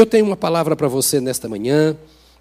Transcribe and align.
Eu 0.00 0.06
tenho 0.06 0.24
uma 0.24 0.36
palavra 0.36 0.74
para 0.74 0.88
você 0.88 1.20
nesta 1.20 1.46
manhã 1.46 1.94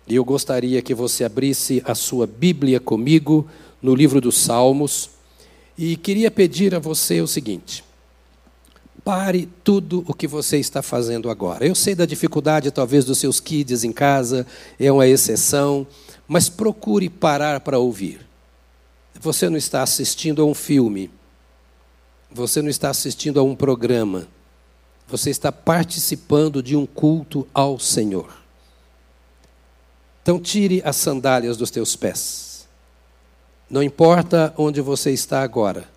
e 0.08 0.16
eu 0.16 0.24
gostaria 0.24 0.82
que 0.82 0.94
você 0.94 1.26
abrisse 1.26 1.84
a 1.86 1.94
sua 1.94 2.26
Bíblia 2.26 2.80
comigo 2.80 3.46
no 3.82 3.94
livro 3.94 4.22
dos 4.22 4.38
Salmos 4.38 5.10
e 5.78 5.98
queria 5.98 6.32
pedir 6.32 6.74
a 6.74 6.80
você 6.80 7.20
o 7.20 7.28
seguinte: 7.28 7.84
pare 9.04 9.50
tudo 9.62 10.06
o 10.08 10.14
que 10.14 10.26
você 10.26 10.58
está 10.58 10.82
fazendo 10.82 11.30
agora. 11.30 11.68
Eu 11.68 11.76
sei 11.76 11.94
da 11.96 12.06
dificuldade, 12.06 12.72
talvez, 12.72 13.04
dos 13.04 13.18
seus 13.18 13.42
kids 13.42 13.84
em 13.84 13.92
casa, 13.92 14.48
é 14.80 14.90
uma 14.90 15.06
exceção, 15.06 15.86
mas 16.26 16.48
procure 16.48 17.10
parar 17.10 17.60
para 17.60 17.78
ouvir. 17.78 18.26
Você 19.20 19.50
não 19.50 19.58
está 19.58 19.84
assistindo 19.84 20.42
a 20.42 20.46
um 20.46 20.54
filme, 20.54 21.12
você 22.32 22.62
não 22.62 22.70
está 22.70 22.90
assistindo 22.90 23.38
a 23.38 23.44
um 23.44 23.54
programa 23.54 24.30
você 25.10 25.30
está 25.30 25.52
participando 25.52 26.62
de 26.62 26.76
um 26.76 26.86
culto 26.86 27.48
ao 27.54 27.80
Senhor. 27.80 28.38
Então, 30.22 30.40
tire 30.40 30.82
as 30.86 30.96
sandálias 30.96 31.58
dos 31.58 31.72
teus 31.72 31.96
pés. 31.96 32.68
Não 33.70 33.82
importa 33.82 34.54
onde 34.58 34.82
você 34.82 35.12
está 35.12 35.42
agora, 35.42 35.90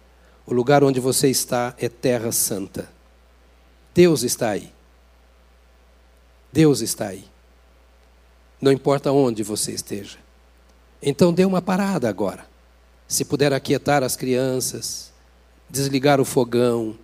o 0.46 0.54
lugar 0.54 0.82
onde 0.82 1.00
você 1.00 1.28
está 1.28 1.74
é 1.78 1.88
terra 1.88 2.32
santa. 2.32 2.88
Deus 3.94 4.22
está 4.22 4.50
aí. 4.50 4.72
Deus 6.50 6.80
está 6.80 7.08
aí. 7.08 7.24
Não 8.60 8.72
importa 8.72 9.12
onde 9.12 9.42
você 9.42 9.72
esteja. 9.72 10.18
Então, 11.02 11.32
dê 11.32 11.44
uma 11.44 11.60
parada 11.60 12.08
agora. 12.08 12.46
Se 13.08 13.24
puder 13.24 13.52
aquietar 13.52 14.02
as 14.02 14.16
crianças, 14.16 15.12
desligar 15.68 16.20
o 16.20 16.24
fogão, 16.24 16.96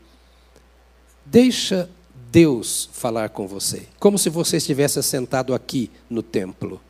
deixa 1.25 1.91
Deus 2.31 2.89
falar 2.93 3.31
com 3.31 3.47
você, 3.47 3.87
como 3.99 4.19
se 4.19 4.29
você 4.29 4.59
estivesse 4.59 5.03
sentado 5.03 5.55
aqui 5.55 5.91
no 6.09 6.23
templo. 6.23 6.81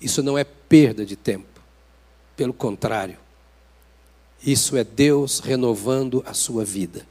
Isso 0.00 0.22
não 0.22 0.36
é 0.36 0.44
perda 0.44 1.04
de 1.04 1.16
tempo, 1.16 1.60
pelo 2.36 2.52
contrário, 2.52 3.16
isso 4.44 4.76
é 4.76 4.84
Deus 4.84 5.38
renovando 5.38 6.22
a 6.26 6.34
sua 6.34 6.64
vida. 6.64 7.06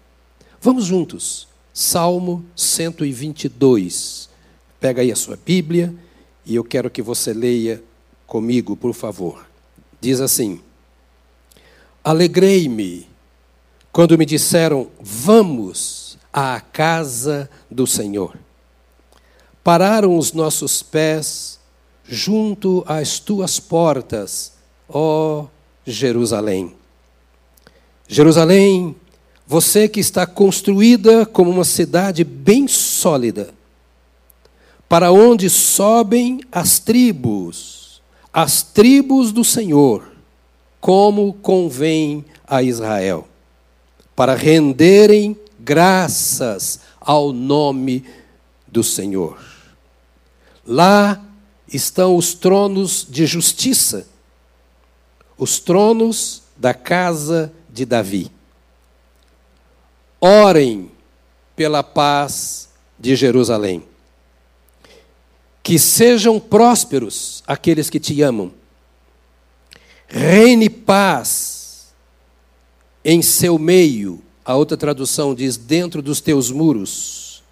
Vamos 0.61 0.85
juntos, 0.85 1.47
Salmo 1.73 2.45
122. 2.55 4.29
Pega 4.79 5.01
aí 5.01 5.11
a 5.11 5.15
sua 5.15 5.35
Bíblia 5.35 5.93
e 6.45 6.55
eu 6.55 6.63
quero 6.63 6.91
que 6.91 7.01
você 7.01 7.33
leia 7.33 7.83
comigo, 8.27 8.77
por 8.77 8.93
favor. 8.93 9.47
Diz 9.99 10.21
assim: 10.21 10.61
Alegrei-me 12.03 13.07
quando 13.91 14.17
me 14.17 14.25
disseram, 14.25 14.87
vamos 14.99 16.02
à 16.33 16.59
casa 16.59 17.49
do 17.69 17.85
Senhor. 17.85 18.35
Pararam 19.63 20.17
os 20.17 20.33
nossos 20.33 20.81
pés 20.81 21.59
junto 22.03 22.83
às 22.87 23.19
tuas 23.19 23.59
portas, 23.59 24.53
ó 24.89 25.45
Jerusalém. 25.85 26.73
Jerusalém, 28.07 28.95
você 29.47 29.87
que 29.87 29.99
está 29.99 30.25
construída 30.25 31.25
como 31.25 31.51
uma 31.51 31.63
cidade 31.63 32.23
bem 32.23 32.67
sólida, 32.67 33.53
para 34.89 35.11
onde 35.11 35.49
sobem 35.49 36.41
as 36.51 36.79
tribos, 36.79 38.01
as 38.31 38.61
tribos 38.61 39.31
do 39.31 39.43
Senhor, 39.43 40.11
como 40.79 41.33
convém 41.33 42.25
a 42.45 42.61
Israel, 42.61 43.27
para 44.15 44.35
renderem 44.35 45.37
graças 45.63 46.81
ao 46.99 47.31
nome 47.31 48.05
do 48.67 48.83
Senhor. 48.83 49.41
Lá 50.65 51.23
estão 51.67 52.17
os 52.17 52.33
tronos 52.33 53.07
de 53.09 53.25
justiça, 53.25 54.07
os 55.37 55.59
tronos 55.59 56.43
da 56.57 56.73
casa 56.73 57.51
de 57.69 57.85
Davi. 57.85 58.29
Orem 60.19 60.91
pela 61.55 61.81
paz 61.81 62.69
de 62.99 63.15
Jerusalém. 63.15 63.83
Que 65.61 65.79
sejam 65.79 66.41
prósperos 66.41 67.41
aqueles 67.47 67.89
que 67.89 67.99
te 67.99 68.21
amam. 68.21 68.53
Reine 70.07 70.69
paz 70.69 71.93
em 73.03 73.21
seu 73.21 73.57
meio 73.57 74.21
a 74.45 74.55
outra 74.55 74.77
tradução 74.77 75.33
diz: 75.33 75.57
dentro 75.57 76.01
dos 76.01 76.21
teus 76.21 76.51
muros, 76.51 77.43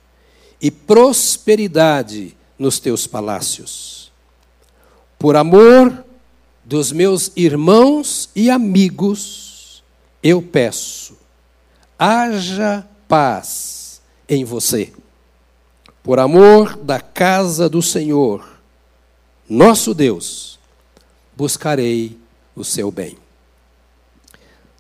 e 0.62 0.70
prosperidade 0.70 2.36
nos 2.58 2.80
teus 2.80 3.08
palácios. 3.08 4.12
Por 5.18 5.36
amor 5.36 6.06
dos 6.64 6.92
meus 6.92 7.32
irmãos 7.36 8.30
e 8.36 8.50
amigos, 8.50 9.84
eu 10.22 10.42
peço, 10.42 11.18
haja 11.98 12.88
paz 13.08 14.02
em 14.28 14.44
você. 14.44 14.94
Por 16.04 16.20
amor 16.20 16.78
da 16.78 17.00
casa 17.00 17.70
do 17.70 17.82
Senhor, 17.82 18.48
nosso 19.48 19.94
Deus, 19.94 20.60
buscarei 21.36 22.18
o 22.56 22.64
seu 22.64 22.92
bem. 22.92 23.21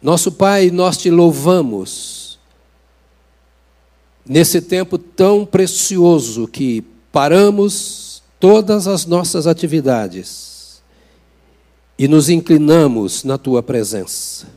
Nosso 0.01 0.31
Pai, 0.31 0.71
nós 0.71 0.97
te 0.97 1.11
louvamos 1.11 2.39
nesse 4.25 4.59
tempo 4.59 4.97
tão 4.97 5.45
precioso 5.45 6.47
que 6.47 6.83
paramos 7.11 8.23
todas 8.39 8.87
as 8.87 9.05
nossas 9.05 9.45
atividades 9.45 10.81
e 11.99 12.07
nos 12.07 12.29
inclinamos 12.29 13.23
na 13.23 13.37
tua 13.37 13.61
presença. 13.61 14.47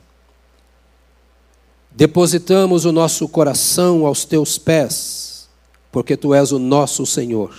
Depositamos 1.90 2.86
o 2.86 2.92
nosso 2.92 3.28
coração 3.28 4.06
aos 4.06 4.24
teus 4.24 4.56
pés, 4.56 5.46
porque 5.92 6.16
tu 6.16 6.32
és 6.32 6.52
o 6.52 6.58
nosso 6.58 7.04
Senhor. 7.04 7.54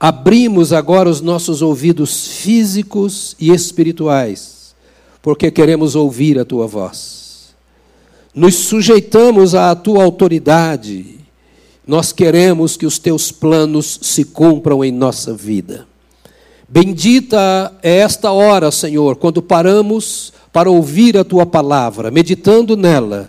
Abrimos 0.00 0.72
agora 0.72 1.08
os 1.08 1.20
nossos 1.20 1.60
ouvidos 1.60 2.28
físicos 2.28 3.36
e 3.38 3.50
espirituais 3.50 4.55
porque 5.26 5.50
queremos 5.50 5.96
ouvir 5.96 6.38
a 6.38 6.44
tua 6.44 6.68
voz. 6.68 7.52
Nos 8.32 8.54
sujeitamos 8.54 9.56
à 9.56 9.74
tua 9.74 10.04
autoridade. 10.04 11.18
Nós 11.84 12.12
queremos 12.12 12.76
que 12.76 12.86
os 12.86 12.96
teus 13.00 13.32
planos 13.32 13.98
se 14.02 14.24
cumpram 14.24 14.84
em 14.84 14.92
nossa 14.92 15.34
vida. 15.34 15.84
Bendita 16.68 17.72
é 17.82 17.96
esta 17.96 18.30
hora, 18.30 18.70
Senhor, 18.70 19.16
quando 19.16 19.42
paramos 19.42 20.32
para 20.52 20.70
ouvir 20.70 21.18
a 21.18 21.24
tua 21.24 21.44
palavra, 21.44 22.08
meditando 22.08 22.76
nela. 22.76 23.28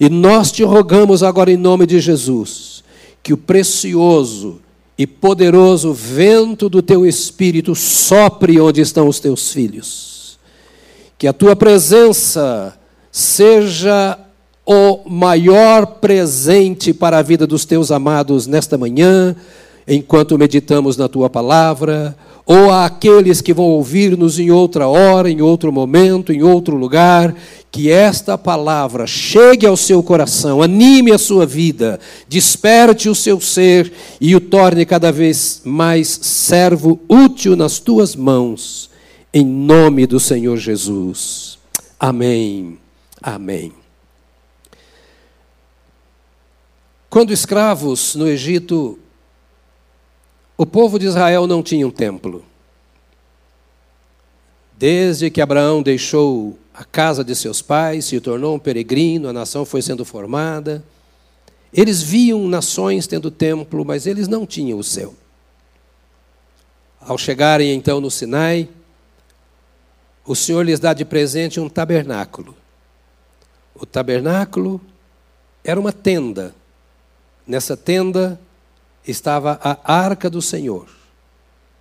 E 0.00 0.08
nós 0.08 0.50
te 0.50 0.62
rogamos 0.62 1.22
agora 1.22 1.52
em 1.52 1.58
nome 1.58 1.84
de 1.84 2.00
Jesus, 2.00 2.82
que 3.22 3.34
o 3.34 3.36
precioso 3.36 4.62
e 4.96 5.06
poderoso 5.06 5.92
vento 5.92 6.70
do 6.70 6.80
teu 6.80 7.04
espírito 7.04 7.74
sopre 7.74 8.58
onde 8.58 8.80
estão 8.80 9.08
os 9.08 9.20
teus 9.20 9.52
filhos 9.52 10.13
que 11.18 11.26
a 11.26 11.32
tua 11.32 11.54
presença 11.54 12.74
seja 13.10 14.18
o 14.66 15.08
maior 15.08 15.86
presente 15.86 16.92
para 16.92 17.18
a 17.18 17.22
vida 17.22 17.46
dos 17.46 17.64
teus 17.64 17.92
amados 17.92 18.46
nesta 18.46 18.78
manhã, 18.78 19.36
enquanto 19.86 20.38
meditamos 20.38 20.96
na 20.96 21.08
tua 21.08 21.28
palavra, 21.28 22.16
ou 22.46 22.70
àqueles 22.70 23.40
que 23.40 23.54
vão 23.54 23.66
ouvir-nos 23.66 24.38
em 24.38 24.50
outra 24.50 24.88
hora, 24.88 25.30
em 25.30 25.40
outro 25.40 25.70
momento, 25.72 26.32
em 26.32 26.42
outro 26.42 26.76
lugar, 26.76 27.34
que 27.70 27.90
esta 27.90 28.36
palavra 28.36 29.06
chegue 29.06 29.66
ao 29.66 29.76
seu 29.76 30.02
coração, 30.02 30.62
anime 30.62 31.12
a 31.12 31.18
sua 31.18 31.46
vida, 31.46 32.00
desperte 32.28 33.08
o 33.08 33.14
seu 33.14 33.40
ser 33.40 33.92
e 34.20 34.34
o 34.34 34.40
torne 34.40 34.84
cada 34.84 35.12
vez 35.12 35.60
mais 35.64 36.08
servo 36.08 36.98
útil 37.08 37.54
nas 37.54 37.78
tuas 37.78 38.16
mãos 38.16 38.93
em 39.36 39.44
nome 39.44 40.06
do 40.06 40.20
Senhor 40.20 40.56
Jesus. 40.56 41.58
Amém. 41.98 42.78
Amém. 43.20 43.72
Quando 47.10 47.32
escravos 47.32 48.14
no 48.14 48.28
Egito, 48.28 48.96
o 50.56 50.64
povo 50.64 51.00
de 51.00 51.06
Israel 51.06 51.48
não 51.48 51.64
tinha 51.64 51.84
um 51.84 51.90
templo. 51.90 52.44
Desde 54.78 55.28
que 55.30 55.40
Abraão 55.40 55.82
deixou 55.82 56.56
a 56.72 56.84
casa 56.84 57.24
de 57.24 57.34
seus 57.34 57.60
pais, 57.60 58.04
se 58.04 58.20
tornou 58.20 58.54
um 58.54 58.58
peregrino, 58.58 59.28
a 59.28 59.32
nação 59.32 59.64
foi 59.64 59.82
sendo 59.82 60.04
formada. 60.04 60.84
Eles 61.72 62.00
viam 62.00 62.46
nações 62.46 63.08
tendo 63.08 63.32
templo, 63.32 63.84
mas 63.84 64.06
eles 64.06 64.28
não 64.28 64.46
tinham 64.46 64.78
o 64.78 64.84
seu. 64.84 65.12
Ao 67.00 67.18
chegarem 67.18 67.74
então 67.74 68.00
no 68.00 68.12
Sinai, 68.12 68.68
o 70.26 70.34
Senhor 70.34 70.64
lhes 70.64 70.80
dá 70.80 70.94
de 70.94 71.04
presente 71.04 71.60
um 71.60 71.68
tabernáculo. 71.68 72.56
O 73.74 73.84
tabernáculo 73.84 74.80
era 75.62 75.78
uma 75.78 75.92
tenda. 75.92 76.54
Nessa 77.46 77.76
tenda 77.76 78.40
estava 79.06 79.60
a 79.62 79.92
arca 79.92 80.30
do 80.30 80.40
Senhor. 80.40 80.88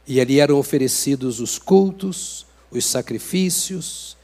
E 0.05 0.19
ali 0.19 0.39
eram 0.39 0.57
oferecidos 0.57 1.39
os 1.39 1.57
cultos, 1.57 2.45
os 2.69 2.85
sacrifícios, 2.85 4.17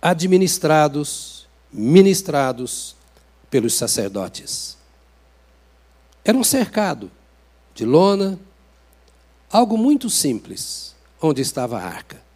administrados, 0.00 1.48
ministrados 1.72 2.94
pelos 3.50 3.74
sacerdotes. 3.74 4.76
Era 6.24 6.38
um 6.38 6.44
cercado 6.44 7.10
de 7.74 7.84
lona, 7.84 8.38
algo 9.50 9.76
muito 9.76 10.08
simples, 10.08 10.94
onde 11.20 11.42
estava 11.42 11.78
a 11.78 11.84
arca. 11.84 12.29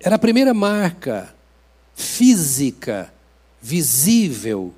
Era 0.00 0.16
a 0.16 0.18
primeira 0.18 0.52
marca 0.52 1.34
física, 1.94 3.12
visível, 3.60 4.74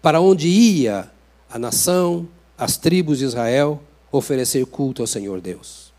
para 0.00 0.20
onde 0.20 0.48
ia 0.48 1.10
a 1.50 1.58
nação, 1.58 2.28
as 2.56 2.76
tribos 2.76 3.18
de 3.18 3.24
Israel 3.24 3.82
oferecer 4.10 4.64
culto 4.66 5.02
ao 5.02 5.06
Senhor 5.06 5.40
Deus. 5.40 5.92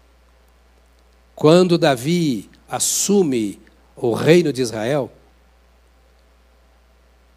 Quando 1.36 1.78
Davi 1.78 2.50
assume 2.68 3.62
o 3.96 4.14
reino 4.14 4.52
de 4.52 4.62
Israel, 4.62 5.12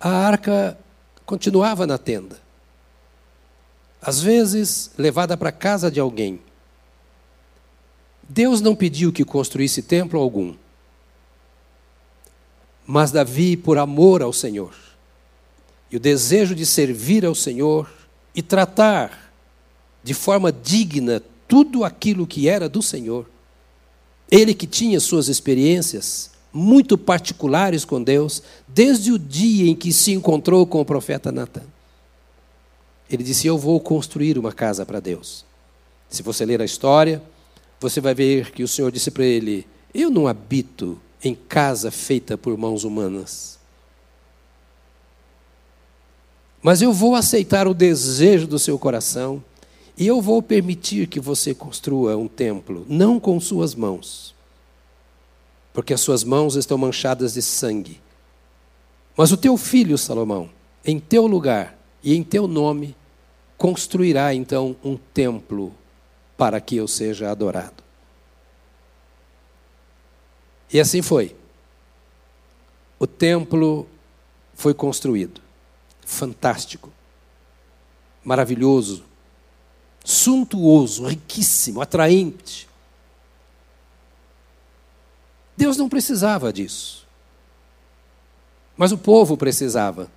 a 0.00 0.08
arca 0.08 0.78
continuava 1.26 1.86
na 1.86 1.98
tenda. 1.98 2.40
Às 4.00 4.22
vezes, 4.22 4.90
levada 4.96 5.36
para 5.36 5.50
a 5.50 5.52
casa 5.52 5.90
de 5.90 6.00
alguém. 6.00 6.40
Deus 8.32 8.60
não 8.60 8.76
pediu 8.76 9.12
que 9.12 9.24
construísse 9.24 9.82
templo 9.82 10.20
algum. 10.20 10.54
Mas 12.86 13.10
Davi, 13.10 13.56
por 13.56 13.76
amor 13.76 14.22
ao 14.22 14.32
Senhor, 14.32 14.72
e 15.90 15.96
o 15.96 16.00
desejo 16.00 16.54
de 16.54 16.64
servir 16.64 17.26
ao 17.26 17.34
Senhor 17.34 17.90
e 18.32 18.40
tratar 18.40 19.32
de 20.04 20.14
forma 20.14 20.52
digna 20.52 21.20
tudo 21.48 21.82
aquilo 21.82 22.24
que 22.24 22.48
era 22.48 22.68
do 22.68 22.80
Senhor, 22.80 23.28
ele 24.30 24.54
que 24.54 24.66
tinha 24.68 25.00
suas 25.00 25.26
experiências 25.26 26.30
muito 26.52 26.96
particulares 26.96 27.84
com 27.84 28.00
Deus, 28.00 28.44
desde 28.68 29.10
o 29.10 29.18
dia 29.18 29.68
em 29.68 29.74
que 29.74 29.92
se 29.92 30.12
encontrou 30.12 30.64
com 30.68 30.80
o 30.80 30.84
profeta 30.84 31.32
Natan. 31.32 31.64
Ele 33.10 33.24
disse: 33.24 33.48
Eu 33.48 33.58
vou 33.58 33.80
construir 33.80 34.38
uma 34.38 34.52
casa 34.52 34.86
para 34.86 35.00
Deus. 35.00 35.44
Se 36.08 36.22
você 36.22 36.44
ler 36.44 36.62
a 36.62 36.64
história, 36.64 37.20
você 37.80 38.00
vai 38.00 38.14
ver 38.14 38.50
que 38.52 38.62
o 38.62 38.68
Senhor 38.68 38.92
disse 38.92 39.10
para 39.10 39.24
ele: 39.24 39.66
Eu 39.92 40.10
não 40.10 40.28
habito 40.28 41.00
em 41.24 41.34
casa 41.34 41.90
feita 41.90 42.36
por 42.36 42.56
mãos 42.56 42.84
humanas. 42.84 43.58
Mas 46.62 46.82
eu 46.82 46.92
vou 46.92 47.14
aceitar 47.14 47.66
o 47.66 47.72
desejo 47.72 48.46
do 48.46 48.58
seu 48.58 48.78
coração 48.78 49.42
e 49.96 50.06
eu 50.06 50.20
vou 50.20 50.42
permitir 50.42 51.06
que 51.06 51.18
você 51.18 51.54
construa 51.54 52.16
um 52.18 52.28
templo, 52.28 52.84
não 52.86 53.18
com 53.18 53.40
suas 53.40 53.74
mãos, 53.74 54.34
porque 55.72 55.94
as 55.94 56.02
suas 56.02 56.22
mãos 56.22 56.56
estão 56.56 56.76
manchadas 56.76 57.32
de 57.32 57.40
sangue. 57.40 57.98
Mas 59.16 59.32
o 59.32 59.38
teu 59.38 59.56
filho, 59.56 59.96
Salomão, 59.96 60.50
em 60.84 60.98
teu 60.98 61.26
lugar 61.26 61.78
e 62.02 62.14
em 62.14 62.22
teu 62.22 62.46
nome, 62.46 62.94
construirá 63.56 64.34
então 64.34 64.76
um 64.84 64.96
templo 64.96 65.74
para 66.40 66.58
que 66.58 66.74
eu 66.76 66.88
seja 66.88 67.30
adorado. 67.30 67.84
E 70.72 70.80
assim 70.80 71.02
foi. 71.02 71.36
O 72.98 73.06
templo 73.06 73.86
foi 74.54 74.72
construído. 74.72 75.42
Fantástico. 76.00 76.90
Maravilhoso. 78.24 79.04
Suntuoso, 80.02 81.06
riquíssimo, 81.06 81.82
atraente. 81.82 82.66
Deus 85.54 85.76
não 85.76 85.90
precisava 85.90 86.50
disso. 86.50 87.06
Mas 88.78 88.92
o 88.92 88.96
povo 88.96 89.36
precisava. 89.36 90.10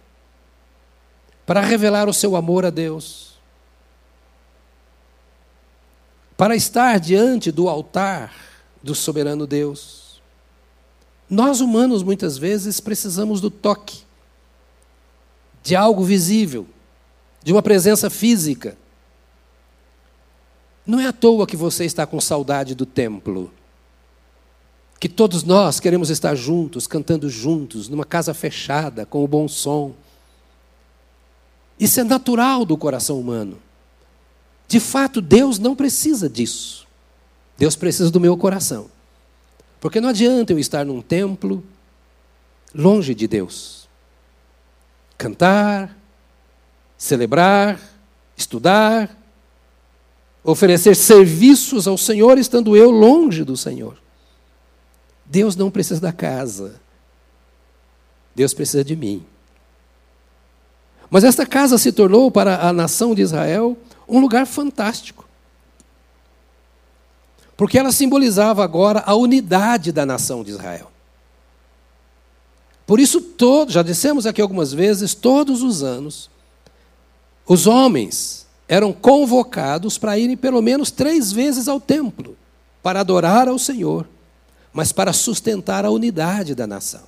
Para 1.45 1.59
revelar 1.59 2.07
o 2.07 2.13
seu 2.13 2.37
amor 2.37 2.63
a 2.63 2.69
Deus. 2.69 3.32
Para 6.35 6.55
estar 6.55 6.99
diante 6.99 7.51
do 7.51 7.69
altar 7.69 8.33
do 8.81 8.93
soberano 8.93 9.47
Deus. 9.47 10.21
Nós 11.29 11.61
humanos 11.61 12.03
muitas 12.03 12.37
vezes 12.37 12.79
precisamos 12.79 13.39
do 13.39 13.49
toque, 13.49 14.03
de 15.63 15.75
algo 15.75 16.03
visível, 16.03 16.67
de 17.43 17.51
uma 17.51 17.61
presença 17.61 18.09
física. 18.09 18.77
Não 20.85 20.99
é 20.99 21.07
à 21.07 21.13
toa 21.13 21.47
que 21.47 21.55
você 21.55 21.85
está 21.85 22.05
com 22.05 22.19
saudade 22.19 22.75
do 22.75 22.85
templo 22.85 23.51
que 25.03 25.09
todos 25.09 25.43
nós 25.43 25.81
queremos 25.81 26.09
estar 26.09 26.33
juntos, 26.33 26.87
cantando 26.87 27.29
juntos, 27.29 27.89
numa 27.89 28.05
casa 28.05 28.33
fechada, 28.33 29.05
com 29.05 29.21
o 29.21 29.27
bom 29.27 29.49
som. 29.49 29.91
Isso 31.77 31.99
é 31.99 32.05
natural 32.05 32.63
do 32.63 32.77
coração 32.77 33.19
humano. 33.19 33.59
De 34.73 34.79
fato, 34.79 35.21
Deus 35.21 35.59
não 35.59 35.75
precisa 35.75 36.27
disso. 36.27 36.87
Deus 37.55 37.75
precisa 37.75 38.09
do 38.09 38.19
meu 38.19 38.35
coração. 38.35 38.89
Porque 39.79 40.01
não 40.01 40.09
adianta 40.09 40.51
eu 40.51 40.57
estar 40.57 40.83
num 40.83 40.99
templo 40.99 41.63
longe 42.73 43.13
de 43.13 43.27
Deus. 43.27 43.87
Cantar, 45.15 45.95
celebrar, 46.97 47.79
estudar, 48.35 49.15
oferecer 50.43 50.95
serviços 50.95 51.87
ao 51.87 51.95
Senhor 51.95 52.39
estando 52.39 52.75
eu 52.75 52.89
longe 52.89 53.43
do 53.43 53.55
Senhor. 53.55 54.01
Deus 55.23 55.55
não 55.55 55.69
precisa 55.69 56.01
da 56.01 56.11
casa. 56.11 56.81
Deus 58.33 58.55
precisa 58.55 58.83
de 58.83 58.95
mim. 58.95 59.23
Mas 61.11 61.23
esta 61.23 61.45
casa 61.45 61.77
se 61.77 61.91
tornou 61.91 62.31
para 62.31 62.67
a 62.67 62.73
nação 62.73 63.13
de 63.13 63.21
Israel 63.21 63.77
um 64.07 64.19
lugar 64.19 64.45
fantástico. 64.45 65.27
Porque 67.55 67.77
ela 67.77 67.91
simbolizava 67.91 68.63
agora 68.63 69.03
a 69.05 69.15
unidade 69.15 69.91
da 69.91 70.05
nação 70.05 70.43
de 70.43 70.51
Israel. 70.51 70.91
Por 72.85 72.99
isso, 72.99 73.21
todo, 73.21 73.71
já 73.71 73.81
dissemos 73.81 74.25
aqui 74.25 74.41
algumas 74.41 74.73
vezes, 74.73 75.13
todos 75.13 75.61
os 75.61 75.83
anos, 75.83 76.29
os 77.47 77.67
homens 77.67 78.45
eram 78.67 78.91
convocados 78.91 79.97
para 79.97 80.17
irem 80.17 80.35
pelo 80.35 80.61
menos 80.61 80.91
três 80.91 81.31
vezes 81.31 81.67
ao 81.67 81.79
templo 81.79 82.35
para 82.81 82.99
adorar 82.99 83.47
ao 83.47 83.59
Senhor 83.59 84.07
mas 84.73 84.91
para 84.91 85.13
sustentar 85.13 85.85
a 85.85 85.91
unidade 85.91 86.55
da 86.55 86.65
nação. 86.65 87.03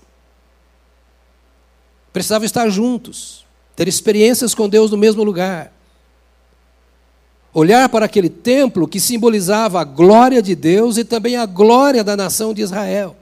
Precisavam 2.13 2.45
estar 2.45 2.69
juntos, 2.69 3.43
ter 3.75 3.87
experiências 3.87 4.53
com 4.53 4.69
Deus 4.69 4.91
no 4.91 4.97
mesmo 4.97 5.23
lugar. 5.23 5.73
Olhar 7.57 7.88
para 7.88 8.03
aquele 8.03 8.29
templo 8.29 8.85
que 8.85 9.00
simbolizava 9.00 9.79
a 9.79 9.85
glória 9.85 10.41
de 10.41 10.53
Deus 10.53 10.97
e 10.97 11.05
também 11.05 11.38
a 11.38 11.45
glória 11.45 12.03
da 12.03 12.17
nação 12.17 12.53
de 12.53 12.62
Israel. 12.62 13.15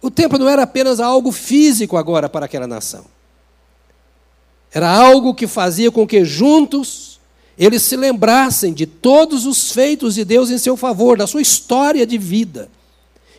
O 0.00 0.08
templo 0.08 0.38
não 0.38 0.48
era 0.48 0.62
apenas 0.62 1.00
algo 1.00 1.32
físico 1.32 1.96
agora 1.96 2.28
para 2.28 2.46
aquela 2.46 2.68
nação. 2.68 3.04
Era 4.70 4.88
algo 4.88 5.34
que 5.34 5.48
fazia 5.48 5.90
com 5.90 6.06
que 6.06 6.24
juntos 6.24 7.18
eles 7.58 7.82
se 7.82 7.96
lembrassem 7.96 8.72
de 8.72 8.86
todos 8.86 9.46
os 9.46 9.72
feitos 9.72 10.14
de 10.14 10.24
Deus 10.24 10.48
em 10.48 10.58
seu 10.58 10.76
favor, 10.76 11.18
da 11.18 11.26
sua 11.26 11.42
história 11.42 12.06
de 12.06 12.16
vida 12.16 12.68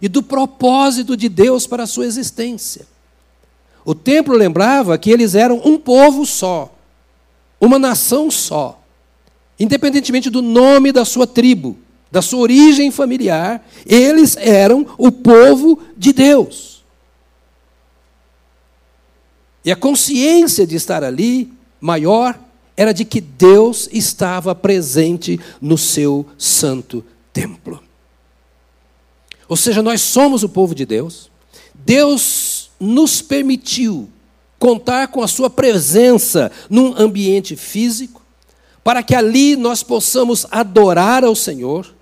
e 0.02 0.10
do 0.10 0.22
propósito 0.22 1.16
de 1.16 1.30
Deus 1.30 1.66
para 1.66 1.84
a 1.84 1.88
sua 1.88 2.06
existência. 2.06 2.86
O 3.86 3.96
templo 3.96 4.36
lembrava 4.36 4.98
que 4.98 5.10
eles 5.10 5.36
eram 5.36 5.62
um 5.64 5.78
povo 5.78 6.26
só, 6.26 6.70
uma 7.62 7.80
nação 7.80 8.30
só, 8.30 8.84
independentemente 9.60 10.30
do 10.30 10.42
nome 10.42 10.92
da 10.92 11.06
sua 11.06 11.26
tribo, 11.26 11.78
da 12.12 12.22
sua 12.22 12.40
origem 12.40 12.92
familiar, 12.92 13.68
eles 13.86 14.38
eram 14.38 14.86
o 14.98 15.12
povo 15.12 15.80
de 15.98 16.14
Deus. 16.14 16.84
E 19.66 19.72
a 19.72 19.76
consciência 19.76 20.66
de 20.66 20.76
estar 20.76 21.04
ali, 21.04 21.52
maior, 21.82 22.40
era 22.78 22.94
de 22.94 23.04
que 23.04 23.20
Deus 23.20 23.90
estava 23.92 24.56
presente 24.56 25.40
no 25.60 25.78
seu 25.78 26.26
santo 26.38 27.04
templo. 27.34 27.84
Ou 29.50 29.58
seja, 29.58 29.82
nós 29.82 30.02
somos 30.02 30.44
o 30.44 30.50
povo 30.50 30.76
de 30.76 30.86
Deus. 30.86 31.30
Deus 31.74 32.70
nos 32.80 33.22
permitiu 33.22 34.10
contar 34.60 35.08
com 35.08 35.22
a 35.22 35.28
sua 35.28 35.50
presença 35.50 36.52
num 36.70 36.94
ambiente 36.98 37.56
físico, 37.56 38.22
para 38.88 39.04
que 39.04 39.14
ali 39.14 39.58
nós 39.58 39.84
possamos 39.84 40.48
adorar 40.50 41.26
ao 41.26 41.36
Senhor. 41.36 41.94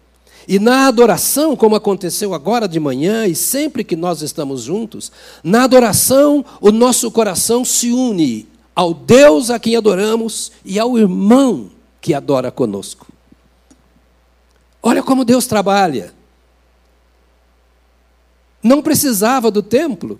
E 0.47 0.59
na 0.59 0.85
adoração, 0.85 1.55
como 1.55 1.75
aconteceu 1.75 2.31
agora 2.31 2.67
de 2.67 2.79
manhã 2.79 3.25
e 3.25 3.33
sempre 3.33 3.83
que 3.83 3.95
nós 3.95 4.21
estamos 4.21 4.61
juntos, 4.61 5.11
na 5.43 5.63
adoração 5.63 6.45
o 6.61 6.71
nosso 6.71 7.09
coração 7.09 7.65
se 7.65 7.89
une 7.89 8.47
ao 8.75 8.93
Deus 8.93 9.49
a 9.49 9.57
quem 9.57 9.75
adoramos 9.75 10.51
e 10.63 10.77
ao 10.77 10.95
irmão 10.95 11.71
que 11.99 12.13
adora 12.13 12.51
conosco. 12.51 13.07
Olha 14.83 15.01
como 15.01 15.25
Deus 15.25 15.47
trabalha. 15.47 16.13
Não 18.61 18.83
precisava 18.83 19.49
do 19.49 19.63
templo. 19.63 20.19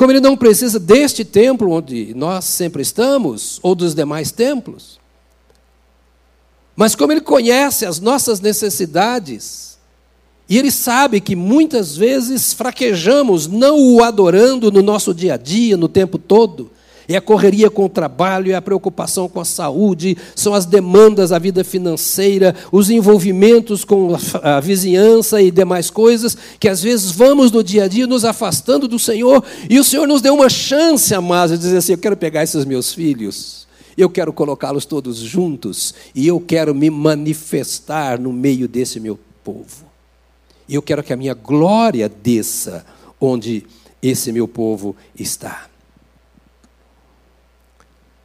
Como 0.00 0.12
ele 0.12 0.20
não 0.20 0.34
precisa 0.34 0.80
deste 0.80 1.26
templo 1.26 1.72
onde 1.72 2.14
nós 2.14 2.46
sempre 2.46 2.80
estamos, 2.80 3.60
ou 3.62 3.74
dos 3.74 3.94
demais 3.94 4.32
templos. 4.32 4.98
Mas 6.74 6.94
como 6.94 7.12
ele 7.12 7.20
conhece 7.20 7.84
as 7.84 8.00
nossas 8.00 8.40
necessidades, 8.40 9.78
e 10.48 10.56
ele 10.56 10.70
sabe 10.70 11.20
que 11.20 11.36
muitas 11.36 11.98
vezes 11.98 12.54
fraquejamos 12.54 13.46
não 13.46 13.78
o 13.78 14.02
adorando 14.02 14.72
no 14.72 14.80
nosso 14.80 15.12
dia 15.12 15.34
a 15.34 15.36
dia, 15.36 15.76
no 15.76 15.86
tempo 15.86 16.16
todo, 16.16 16.70
é 17.14 17.16
a 17.16 17.20
correria 17.20 17.68
com 17.68 17.84
o 17.84 17.88
trabalho, 17.88 18.52
é 18.52 18.54
a 18.54 18.62
preocupação 18.62 19.28
com 19.28 19.40
a 19.40 19.44
saúde, 19.44 20.16
são 20.36 20.54
as 20.54 20.64
demandas 20.64 21.30
da 21.30 21.38
vida 21.38 21.64
financeira, 21.64 22.54
os 22.70 22.88
envolvimentos 22.88 23.84
com 23.84 24.16
a 24.42 24.60
vizinhança 24.60 25.42
e 25.42 25.50
demais 25.50 25.90
coisas, 25.90 26.36
que 26.58 26.68
às 26.68 26.82
vezes 26.82 27.10
vamos 27.10 27.50
no 27.50 27.64
dia 27.64 27.84
a 27.84 27.88
dia 27.88 28.06
nos 28.06 28.24
afastando 28.24 28.86
do 28.86 28.98
Senhor, 28.98 29.42
e 29.68 29.78
o 29.78 29.84
Senhor 29.84 30.06
nos 30.06 30.22
deu 30.22 30.34
uma 30.34 30.48
chance, 30.48 31.12
amados, 31.12 31.58
de 31.58 31.64
dizer 31.64 31.78
assim: 31.78 31.92
eu 31.92 31.98
quero 31.98 32.16
pegar 32.16 32.42
esses 32.44 32.64
meus 32.64 32.94
filhos. 32.94 33.68
Eu 33.96 34.08
quero 34.08 34.32
colocá-los 34.32 34.86
todos 34.86 35.18
juntos 35.18 35.94
e 36.14 36.26
eu 36.26 36.40
quero 36.40 36.74
me 36.74 36.88
manifestar 36.88 38.18
no 38.18 38.32
meio 38.32 38.66
desse 38.66 38.98
meu 38.98 39.18
povo. 39.44 39.84
E 40.68 40.74
eu 40.74 40.80
quero 40.80 41.02
que 41.02 41.12
a 41.12 41.16
minha 41.16 41.34
glória 41.34 42.08
desça 42.08 42.86
onde 43.20 43.66
esse 44.00 44.32
meu 44.32 44.48
povo 44.48 44.96
está. 45.18 45.69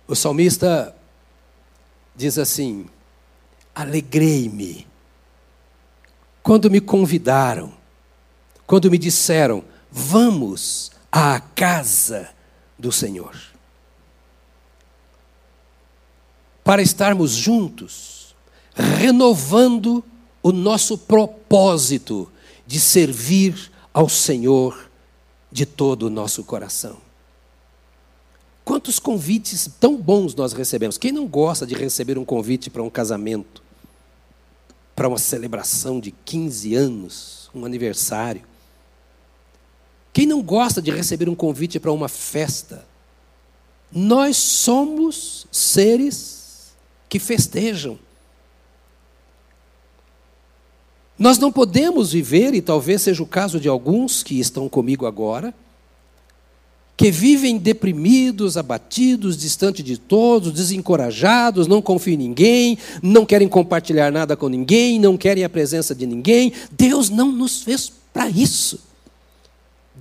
O 0.07 0.15
salmista 0.15 0.95
diz 2.15 2.37
assim: 2.37 2.85
Alegrei-me 3.73 4.87
quando 6.45 6.69
me 6.69 6.79
convidaram, 6.79 7.73
quando 8.67 8.91
me 8.91 8.99
disseram, 8.99 9.63
vamos 9.91 10.91
à 11.11 11.39
casa 11.39 12.29
do 12.77 12.91
Senhor. 12.91 13.35
Para 16.63 16.83
estarmos 16.83 17.31
juntos, 17.31 18.35
renovando 18.75 20.03
o 20.43 20.51
nosso 20.51 20.99
propósito 20.99 22.31
de 22.67 22.79
servir 22.79 23.71
ao 23.91 24.07
Senhor 24.07 24.91
de 25.51 25.65
todo 25.65 26.03
o 26.03 26.09
nosso 26.11 26.43
coração. 26.43 27.04
Quantos 28.65 28.97
convites 28.97 29.69
tão 29.79 29.95
bons 29.95 30.33
nós 30.33 30.51
recebemos? 30.51 30.97
Quem 30.97 31.11
não 31.11 31.27
gosta 31.27 31.67
de 31.67 31.75
receber 31.75 32.17
um 32.17 32.25
convite 32.25 32.71
para 32.71 32.81
um 32.81 32.89
casamento, 32.89 33.61
para 34.95 35.07
uma 35.07 35.19
celebração 35.19 35.99
de 35.99 36.09
15 36.09 36.73
anos, 36.73 37.51
um 37.53 37.63
aniversário? 37.63 38.41
Quem 40.11 40.25
não 40.25 40.41
gosta 40.41 40.81
de 40.81 40.89
receber 40.89 41.29
um 41.29 41.35
convite 41.35 41.79
para 41.79 41.91
uma 41.91 42.09
festa? 42.09 42.83
Nós 43.91 44.35
somos 44.35 45.45
seres 45.51 46.75
que 47.07 47.19
festejam. 47.19 47.99
Nós 51.19 51.37
não 51.37 51.51
podemos 51.51 52.13
viver, 52.13 52.55
e 52.55 52.61
talvez 52.63 53.03
seja 53.03 53.21
o 53.21 53.27
caso 53.27 53.59
de 53.59 53.69
alguns 53.69 54.23
que 54.23 54.39
estão 54.39 54.67
comigo 54.67 55.05
agora, 55.05 55.53
que 56.97 57.11
vivem 57.11 57.57
deprimidos, 57.57 58.55
abatidos, 58.57 59.37
distante 59.37 59.83
de 59.83 59.97
todos, 59.97 60.51
desencorajados, 60.51 61.67
não 61.67 61.81
confiam 61.81 62.15
em 62.15 62.17
ninguém, 62.17 62.77
não 63.03 63.25
querem 63.25 63.47
compartilhar 63.47 64.11
nada 64.11 64.35
com 64.35 64.47
ninguém, 64.47 64.99
não 64.99 65.17
querem 65.17 65.43
a 65.43 65.49
presença 65.49 65.93
de 65.93 66.05
ninguém. 66.05 66.53
Deus 66.71 67.09
não 67.09 67.31
nos 67.31 67.61
fez 67.61 67.91
para 68.13 68.29
isso. 68.29 68.79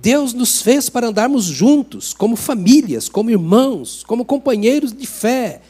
Deus 0.01 0.33
nos 0.33 0.61
fez 0.61 0.89
para 0.89 1.07
andarmos 1.07 1.45
juntos, 1.45 2.13
como 2.13 2.35
famílias, 2.35 3.09
como 3.09 3.29
irmãos, 3.29 4.03
como 4.05 4.23
companheiros 4.23 4.93
de 4.93 5.05
fé 5.05 5.61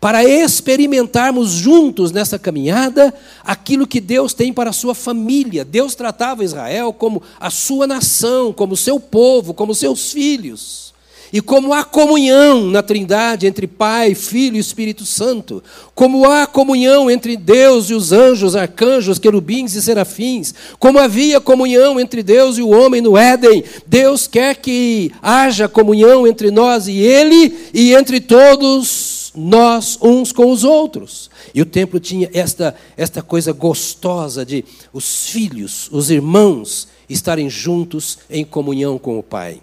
para 0.00 0.24
experimentarmos 0.24 1.50
juntos 1.50 2.10
nessa 2.10 2.38
caminhada 2.38 3.12
aquilo 3.44 3.86
que 3.86 4.00
Deus 4.00 4.32
tem 4.32 4.50
para 4.50 4.70
a 4.70 4.72
sua 4.72 4.94
família. 4.94 5.62
Deus 5.62 5.94
tratava 5.94 6.42
Israel 6.42 6.92
como 6.92 7.22
a 7.38 7.50
sua 7.50 7.86
nação, 7.86 8.50
como 8.50 8.76
seu 8.76 8.98
povo, 8.98 9.52
como 9.52 9.74
seus 9.74 10.10
filhos. 10.10 10.88
E 11.32 11.40
como 11.40 11.72
há 11.72 11.84
comunhão 11.84 12.66
na 12.66 12.82
Trindade 12.82 13.46
entre 13.46 13.66
Pai, 13.68 14.16
Filho 14.16 14.56
e 14.56 14.58
Espírito 14.58 15.06
Santo, 15.06 15.62
como 15.94 16.28
há 16.28 16.44
comunhão 16.44 17.08
entre 17.08 17.36
Deus 17.36 17.88
e 17.88 17.94
os 17.94 18.10
anjos, 18.10 18.56
arcanjos, 18.56 19.18
querubins 19.18 19.74
e 19.74 19.82
serafins, 19.82 20.52
como 20.76 20.98
havia 20.98 21.40
comunhão 21.40 22.00
entre 22.00 22.22
Deus 22.24 22.58
e 22.58 22.62
o 22.62 22.70
homem 22.70 23.00
no 23.00 23.16
Éden, 23.16 23.62
Deus 23.86 24.26
quer 24.26 24.56
que 24.56 25.12
haja 25.22 25.68
comunhão 25.68 26.26
entre 26.26 26.50
nós 26.50 26.88
e 26.88 26.98
Ele 26.98 27.70
e 27.72 27.94
entre 27.94 28.20
todos 28.20 29.19
nós 29.34 29.98
uns 30.00 30.32
com 30.32 30.50
os 30.50 30.64
outros. 30.64 31.30
E 31.54 31.60
o 31.60 31.66
templo 31.66 32.00
tinha 32.00 32.30
esta, 32.32 32.74
esta 32.96 33.22
coisa 33.22 33.52
gostosa 33.52 34.44
de 34.44 34.64
os 34.92 35.28
filhos, 35.28 35.88
os 35.92 36.10
irmãos, 36.10 36.88
estarem 37.08 37.48
juntos 37.48 38.18
em 38.28 38.44
comunhão 38.44 38.98
com 38.98 39.18
o 39.18 39.22
Pai. 39.22 39.60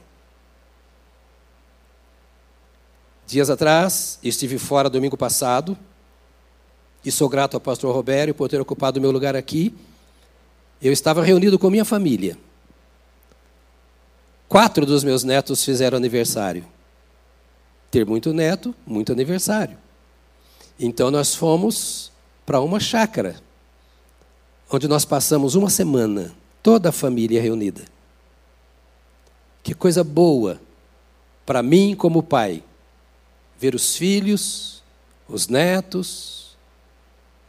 Dias 3.26 3.50
atrás, 3.50 4.20
estive 4.24 4.58
fora 4.58 4.90
domingo 4.90 5.18
passado, 5.18 5.78
e 7.04 7.12
sou 7.12 7.28
grato 7.28 7.56
ao 7.56 7.62
pastor 7.62 7.94
Robério 7.94 8.34
por 8.34 8.50
ter 8.50 8.60
ocupado 8.60 9.00
o 9.00 9.02
meu 9.02 9.12
lugar 9.12 9.36
aqui. 9.36 9.74
Eu 10.82 10.92
estava 10.92 11.24
reunido 11.24 11.60
com 11.60 11.70
minha 11.70 11.86
família. 11.86 12.38
Quatro 14.48 14.86
dos 14.86 15.04
meus 15.04 15.24
netos 15.24 15.64
fizeram 15.64 15.98
aniversário 15.98 16.66
ter 17.90 18.06
muito 18.06 18.34
neto, 18.34 18.74
muito 18.86 19.12
aniversário. 19.12 19.78
Então 20.80 21.10
nós 21.10 21.34
fomos 21.36 22.12
para 22.46 22.62
uma 22.62 22.80
chácara, 22.80 23.36
onde 24.72 24.88
nós 24.88 25.06
passamos 25.06 25.56
uma 25.56 25.70
semana, 25.70 26.34
toda 26.62 26.90
a 26.90 26.92
família 26.92 27.42
reunida. 27.42 27.84
Que 29.64 29.74
coisa 29.74 30.04
boa 30.04 30.60
para 31.46 31.64
mim 31.64 31.96
como 31.96 32.22
pai, 32.22 32.64
ver 33.58 33.74
os 33.74 33.96
filhos, 33.96 34.84
os 35.30 35.48
netos, 35.48 36.58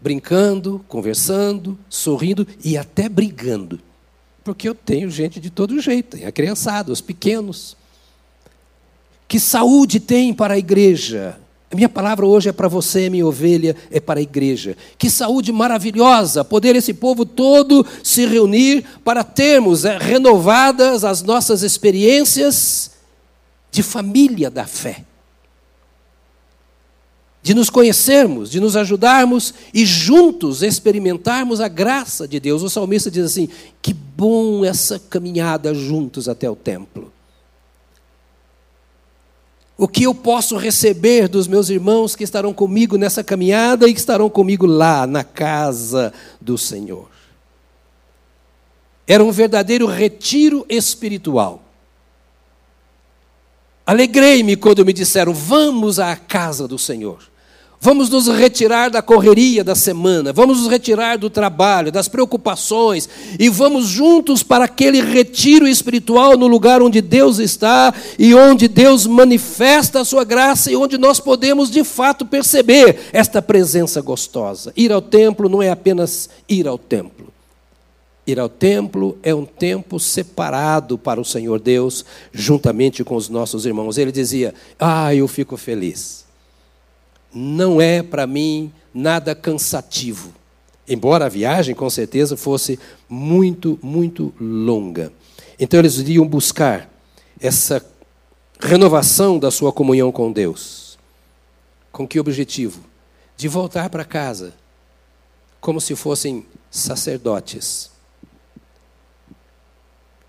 brincando, 0.00 0.84
conversando, 0.88 1.78
sorrindo 1.88 2.46
e 2.64 2.76
até 2.76 3.08
brigando. 3.08 3.80
Porque 4.44 4.68
eu 4.68 4.74
tenho 4.74 5.10
gente 5.10 5.40
de 5.40 5.50
todo 5.50 5.80
jeito, 5.80 6.16
tem 6.16 6.26
a 6.26 6.32
criançada, 6.32 6.92
os 6.92 7.00
pequenos. 7.00 7.76
Que 9.28 9.38
saúde 9.38 10.00
tem 10.00 10.32
para 10.32 10.54
a 10.54 10.58
igreja? 10.58 11.38
A 11.70 11.76
minha 11.76 11.88
palavra 11.88 12.24
hoje 12.24 12.48
é 12.48 12.52
para 12.52 12.66
você, 12.66 13.10
minha 13.10 13.26
ovelha, 13.26 13.76
é 13.90 14.00
para 14.00 14.20
a 14.20 14.22
igreja. 14.22 14.74
Que 14.96 15.10
saúde 15.10 15.52
maravilhosa 15.52 16.42
poder 16.42 16.74
esse 16.74 16.94
povo 16.94 17.26
todo 17.26 17.84
se 18.02 18.24
reunir 18.24 18.82
para 19.04 19.22
termos 19.22 19.84
é, 19.84 19.98
renovadas 19.98 21.04
as 21.04 21.22
nossas 21.22 21.62
experiências 21.62 22.92
de 23.70 23.82
família 23.82 24.50
da 24.50 24.66
fé. 24.66 25.04
De 27.42 27.52
nos 27.52 27.68
conhecermos, 27.68 28.50
de 28.50 28.60
nos 28.60 28.74
ajudarmos 28.74 29.52
e 29.74 29.84
juntos 29.84 30.62
experimentarmos 30.62 31.60
a 31.60 31.68
graça 31.68 32.26
de 32.26 32.40
Deus. 32.40 32.62
O 32.62 32.70
salmista 32.70 33.10
diz 33.10 33.26
assim: 33.26 33.48
que 33.82 33.92
bom 33.92 34.64
essa 34.64 34.98
caminhada 34.98 35.74
juntos 35.74 36.30
até 36.30 36.48
o 36.48 36.56
templo. 36.56 37.12
O 39.80 39.86
que 39.86 40.02
eu 40.02 40.12
posso 40.12 40.56
receber 40.56 41.28
dos 41.28 41.46
meus 41.46 41.70
irmãos 41.70 42.16
que 42.16 42.24
estarão 42.24 42.52
comigo 42.52 42.98
nessa 42.98 43.22
caminhada 43.22 43.88
e 43.88 43.94
que 43.94 44.00
estarão 44.00 44.28
comigo 44.28 44.66
lá 44.66 45.06
na 45.06 45.22
casa 45.22 46.12
do 46.40 46.58
Senhor? 46.58 47.08
Era 49.06 49.22
um 49.22 49.30
verdadeiro 49.30 49.86
retiro 49.86 50.66
espiritual. 50.68 51.62
Alegrei-me 53.86 54.56
quando 54.56 54.84
me 54.84 54.92
disseram: 54.92 55.32
Vamos 55.32 56.00
à 56.00 56.16
casa 56.16 56.66
do 56.66 56.76
Senhor. 56.76 57.30
Vamos 57.80 58.10
nos 58.10 58.26
retirar 58.26 58.90
da 58.90 59.00
correria 59.00 59.62
da 59.62 59.76
semana, 59.76 60.32
vamos 60.32 60.58
nos 60.58 60.68
retirar 60.68 61.16
do 61.16 61.30
trabalho, 61.30 61.92
das 61.92 62.08
preocupações 62.08 63.08
e 63.38 63.48
vamos 63.48 63.86
juntos 63.86 64.42
para 64.42 64.64
aquele 64.64 65.00
retiro 65.00 65.66
espiritual 65.66 66.36
no 66.36 66.48
lugar 66.48 66.82
onde 66.82 67.00
Deus 67.00 67.38
está 67.38 67.94
e 68.18 68.34
onde 68.34 68.66
Deus 68.66 69.06
manifesta 69.06 70.00
a 70.00 70.04
sua 70.04 70.24
graça 70.24 70.72
e 70.72 70.76
onde 70.76 70.98
nós 70.98 71.20
podemos 71.20 71.70
de 71.70 71.84
fato 71.84 72.26
perceber 72.26 72.98
esta 73.12 73.40
presença 73.40 74.00
gostosa. 74.00 74.72
Ir 74.76 74.90
ao 74.90 75.00
templo 75.00 75.48
não 75.48 75.62
é 75.62 75.70
apenas 75.70 76.28
ir 76.48 76.66
ao 76.66 76.78
templo. 76.78 77.28
Ir 78.26 78.40
ao 78.40 78.48
templo 78.48 79.16
é 79.22 79.32
um 79.32 79.44
tempo 79.44 80.00
separado 80.00 80.98
para 80.98 81.20
o 81.20 81.24
Senhor 81.24 81.60
Deus, 81.60 82.04
juntamente 82.32 83.04
com 83.04 83.14
os 83.14 83.28
nossos 83.28 83.64
irmãos. 83.64 83.96
Ele 83.96 84.12
dizia: 84.12 84.52
Ah, 84.78 85.14
eu 85.14 85.26
fico 85.26 85.56
feliz. 85.56 86.27
Não 87.32 87.80
é 87.80 88.02
para 88.02 88.26
mim 88.26 88.72
nada 88.92 89.34
cansativo. 89.34 90.32
Embora 90.86 91.26
a 91.26 91.28
viagem, 91.28 91.74
com 91.74 91.88
certeza, 91.90 92.36
fosse 92.36 92.78
muito, 93.08 93.78
muito 93.82 94.34
longa. 94.40 95.12
Então 95.58 95.78
eles 95.78 95.98
iriam 95.98 96.26
buscar 96.26 96.90
essa 97.40 97.84
renovação 98.60 99.38
da 99.38 99.50
sua 99.50 99.72
comunhão 99.72 100.10
com 100.10 100.32
Deus. 100.32 100.98
Com 101.92 102.06
que 102.06 102.18
objetivo? 102.18 102.80
De 103.36 103.48
voltar 103.48 103.90
para 103.90 104.04
casa 104.04 104.54
como 105.60 105.80
se 105.80 105.94
fossem 105.96 106.46
sacerdotes, 106.70 107.90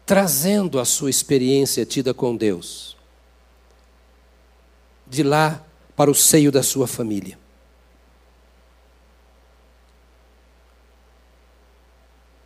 trazendo 0.05 0.79
a 0.79 0.85
sua 0.85 1.09
experiência 1.09 1.85
tida 1.85 2.13
com 2.13 2.35
Deus, 2.35 2.97
de 5.07 5.23
lá 5.23 5.63
para 5.99 6.09
o 6.09 6.15
seio 6.15 6.49
da 6.49 6.63
sua 6.63 6.87
família. 6.87 7.37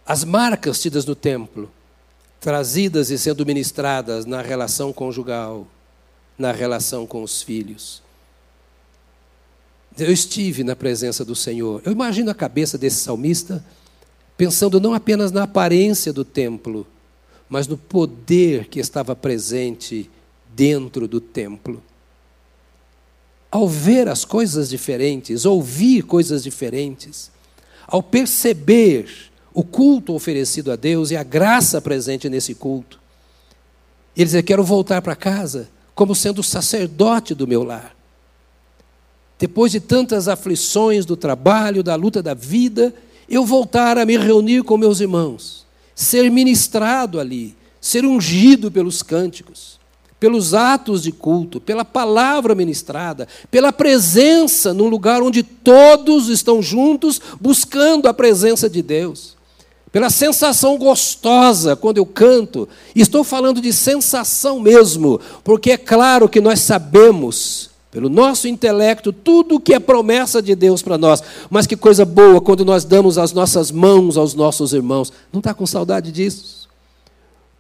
As 0.04 0.24
marcas 0.24 0.82
tidas 0.82 1.06
no 1.06 1.14
templo, 1.14 1.72
trazidas 2.42 3.12
e 3.12 3.18
sendo 3.20 3.46
ministradas 3.46 4.26
na 4.26 4.42
relação 4.42 4.92
conjugal, 4.92 5.68
na 6.36 6.52
relação 6.52 7.06
com 7.06 7.22
os 7.22 7.44
filhos. 7.44 8.02
Eu 10.00 10.12
estive 10.12 10.64
na 10.64 10.76
presença 10.76 11.24
do 11.24 11.36
Senhor. 11.36 11.80
Eu 11.86 11.92
imagino 11.92 12.32
a 12.32 12.34
cabeça 12.34 12.76
desse 12.76 13.02
salmista 13.02 13.64
pensando 14.36 14.82
não 14.82 14.96
apenas 14.96 15.32
na 15.32 15.44
aparência 15.44 16.12
do 16.12 16.26
templo, 16.26 16.88
mas 17.48 17.68
no 17.68 17.78
poder 17.78 18.68
que 18.68 18.80
estava 18.80 19.16
presente 19.16 20.10
dentro 20.56 21.08
do 21.08 21.22
templo. 21.22 21.84
Ao 23.54 23.70
ver 23.70 24.08
as 24.08 24.26
coisas 24.26 24.68
diferentes, 24.68 25.46
ouvir 25.46 26.02
coisas 26.02 26.42
diferentes, 26.42 27.30
ao 27.86 28.02
perceber 28.02 29.08
o 29.54 29.64
culto 29.64 30.16
oferecido 30.16 30.72
a 30.72 30.76
Deus 30.76 31.12
e 31.12 31.16
a 31.16 31.22
graça 31.22 31.80
presente 31.80 32.28
nesse 32.28 32.56
culto, 32.56 33.00
ele 34.18 34.28
diz: 34.28 34.42
Quero 34.42 34.64
voltar 34.64 35.04
para 35.04 35.16
casa 35.16 35.70
como 35.94 36.16
sendo 36.16 36.40
o 36.40 36.44
sacerdote 36.44 37.36
do 37.36 37.46
meu 37.46 37.62
lar. 37.62 37.96
Depois 39.38 39.72
de 39.72 39.80
tantas 39.80 40.28
aflições 40.28 41.06
do 41.06 41.16
trabalho, 41.16 41.84
da 41.84 41.94
luta 41.94 42.24
da 42.24 42.34
vida, 42.34 42.92
eu 43.30 43.46
voltar 43.46 44.00
a 44.00 44.06
me 44.06 44.18
reunir 44.18 44.64
com 44.64 44.78
meus 44.78 45.00
irmãos, 45.00 45.64
ser 45.94 46.32
ministrado 46.32 47.20
ali, 47.20 47.56
ser 47.80 48.04
ungido 48.04 48.72
pelos 48.72 49.04
cânticos, 49.04 49.80
pelos 50.24 50.54
atos 50.54 51.04
de 51.04 51.12
culto, 51.12 51.60
pela 51.60 51.84
palavra 51.84 52.56
ministrada, 52.56 53.28
pela 53.52 53.74
presença 53.74 54.74
num 54.74 54.88
lugar 54.88 55.22
onde 55.22 55.44
todos 55.44 56.30
estão 56.30 56.62
juntos 56.62 57.20
buscando 57.42 58.08
a 58.08 58.14
presença 58.14 58.70
de 58.70 58.82
Deus 58.82 59.36
pela 59.92 60.10
sensação 60.10 60.78
gostosa 60.78 61.76
quando 61.76 61.98
eu 61.98 62.06
canto. 62.06 62.70
estou 62.96 63.22
falando 63.22 63.60
de 63.60 63.74
sensação 63.74 64.62
mesmo, 64.62 65.20
porque 65.44 65.72
é 65.72 65.78
claro 65.78 66.30
que 66.30 66.40
nós 66.40 66.62
sabemos, 66.62 67.70
pelo 67.92 68.08
nosso 68.08 68.48
intelecto, 68.48 69.12
tudo 69.12 69.56
o 69.56 69.60
que 69.60 69.74
é 69.74 69.80
promessa 69.80 70.42
de 70.42 70.56
Deus 70.56 70.82
para 70.82 70.98
nós. 70.98 71.22
Mas 71.50 71.68
que 71.68 71.76
coisa 71.76 72.06
boa 72.06 72.40
quando 72.40 72.64
nós 72.64 72.86
damos 72.86 73.18
as 73.18 73.34
nossas 73.34 73.72
mãos 73.72 74.16
aos 74.16 74.34
nossos 74.34 74.72
irmãos. 74.72 75.12
Não 75.34 75.40
está 75.40 75.54
com 75.54 75.68
saudade 75.68 76.14
disso? 76.14 76.63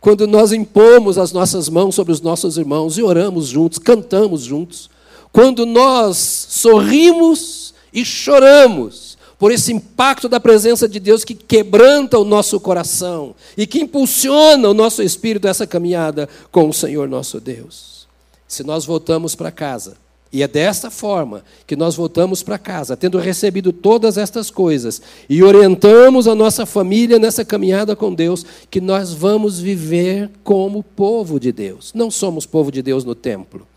Quando 0.04 0.28
nós 0.28 0.52
impomos 0.52 1.18
as 1.18 1.32
nossas 1.32 1.70
mãos 1.70 1.96
sobre 1.96 2.12
os 2.12 2.20
nossos 2.20 2.58
irmãos 2.58 2.98
e 2.98 3.02
oramos 3.02 3.48
juntos, 3.48 3.80
cantamos 3.80 4.42
juntos. 4.42 4.90
Quando 5.32 5.66
nós 5.66 6.18
sorrimos 6.50 7.74
e 7.94 8.04
choramos 8.04 9.18
por 9.40 9.50
esse 9.50 9.72
impacto 9.72 10.28
da 10.28 10.42
presença 10.42 10.90
de 10.90 11.00
Deus 11.00 11.24
que 11.24 11.34
quebranta 11.34 12.20
o 12.20 12.26
nosso 12.26 12.60
coração 12.60 13.34
e 13.56 13.66
que 13.66 13.80
impulsiona 13.80 14.68
o 14.68 14.74
nosso 14.74 15.02
espírito 15.02 15.48
essa 15.48 15.66
caminhada 15.66 16.28
com 16.52 16.68
o 16.68 16.74
Senhor 16.74 17.08
nosso 17.08 17.40
Deus. 17.40 18.06
Se 18.46 18.62
nós 18.62 18.84
voltamos 18.84 19.36
para 19.36 19.52
casa, 19.52 19.96
e 20.34 20.42
é 20.42 20.48
desta 20.48 20.90
forma 20.90 21.44
que 21.68 21.76
nós 21.76 21.96
voltamos 21.96 22.42
para 22.42 22.58
casa, 22.58 22.98
tendo 22.98 23.20
recebido 23.20 23.72
todas 23.72 24.18
estas 24.18 24.50
coisas 24.50 25.00
e 25.30 25.44
orientamos 25.44 26.28
a 26.28 26.34
nossa 26.34 26.66
família 26.66 27.20
nessa 27.20 27.46
caminhada 27.46 27.96
com 27.96 28.12
Deus, 28.12 28.44
que 28.72 28.82
nós 28.82 29.14
vamos 29.14 29.60
viver 29.60 30.32
como 30.44 30.82
povo 30.82 31.40
de 31.40 31.52
Deus. 31.52 31.94
Não 31.94 32.10
somos 32.10 32.48
povo 32.48 32.72
de 32.72 32.82
Deus 32.82 33.06
no 33.06 33.14
templo. 33.14 33.68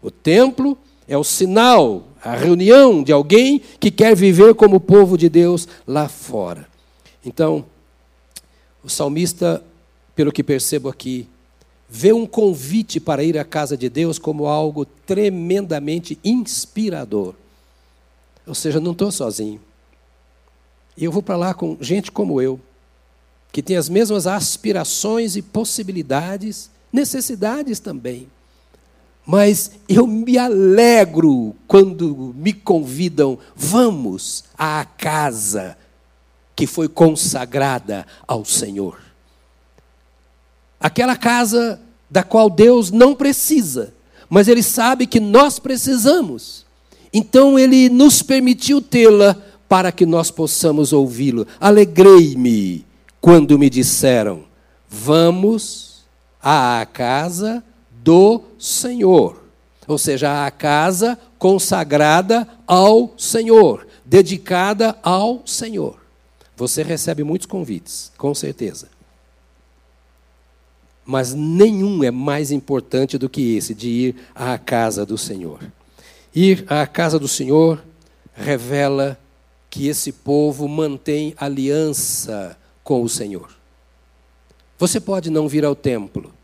O 0.00 0.08
templo 0.08 0.78
é 1.08 1.18
o 1.18 1.24
sinal, 1.24 2.04
a 2.22 2.36
reunião 2.36 3.02
de 3.02 3.10
alguém 3.10 3.60
que 3.80 3.90
quer 3.90 4.14
viver 4.14 4.54
como 4.54 4.78
povo 4.78 5.18
de 5.18 5.28
Deus 5.28 5.66
lá 5.84 6.08
fora. 6.08 6.68
Então, 7.24 7.64
o 8.84 8.88
salmista, 8.88 9.60
pelo 10.14 10.30
que 10.30 10.44
percebo 10.44 10.88
aqui, 10.88 11.26
vê 11.88 12.12
um 12.12 12.26
convite 12.26 12.98
para 12.98 13.22
ir 13.22 13.38
à 13.38 13.44
casa 13.44 13.76
de 13.76 13.88
Deus 13.88 14.18
como 14.18 14.46
algo 14.46 14.84
tremendamente 14.84 16.18
inspirador. 16.24 17.34
Ou 18.46 18.54
seja, 18.54 18.80
não 18.80 18.92
estou 18.92 19.10
sozinho. 19.10 19.60
E 20.96 21.04
eu 21.04 21.12
vou 21.12 21.22
para 21.22 21.36
lá 21.36 21.54
com 21.54 21.76
gente 21.80 22.10
como 22.10 22.40
eu, 22.40 22.58
que 23.52 23.62
tem 23.62 23.76
as 23.76 23.88
mesmas 23.88 24.26
aspirações 24.26 25.36
e 25.36 25.42
possibilidades, 25.42 26.70
necessidades 26.92 27.80
também. 27.80 28.28
Mas 29.24 29.72
eu 29.88 30.06
me 30.06 30.38
alegro 30.38 31.54
quando 31.66 32.34
me 32.36 32.52
convidam, 32.52 33.38
vamos 33.54 34.44
à 34.56 34.84
casa 34.84 35.76
que 36.54 36.66
foi 36.66 36.88
consagrada 36.88 38.06
ao 38.26 38.44
Senhor. 38.44 39.05
Aquela 40.80 41.16
casa 41.16 41.80
da 42.10 42.22
qual 42.22 42.48
Deus 42.48 42.90
não 42.90 43.14
precisa, 43.14 43.94
mas 44.28 44.48
Ele 44.48 44.62
sabe 44.62 45.06
que 45.06 45.20
nós 45.20 45.58
precisamos. 45.58 46.64
Então 47.12 47.58
Ele 47.58 47.88
nos 47.88 48.22
permitiu 48.22 48.80
tê-la 48.80 49.36
para 49.68 49.90
que 49.90 50.06
nós 50.06 50.30
possamos 50.30 50.92
ouvi-lo. 50.92 51.46
Alegrei-me 51.60 52.84
quando 53.20 53.58
me 53.58 53.68
disseram: 53.68 54.44
vamos 54.88 56.04
à 56.42 56.86
casa 56.92 57.62
do 57.90 58.42
Senhor. 58.58 59.42
Ou 59.88 59.98
seja, 59.98 60.46
a 60.46 60.50
casa 60.50 61.18
consagrada 61.38 62.46
ao 62.66 63.14
Senhor, 63.16 63.86
dedicada 64.04 64.98
ao 65.02 65.42
Senhor. 65.46 65.96
Você 66.56 66.82
recebe 66.82 67.22
muitos 67.22 67.46
convites, 67.46 68.10
com 68.16 68.34
certeza. 68.34 68.88
Mas 71.06 71.32
nenhum 71.32 72.02
é 72.02 72.10
mais 72.10 72.50
importante 72.50 73.16
do 73.16 73.28
que 73.28 73.56
esse, 73.56 73.74
de 73.74 73.88
ir 73.88 74.16
à 74.34 74.58
casa 74.58 75.06
do 75.06 75.16
Senhor. 75.16 75.60
Ir 76.34 76.64
à 76.68 76.86
casa 76.86 77.18
do 77.18 77.28
Senhor 77.28 77.82
revela 78.34 79.18
que 79.70 79.86
esse 79.86 80.10
povo 80.10 80.66
mantém 80.66 81.32
aliança 81.38 82.58
com 82.82 83.02
o 83.02 83.08
Senhor. 83.08 83.54
Você 84.78 85.00
pode 85.00 85.30
não 85.30 85.48
vir 85.48 85.64
ao 85.64 85.76
templo, 85.76 86.34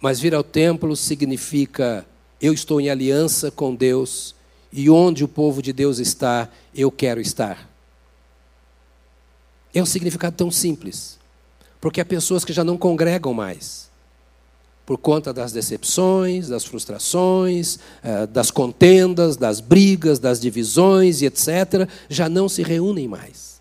mas 0.00 0.18
vir 0.18 0.34
ao 0.34 0.42
templo 0.42 0.96
significa 0.96 2.04
eu 2.40 2.54
estou 2.54 2.80
em 2.80 2.88
aliança 2.88 3.50
com 3.50 3.74
Deus 3.74 4.34
e 4.72 4.88
onde 4.88 5.22
o 5.22 5.28
povo 5.28 5.60
de 5.60 5.72
Deus 5.72 5.98
está, 5.98 6.48
eu 6.74 6.90
quero 6.90 7.20
estar. 7.20 7.68
É 9.74 9.82
um 9.82 9.86
significado 9.86 10.36
tão 10.36 10.50
simples, 10.50 11.18
porque 11.80 12.00
há 12.00 12.04
pessoas 12.04 12.44
que 12.44 12.52
já 12.52 12.62
não 12.62 12.76
congregam 12.76 13.32
mais, 13.32 13.88
por 14.84 14.98
conta 14.98 15.32
das 15.32 15.52
decepções, 15.52 16.48
das 16.48 16.64
frustrações, 16.64 17.78
eh, 18.02 18.26
das 18.26 18.50
contendas, 18.50 19.36
das 19.36 19.60
brigas, 19.60 20.18
das 20.18 20.40
divisões 20.40 21.22
e 21.22 21.26
etc., 21.26 21.88
já 22.08 22.28
não 22.28 22.48
se 22.48 22.62
reúnem 22.62 23.06
mais. 23.06 23.60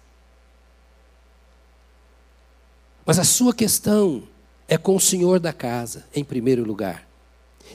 Mas 3.06 3.20
a 3.20 3.24
sua 3.24 3.54
questão 3.54 4.24
é 4.68 4.78
com 4.78 4.96
o 4.96 5.00
senhor 5.00 5.40
da 5.40 5.54
casa, 5.54 6.04
em 6.16 6.24
primeiro 6.24 6.64
lugar. 6.64 7.08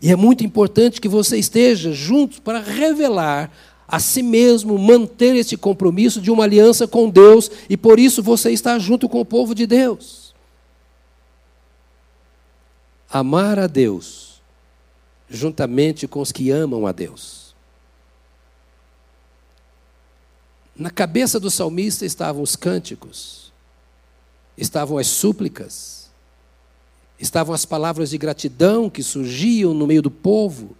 E 0.03 0.11
é 0.11 0.17
muito 0.17 0.45
importante 0.45 1.01
que 1.01 1.09
você 1.09 1.39
esteja 1.39 1.93
junto 1.93 2.43
para 2.43 2.61
revelar 2.61 3.51
a 3.87 4.01
si 4.01 4.23
mesmo, 4.23 4.79
manter 4.79 5.37
esse 5.37 5.57
compromisso 5.57 6.21
de 6.21 6.31
uma 6.31 6.45
aliança 6.45 6.89
com 6.89 7.09
Deus, 7.09 7.51
e 7.69 7.77
por 7.77 8.01
isso 8.01 8.23
você 8.23 8.51
está 8.51 8.79
junto 8.79 9.09
com 9.09 9.21
o 9.21 9.25
povo 9.25 9.55
de 9.55 9.67
Deus. 9.67 10.24
Amar 13.15 13.61
a 13.61 13.69
Deus, 13.69 14.43
juntamente 15.31 16.09
com 16.09 16.21
os 16.21 16.33
que 16.33 16.51
amam 16.51 16.85
a 16.85 16.91
Deus. 16.91 17.55
Na 20.75 20.91
cabeça 20.91 21.39
do 21.39 21.49
salmista 21.49 22.05
estavam 22.05 22.43
os 22.43 22.57
cânticos, 22.57 23.53
estavam 24.59 24.99
as 24.99 25.07
súplicas, 25.07 26.11
estavam 27.17 27.55
as 27.55 27.65
palavras 27.65 28.11
de 28.11 28.19
gratidão 28.19 28.91
que 28.91 29.01
surgiam 29.01 29.73
no 29.73 29.87
meio 29.87 30.03
do 30.03 30.11
povo, 30.11 30.77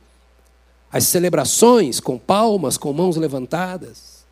as 0.91 1.05
celebrações 1.05 2.01
com 2.01 2.19
palmas, 2.19 2.77
com 2.77 2.93
mãos 2.93 3.15
levantadas. 3.15 4.25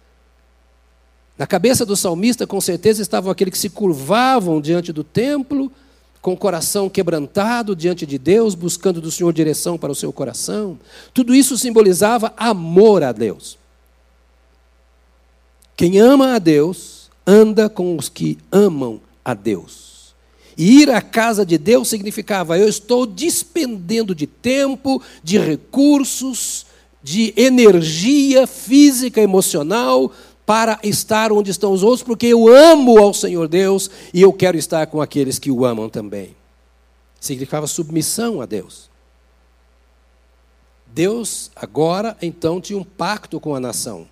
Na 1.38 1.46
cabeça 1.46 1.86
do 1.86 1.96
salmista, 1.96 2.48
com 2.48 2.60
certeza, 2.60 3.00
estavam 3.00 3.30
aqueles 3.30 3.52
que 3.52 3.58
se 3.58 3.70
curvavam 3.70 4.60
diante 4.60 4.92
do 4.92 5.04
templo, 5.04 5.70
com 6.22 6.32
o 6.32 6.36
coração 6.36 6.88
quebrantado 6.88 7.74
diante 7.74 8.06
de 8.06 8.16
Deus, 8.16 8.54
buscando 8.54 9.00
do 9.00 9.10
Senhor 9.10 9.32
direção 9.32 9.76
para 9.76 9.90
o 9.90 9.94
seu 9.94 10.12
coração. 10.12 10.78
Tudo 11.12 11.34
isso 11.34 11.58
simbolizava 11.58 12.32
amor 12.36 13.02
a 13.02 13.10
Deus. 13.10 13.58
Quem 15.76 15.98
ama 15.98 16.36
a 16.36 16.38
Deus, 16.38 17.10
anda 17.26 17.68
com 17.68 17.96
os 17.96 18.08
que 18.08 18.38
amam 18.52 19.00
a 19.24 19.34
Deus. 19.34 20.14
E 20.56 20.82
ir 20.82 20.90
à 20.90 21.02
casa 21.02 21.44
de 21.44 21.58
Deus 21.58 21.88
significava: 21.88 22.56
eu 22.56 22.68
estou 22.68 23.04
despendendo 23.04 24.14
de 24.14 24.28
tempo, 24.28 25.02
de 25.24 25.38
recursos, 25.38 26.66
de 27.02 27.34
energia 27.36 28.46
física, 28.46 29.20
emocional, 29.20 30.12
para 30.52 30.78
estar 30.82 31.32
onde 31.32 31.50
estão 31.50 31.72
os 31.72 31.82
outros, 31.82 32.02
porque 32.02 32.26
eu 32.26 32.46
amo 32.46 32.98
ao 32.98 33.14
Senhor 33.14 33.48
Deus 33.48 33.90
e 34.12 34.20
eu 34.20 34.30
quero 34.34 34.58
estar 34.58 34.86
com 34.86 35.00
aqueles 35.00 35.38
que 35.38 35.50
o 35.50 35.64
amam 35.64 35.88
também. 35.88 36.36
Significava 37.18 37.66
submissão 37.66 38.38
a 38.42 38.44
Deus. 38.44 38.90
Deus 40.86 41.50
agora 41.56 42.18
então 42.20 42.60
tinha 42.60 42.78
um 42.78 42.84
pacto 42.84 43.40
com 43.40 43.54
a 43.54 43.60
nação. 43.60 44.06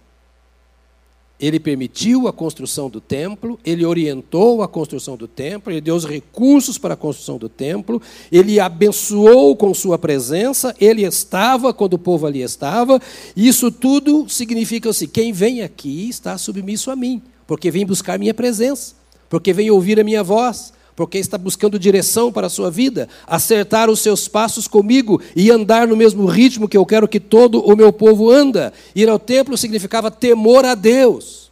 Ele 1.41 1.59
permitiu 1.59 2.29
a 2.29 2.33
construção 2.33 2.91
do 2.91 3.01
templo, 3.01 3.59
ele 3.65 3.85
orientou 3.85 4.63
a 4.63 4.69
construção 4.69 5.17
do 5.17 5.27
templo, 5.27 5.73
ele 5.73 5.81
deu 5.81 5.97
os 5.97 6.05
recursos 6.05 6.77
para 6.77 6.95
a 6.95 6.97
construção 6.97 7.39
do 7.39 7.49
templo, 7.49 8.01
ele 8.31 8.61
abençoou 8.61 9.57
com 9.57 9.73
sua 9.73 9.99
presença, 9.99 10.75
ele 10.79 11.03
estava 11.03 11.73
quando 11.73 11.95
o 11.95 11.99
povo 11.99 12.27
ali 12.27 12.43
estava. 12.43 13.01
Isso 13.35 13.71
tudo 13.71 14.29
significa 14.29 14.91
assim: 14.91 15.07
quem 15.07 15.33
vem 15.33 15.63
aqui 15.63 16.09
está 16.11 16.37
submisso 16.37 16.91
a 16.91 16.97
mim, 16.97 17.23
porque 17.47 17.71
vem 17.71 17.87
buscar 17.87 18.19
minha 18.19 18.35
presença, 18.35 18.95
porque 19.29 19.53
vem 19.53 19.71
ouvir 19.71 19.99
a 19.99 20.05
minha 20.05 20.23
voz, 20.23 20.75
porque 20.95 21.19
está 21.19 21.39
buscando 21.39 21.79
direção 21.79 22.33
para 22.33 22.47
a 22.47 22.51
sua 22.51 22.71
vida, 22.71 23.09
acertar 23.27 23.89
os 23.89 24.01
seus 24.01 24.29
passos 24.29 24.69
comigo 24.69 25.21
e 25.35 25.51
andar 25.51 25.87
no 25.87 25.97
mesmo 25.97 26.27
ritmo 26.27 26.69
que 26.69 26.77
eu 26.77 26.87
quero 26.87 27.09
que 27.09 27.21
todo 27.21 27.61
o 27.61 27.77
meu 27.77 27.93
povo 27.93 28.31
anda. 28.31 28.73
Ir 28.95 29.09
ao 29.09 29.19
templo 29.19 29.57
significava 29.57 30.11
temor 30.11 30.65
a 30.65 30.75
Deus. 30.75 31.51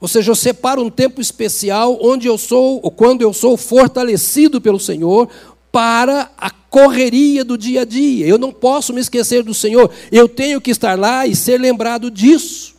Ou 0.00 0.06
seja, 0.06 0.30
eu 0.30 0.36
separo 0.36 0.82
um 0.82 0.90
tempo 0.90 1.20
especial 1.20 1.98
onde 2.00 2.28
eu 2.28 2.38
sou, 2.38 2.80
ou 2.82 2.90
quando 2.90 3.22
eu 3.22 3.32
sou 3.32 3.56
fortalecido 3.56 4.60
pelo 4.60 4.78
Senhor, 4.78 5.28
para 5.72 6.30
a 6.38 6.50
correria 6.50 7.44
do 7.44 7.58
dia 7.58 7.82
a 7.82 7.84
dia. 7.84 8.26
Eu 8.26 8.38
não 8.38 8.52
posso 8.52 8.92
me 8.92 9.00
esquecer 9.00 9.42
do 9.42 9.52
Senhor. 9.52 9.90
Eu 10.12 10.28
tenho 10.28 10.60
que 10.60 10.70
estar 10.70 10.98
lá 10.98 11.26
e 11.26 11.34
ser 11.34 11.60
lembrado 11.60 12.10
disso. 12.10 12.77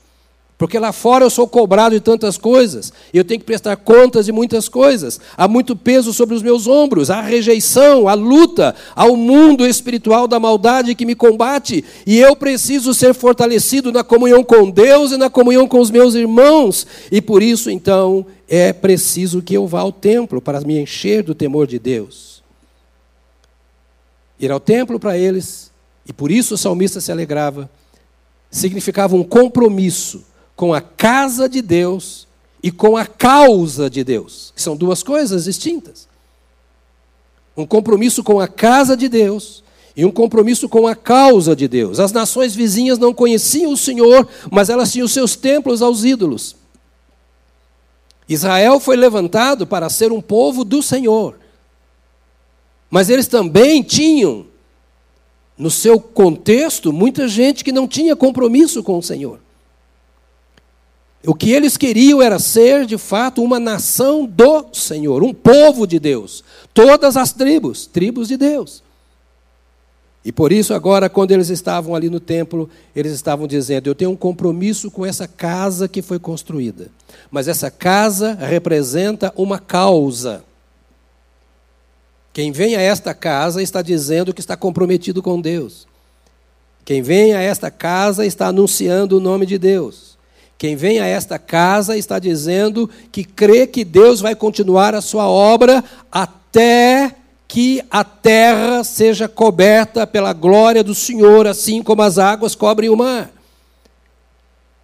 Porque 0.59 0.77
lá 0.77 0.91
fora 0.91 1.23
eu 1.23 1.29
sou 1.29 1.47
cobrado 1.47 1.95
de 1.95 2.01
tantas 2.01 2.37
coisas, 2.37 2.91
eu 3.13 3.23
tenho 3.23 3.39
que 3.39 3.45
prestar 3.45 3.77
contas 3.77 4.25
de 4.25 4.33
muitas 4.33 4.67
coisas, 4.67 5.17
há 5.37 5.47
muito 5.47 5.73
peso 5.73 6.11
sobre 6.11 6.35
os 6.35 6.43
meus 6.43 6.67
ombros, 6.67 7.09
há 7.09 7.21
rejeição, 7.21 8.09
há 8.09 8.13
luta, 8.13 8.75
há 8.93 9.05
o 9.05 9.15
mundo 9.15 9.65
espiritual 9.65 10.27
da 10.27 10.37
maldade 10.37 10.95
que 10.95 11.05
me 11.05 11.15
combate, 11.15 11.85
e 12.05 12.19
eu 12.19 12.35
preciso 12.35 12.93
ser 12.93 13.13
fortalecido 13.13 13.89
na 13.89 14.03
comunhão 14.03 14.43
com 14.43 14.69
Deus 14.69 15.13
e 15.13 15.17
na 15.17 15.29
comunhão 15.29 15.65
com 15.65 15.79
os 15.79 15.89
meus 15.89 16.13
irmãos, 16.13 16.85
e 17.09 17.21
por 17.21 17.41
isso 17.41 17.69
então 17.69 18.25
é 18.45 18.73
preciso 18.73 19.41
que 19.41 19.53
eu 19.53 19.65
vá 19.65 19.79
ao 19.79 19.93
templo 19.93 20.41
para 20.41 20.59
me 20.59 20.77
encher 20.77 21.23
do 21.23 21.33
temor 21.33 21.67
de 21.67 21.79
Deus. 21.79 22.43
Ir 24.37 24.51
ao 24.51 24.59
templo 24.59 24.99
para 24.99 25.17
eles, 25.17 25.71
e 26.05 26.11
por 26.11 26.29
isso 26.29 26.55
o 26.55 26.57
salmista 26.57 26.99
se 26.99 27.13
alegrava, 27.13 27.69
significava 28.51 29.15
um 29.15 29.23
compromisso 29.23 30.27
com 30.59 30.73
a 30.73 30.81
casa 30.81 31.47
de 31.47 31.61
Deus 31.61 32.27
e 32.61 32.69
com 32.69 32.97
a 32.97 33.05
causa 33.05 33.89
de 33.89 34.03
Deus, 34.03 34.51
que 34.53 34.61
são 34.61 34.75
duas 34.75 35.01
coisas 35.01 35.45
distintas. 35.45 36.05
Um 37.55 37.65
compromisso 37.65 38.21
com 38.21 38.41
a 38.41 38.47
casa 38.49 38.97
de 38.97 39.07
Deus 39.07 39.63
e 39.95 40.03
um 40.03 40.11
compromisso 40.11 40.67
com 40.67 40.85
a 40.85 40.93
causa 40.93 41.55
de 41.55 41.65
Deus. 41.65 41.97
As 41.97 42.11
nações 42.11 42.55
vizinhas 42.55 42.99
não 42.99 43.13
conheciam 43.13 43.71
o 43.71 43.77
Senhor, 43.77 44.27
mas 44.51 44.69
elas 44.69 44.91
tinham 44.91 45.07
seus 45.07 45.33
templos 45.37 45.81
aos 45.81 46.03
ídolos. 46.03 46.57
Israel 48.27 48.81
foi 48.81 48.97
levantado 48.97 49.65
para 49.65 49.89
ser 49.89 50.11
um 50.11 50.19
povo 50.19 50.65
do 50.65 50.83
Senhor. 50.83 51.39
Mas 52.91 53.09
eles 53.09 53.27
também 53.27 53.81
tinham, 53.81 54.45
no 55.57 55.71
seu 55.71 56.01
contexto, 56.01 56.91
muita 56.91 57.29
gente 57.29 57.63
que 57.63 57.71
não 57.71 57.87
tinha 57.87 58.13
compromisso 58.13 58.83
com 58.83 58.97
o 58.97 59.01
Senhor. 59.01 59.39
O 61.25 61.35
que 61.35 61.51
eles 61.51 61.75
queriam 61.75 62.21
era 62.21 62.39
ser, 62.39 62.85
de 62.85 62.97
fato, 62.97 63.43
uma 63.43 63.59
nação 63.59 64.25
do 64.25 64.67
Senhor, 64.71 65.21
um 65.21 65.33
povo 65.33 65.85
de 65.85 65.99
Deus. 65.99 66.43
Todas 66.73 67.17
as 67.17 67.33
tribos, 67.33 67.85
tribos 67.85 68.27
de 68.27 68.37
Deus. 68.37 68.81
E 70.23 70.31
por 70.31 70.51
isso, 70.51 70.73
agora, 70.73 71.09
quando 71.09 71.31
eles 71.31 71.49
estavam 71.49 71.95
ali 71.95 72.09
no 72.09 72.19
templo, 72.19 72.69
eles 72.95 73.13
estavam 73.13 73.47
dizendo: 73.47 73.87
Eu 73.87 73.95
tenho 73.95 74.11
um 74.11 74.15
compromisso 74.15 74.91
com 74.91 75.05
essa 75.05 75.27
casa 75.27 75.87
que 75.87 76.01
foi 76.01 76.19
construída. 76.19 76.89
Mas 77.31 77.47
essa 77.47 77.71
casa 77.71 78.33
representa 78.33 79.33
uma 79.35 79.59
causa. 79.59 80.43
Quem 82.31 82.51
vem 82.51 82.75
a 82.75 82.81
esta 82.81 83.13
casa 83.13 83.61
está 83.61 83.81
dizendo 83.81 84.33
que 84.33 84.39
está 84.39 84.55
comprometido 84.55 85.21
com 85.21 85.41
Deus. 85.41 85.87
Quem 86.85 87.01
vem 87.01 87.33
a 87.33 87.41
esta 87.41 87.69
casa 87.71 88.25
está 88.25 88.47
anunciando 88.47 89.17
o 89.17 89.19
nome 89.19 89.45
de 89.45 89.57
Deus. 89.57 90.17
Quem 90.59 90.75
vem 90.75 90.99
a 90.99 91.05
esta 91.05 91.39
casa 91.39 91.97
está 91.97 92.19
dizendo 92.19 92.89
que 93.13 93.23
crê 93.23 93.65
que 93.65 93.85
Deus 93.85 94.19
vai 94.19 94.35
continuar 94.35 94.93
a 94.93 94.99
sua 94.99 95.25
obra 95.25 95.81
até 96.11 97.15
que 97.47 97.81
a 97.89 98.03
terra 98.03 98.83
seja 98.83 99.29
coberta 99.29 100.05
pela 100.05 100.33
glória 100.33 100.83
do 100.83 100.93
Senhor, 100.93 101.47
assim 101.47 101.81
como 101.81 102.01
as 102.01 102.17
águas 102.17 102.55
cobrem 102.55 102.89
o 102.89 102.97
mar. 102.97 103.31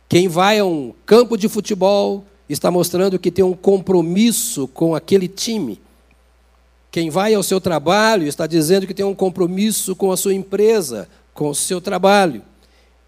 Quem 0.08 0.30
vai 0.30 0.60
a 0.60 0.66
um 0.66 0.94
campo 1.06 1.38
de 1.38 1.50
futebol 1.50 2.24
está 2.48 2.72
mostrando 2.72 3.20
que 3.20 3.30
tem 3.30 3.44
um 3.44 3.54
compromisso 3.54 4.70
com 4.70 4.96
aquele 4.96 5.28
time. 5.28 5.82
Quem 6.90 7.10
vai 7.10 7.34
ao 7.34 7.44
seu 7.44 7.60
trabalho 7.60 8.26
está 8.26 8.48
dizendo 8.48 8.88
que 8.88 8.94
tem 8.94 9.06
um 9.06 9.14
compromisso 9.14 9.94
com 9.94 10.10
a 10.10 10.16
sua 10.16 10.34
empresa, 10.34 11.10
com 11.34 11.50
o 11.50 11.56
seu 11.56 11.82
trabalho. 11.82 12.42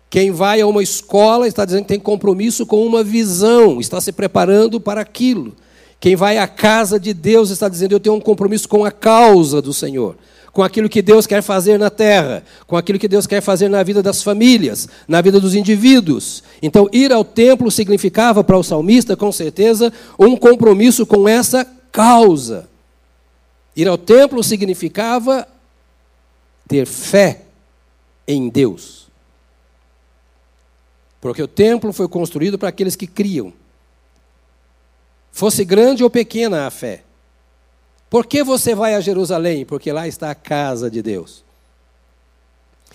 Quem 0.10 0.32
vai 0.32 0.62
a 0.62 0.68
uma 0.68 0.82
escola 0.82 1.48
está 1.48 1.66
dizendo 1.66 1.84
que 1.84 1.90
tem 1.90 2.00
compromisso 2.00 2.66
com 2.66 2.86
uma 2.86 3.04
visão, 3.04 3.80
está 3.80 4.00
se 4.00 4.12
preparando 4.12 4.80
para 4.80 5.02
aquilo. 5.02 5.54
Quem 6.00 6.16
vai 6.16 6.38
à 6.38 6.48
casa 6.48 7.00
de 7.00 7.14
Deus 7.14 7.50
está 7.50 7.68
dizendo: 7.68 7.94
Eu 7.94 8.00
tenho 8.00 8.16
um 8.16 8.22
compromisso 8.22 8.70
com 8.70 8.86
a 8.86 8.92
causa 8.92 9.62
do 9.62 9.74
Senhor, 9.74 10.16
com 10.54 10.64
aquilo 10.64 10.88
que 10.88 11.02
Deus 11.02 11.28
quer 11.28 11.42
fazer 11.42 11.78
na 11.78 11.90
terra, 11.90 12.44
com 12.66 12.78
aquilo 12.78 13.00
que 13.00 13.08
Deus 13.08 13.28
quer 13.28 13.42
fazer 13.42 13.68
na 13.68 13.84
vida 13.84 14.02
das 14.02 14.24
famílias, 14.24 14.88
na 15.08 15.20
vida 15.22 15.40
dos 15.40 15.56
indivíduos. 15.56 16.44
Então, 16.62 16.88
ir 16.94 17.12
ao 17.12 17.26
templo 17.26 17.70
significava 17.70 18.44
para 18.44 18.58
o 18.58 18.64
salmista, 18.64 19.18
com 19.18 19.32
certeza, 19.32 19.92
um 20.18 20.38
compromisso 20.38 21.06
com 21.06 21.28
essa 21.28 21.68
causa. 21.92 22.70
Ir 23.76 23.88
ao 23.88 23.98
templo 23.98 24.44
significava 24.44 25.48
ter 26.68 26.86
fé 26.86 27.42
em 28.28 28.50
Deus. 28.50 29.07
Porque 31.28 31.44
o 31.44 31.48
templo 31.48 31.92
foi 31.92 32.08
construído 32.08 32.58
para 32.58 32.70
aqueles 32.70 32.96
que 32.96 33.06
criam. 33.06 33.52
Fosse 35.30 35.66
grande 35.66 36.04
ou 36.04 36.10
pequena 36.10 36.66
a 36.66 36.72
fé. 36.72 37.04
Por 38.10 38.26
que 38.26 38.42
você 38.44 38.74
vai 38.74 38.96
a 38.96 39.02
Jerusalém? 39.02 39.66
Porque 39.66 39.92
lá 39.92 40.08
está 40.08 40.32
a 40.32 40.36
casa 40.36 40.90
de 40.90 41.02
Deus. 41.02 41.44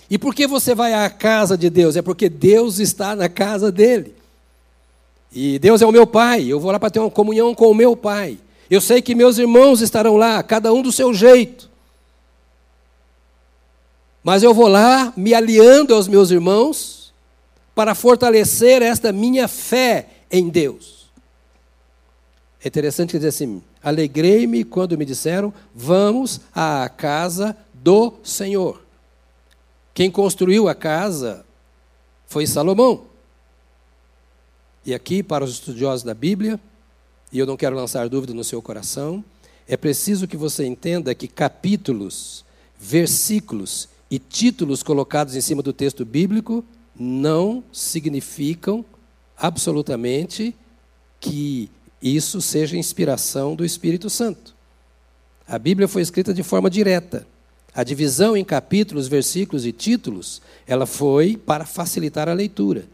E 0.09 0.17
por 0.17 0.33
que 0.33 0.47
você 0.47 0.73
vai 0.73 0.93
à 0.93 1.07
casa 1.11 1.55
de 1.55 1.69
Deus? 1.69 1.95
É 1.95 2.01
porque 2.01 2.27
Deus 2.27 2.79
está 2.79 3.15
na 3.15 3.29
casa 3.29 3.71
dele. 3.71 4.15
E 5.31 5.59
Deus 5.59 5.83
é 5.83 5.85
o 5.85 5.91
meu 5.91 6.07
pai, 6.07 6.45
eu 6.45 6.59
vou 6.59 6.71
lá 6.71 6.79
para 6.79 6.89
ter 6.89 6.99
uma 6.99 7.11
comunhão 7.11 7.53
com 7.53 7.69
o 7.69 7.75
meu 7.75 7.95
pai. 7.95 8.39
Eu 8.69 8.81
sei 8.81 9.01
que 9.01 9.13
meus 9.13 9.37
irmãos 9.37 9.79
estarão 9.79 10.15
lá, 10.17 10.41
cada 10.41 10.73
um 10.73 10.81
do 10.81 10.91
seu 10.91 11.13
jeito. 11.13 11.69
Mas 14.23 14.41
eu 14.41 14.53
vou 14.53 14.67
lá 14.67 15.13
me 15.15 15.33
aliando 15.33 15.93
aos 15.93 16.07
meus 16.07 16.31
irmãos 16.31 17.02
para 17.75 17.95
fortalecer 17.95 18.81
esta 18.81 19.11
minha 19.11 19.47
fé 19.47 20.07
em 20.31 20.49
Deus. 20.49 21.09
É 22.63 22.67
interessante 22.67 23.17
dizer 23.17 23.29
assim: 23.29 23.61
alegrei-me 23.81 24.63
quando 24.63 24.97
me 24.97 25.05
disseram, 25.05 25.53
vamos 25.73 26.41
à 26.53 26.87
casa 26.89 27.55
do 27.73 28.13
Senhor. 28.23 28.81
Quem 29.93 30.09
construiu 30.09 30.67
a 30.67 30.73
casa 30.75 31.45
foi 32.25 32.47
Salomão. 32.47 33.05
E 34.85 34.93
aqui, 34.93 35.21
para 35.21 35.43
os 35.43 35.51
estudiosos 35.51 36.03
da 36.03 36.13
Bíblia, 36.13 36.59
e 37.31 37.39
eu 37.39 37.45
não 37.45 37.55
quero 37.55 37.75
lançar 37.75 38.09
dúvida 38.09 38.33
no 38.33 38.43
seu 38.43 38.61
coração, 38.61 39.23
é 39.67 39.77
preciso 39.77 40.27
que 40.27 40.35
você 40.35 40.65
entenda 40.65 41.15
que 41.15 41.27
capítulos, 41.27 42.43
versículos 42.77 43.87
e 44.09 44.19
títulos 44.19 44.83
colocados 44.83 45.35
em 45.35 45.41
cima 45.41 45.61
do 45.61 45.71
texto 45.71 46.03
bíblico 46.03 46.63
não 46.97 47.63
significam 47.71 48.85
absolutamente 49.37 50.55
que 51.19 51.69
isso 52.01 52.41
seja 52.41 52.77
inspiração 52.77 53.55
do 53.55 53.63
Espírito 53.63 54.09
Santo. 54.09 54.53
A 55.47 55.57
Bíblia 55.57 55.87
foi 55.87 56.01
escrita 56.01 56.33
de 56.33 56.43
forma 56.43 56.69
direta. 56.69 57.27
A 57.73 57.83
divisão 57.83 58.37
em 58.37 58.43
capítulos, 58.43 59.07
versículos 59.07 59.65
e 59.65 59.71
títulos, 59.71 60.41
ela 60.67 60.85
foi 60.85 61.35
para 61.37 61.65
facilitar 61.65 62.29
a 62.29 62.33
leitura. 62.33 62.85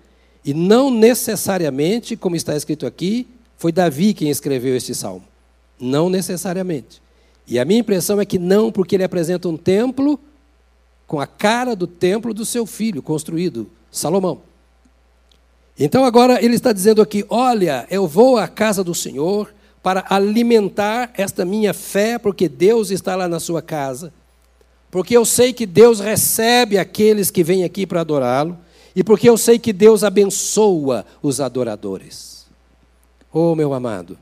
E 0.45 0.53
não 0.53 0.89
necessariamente, 0.89 2.15
como 2.15 2.35
está 2.35 2.55
escrito 2.55 2.85
aqui, 2.85 3.27
foi 3.57 3.71
Davi 3.71 4.13
quem 4.13 4.29
escreveu 4.29 4.75
este 4.75 4.95
salmo. 4.95 5.25
Não 5.79 6.09
necessariamente. 6.09 7.01
E 7.45 7.59
a 7.59 7.65
minha 7.65 7.79
impressão 7.79 8.21
é 8.21 8.25
que 8.25 8.39
não, 8.39 8.71
porque 8.71 8.95
ele 8.95 9.03
apresenta 9.03 9.49
um 9.49 9.57
templo 9.57 10.19
com 11.05 11.19
a 11.19 11.27
cara 11.27 11.75
do 11.75 11.87
templo 11.87 12.33
do 12.33 12.45
seu 12.45 12.65
filho, 12.65 13.01
construído, 13.01 13.69
Salomão. 13.91 14.41
Então 15.77 16.03
agora 16.03 16.43
ele 16.43 16.55
está 16.55 16.73
dizendo 16.73 17.01
aqui: 17.01 17.25
olha, 17.29 17.87
eu 17.89 18.07
vou 18.07 18.37
à 18.37 18.47
casa 18.47 18.83
do 18.83 18.93
Senhor 18.93 19.53
para 19.81 20.05
alimentar 20.09 21.11
esta 21.15 21.45
minha 21.45 21.73
fé, 21.73 22.17
porque 22.17 22.49
Deus 22.49 22.91
está 22.91 23.15
lá 23.15 23.27
na 23.27 23.39
sua 23.39 23.61
casa. 23.61 24.13
Porque 24.91 25.15
eu 25.15 25.23
sei 25.23 25.53
que 25.53 25.65
Deus 25.65 25.99
recebe 25.99 26.77
aqueles 26.77 27.29
que 27.31 27.43
vêm 27.43 27.63
aqui 27.63 27.85
para 27.85 28.01
adorá-lo 28.01 28.57
e 28.95 29.03
porque 29.03 29.29
eu 29.29 29.37
sei 29.37 29.59
que 29.59 29.71
Deus 29.71 30.03
abençoa 30.03 31.05
os 31.21 31.39
adoradores. 31.39 32.47
Oh, 33.31 33.55
meu 33.55 33.73
amado, 33.73 34.17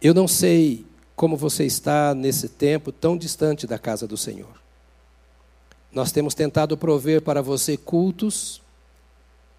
eu 0.00 0.14
não 0.14 0.28
sei 0.28 0.86
como 1.16 1.36
você 1.36 1.64
está 1.64 2.14
nesse 2.14 2.48
tempo 2.48 2.92
tão 2.92 3.16
distante 3.16 3.66
da 3.66 3.76
casa 3.76 4.06
do 4.06 4.16
Senhor. 4.16 4.67
Nós 5.92 6.12
temos 6.12 6.34
tentado 6.34 6.76
prover 6.76 7.22
para 7.22 7.42
você 7.42 7.76
cultos 7.76 8.60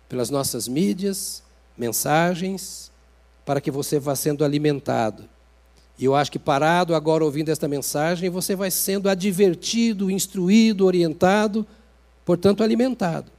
pelas 0.08 0.30
nossas 0.30 0.68
mídias, 0.68 1.44
mensagens, 1.78 2.92
para 3.46 3.62
que 3.62 3.72
você 3.72 4.00
vá 4.00 4.15
sendo 4.15 4.44
alimentado. 4.44 5.24
E 5.98 6.06
eu 6.06 6.15
acho 6.15 6.32
que 6.32 6.39
parado 6.39 6.96
agora 6.96 7.26
ouvindo 7.26 7.50
esta 7.50 7.68
mensagem, 7.68 8.30
você 8.30 8.56
vai 8.56 8.72
sendo 8.72 9.10
advertido, 9.10 10.10
instruído, 10.10 10.86
orientado, 10.86 11.65
portanto 12.24 12.63
alimentado. 12.63 13.32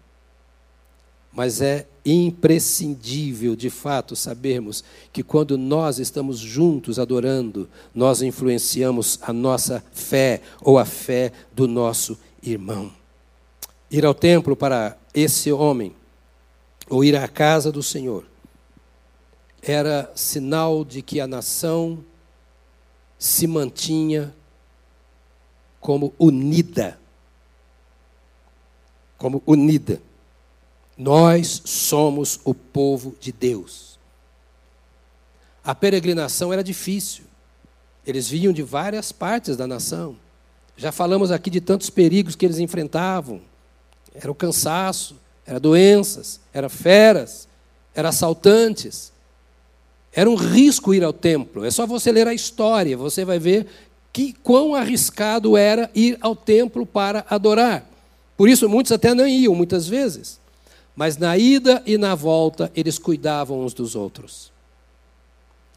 Mas 1.33 1.61
é 1.61 1.87
imprescindível, 2.05 3.55
de 3.55 3.71
fato, 3.71 4.17
sabermos 4.17 4.83
que 5.13 5.23
quando 5.23 5.57
nós 5.57 5.99
estamos 5.99 6.39
juntos 6.39 6.99
adorando, 6.99 7.69
nós 7.95 8.21
influenciamos 8.21 9.19
a 9.23 9.33
nossa 9.33 9.83
fé 9.93 10.43
ou 10.61 10.77
a 10.79 10.85
fé 10.85 11.33
do 11.55 11.69
nosso 11.69 12.13
irmão. 12.13 12.21
Ir 12.43 14.07
ao 14.07 14.15
templo 14.15 14.57
para 14.57 14.97
esse 15.13 15.53
homem, 15.53 15.95
ou 16.89 17.05
ir 17.05 17.17
à 17.17 17.29
casa 17.29 17.71
do 17.71 17.83
Senhor, 17.83 18.25
era 19.63 20.11
sinal 20.15 20.85
de 20.85 21.03
que 21.03 21.21
a 21.21 21.27
nação 21.27 22.05
se 23.19 23.47
mantinha 23.47 24.35
como 25.81 26.15
unida. 26.19 26.99
Como 29.19 29.43
unida. 29.47 30.01
Nós 30.97 31.63
somos 31.65 32.41
o 32.45 32.55
povo 32.55 33.15
de 33.21 33.33
Deus. 33.33 33.99
A 35.63 35.75
peregrinação 35.75 36.53
era 36.53 36.65
difícil. 36.65 37.25
Eles 38.07 38.29
vinham 38.29 38.53
de 38.53 38.63
várias 38.63 39.13
partes 39.13 39.57
da 39.57 39.67
nação. 39.67 40.17
Já 40.81 40.91
falamos 40.91 41.31
aqui 41.31 41.51
de 41.51 41.61
tantos 41.61 41.91
perigos 41.91 42.35
que 42.35 42.47
eles 42.47 42.59
enfrentavam. 42.59 43.43
Era 44.15 44.33
o 44.33 44.35
cansaço, 44.35 45.15
era 45.45 45.61
doenças, 45.61 46.41
era 46.55 46.71
feras, 46.71 47.47
era 47.95 48.09
assaltantes. 48.09 49.13
Era 50.11 50.31
um 50.31 50.37
risco 50.37 50.95
ir 50.95 51.05
ao 51.05 51.13
templo. 51.13 51.67
É 51.67 51.71
só 51.71 51.87
você 51.87 52.11
ler 52.11 52.27
a 52.27 52.33
história, 52.33 52.97
você 52.97 53.27
vai 53.27 53.39
ver 53.39 53.67
que 54.11 54.33
quão 54.33 54.75
arriscado 54.75 55.55
era 55.55 55.91
ir 55.95 56.17
ao 56.19 56.35
templo 56.35 56.87
para 56.87 57.27
adorar. 57.29 57.87
Por 58.35 58.49
isso 58.49 58.67
muitos 58.67 58.91
até 58.91 59.13
não 59.13 59.29
iam 59.29 59.55
muitas 59.55 59.87
vezes. 59.87 60.41
Mas 60.97 61.19
na 61.19 61.37
ida 61.37 61.83
e 61.85 61.99
na 61.99 62.15
volta, 62.15 62.73
eles 62.75 62.99
cuidavam 62.99 63.61
uns 63.61 63.75
dos 63.75 63.95
outros. 63.95 64.51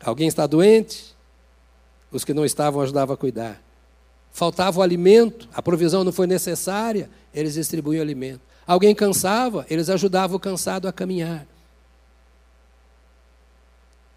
Alguém 0.02 0.30
está 0.30 0.48
doente? 0.48 1.14
Os 2.10 2.24
que 2.24 2.34
não 2.34 2.46
estavam 2.46 2.82
ajudavam 2.82 3.16
a 3.16 3.18
cuidar. 3.18 3.62
Faltava 4.34 4.80
o 4.80 4.82
alimento, 4.82 5.48
a 5.54 5.62
provisão 5.62 6.04
não 6.04 6.12
foi 6.12 6.26
necessária, 6.26 7.08
eles 7.32 7.54
distribuíam 7.54 8.02
alimento. 8.02 8.42
Alguém 8.66 8.96
cansava, 8.96 9.64
eles 9.70 9.90
ajudavam 9.92 10.38
o 10.38 10.40
cansado 10.40 10.88
a 10.88 10.92
caminhar. 10.92 11.46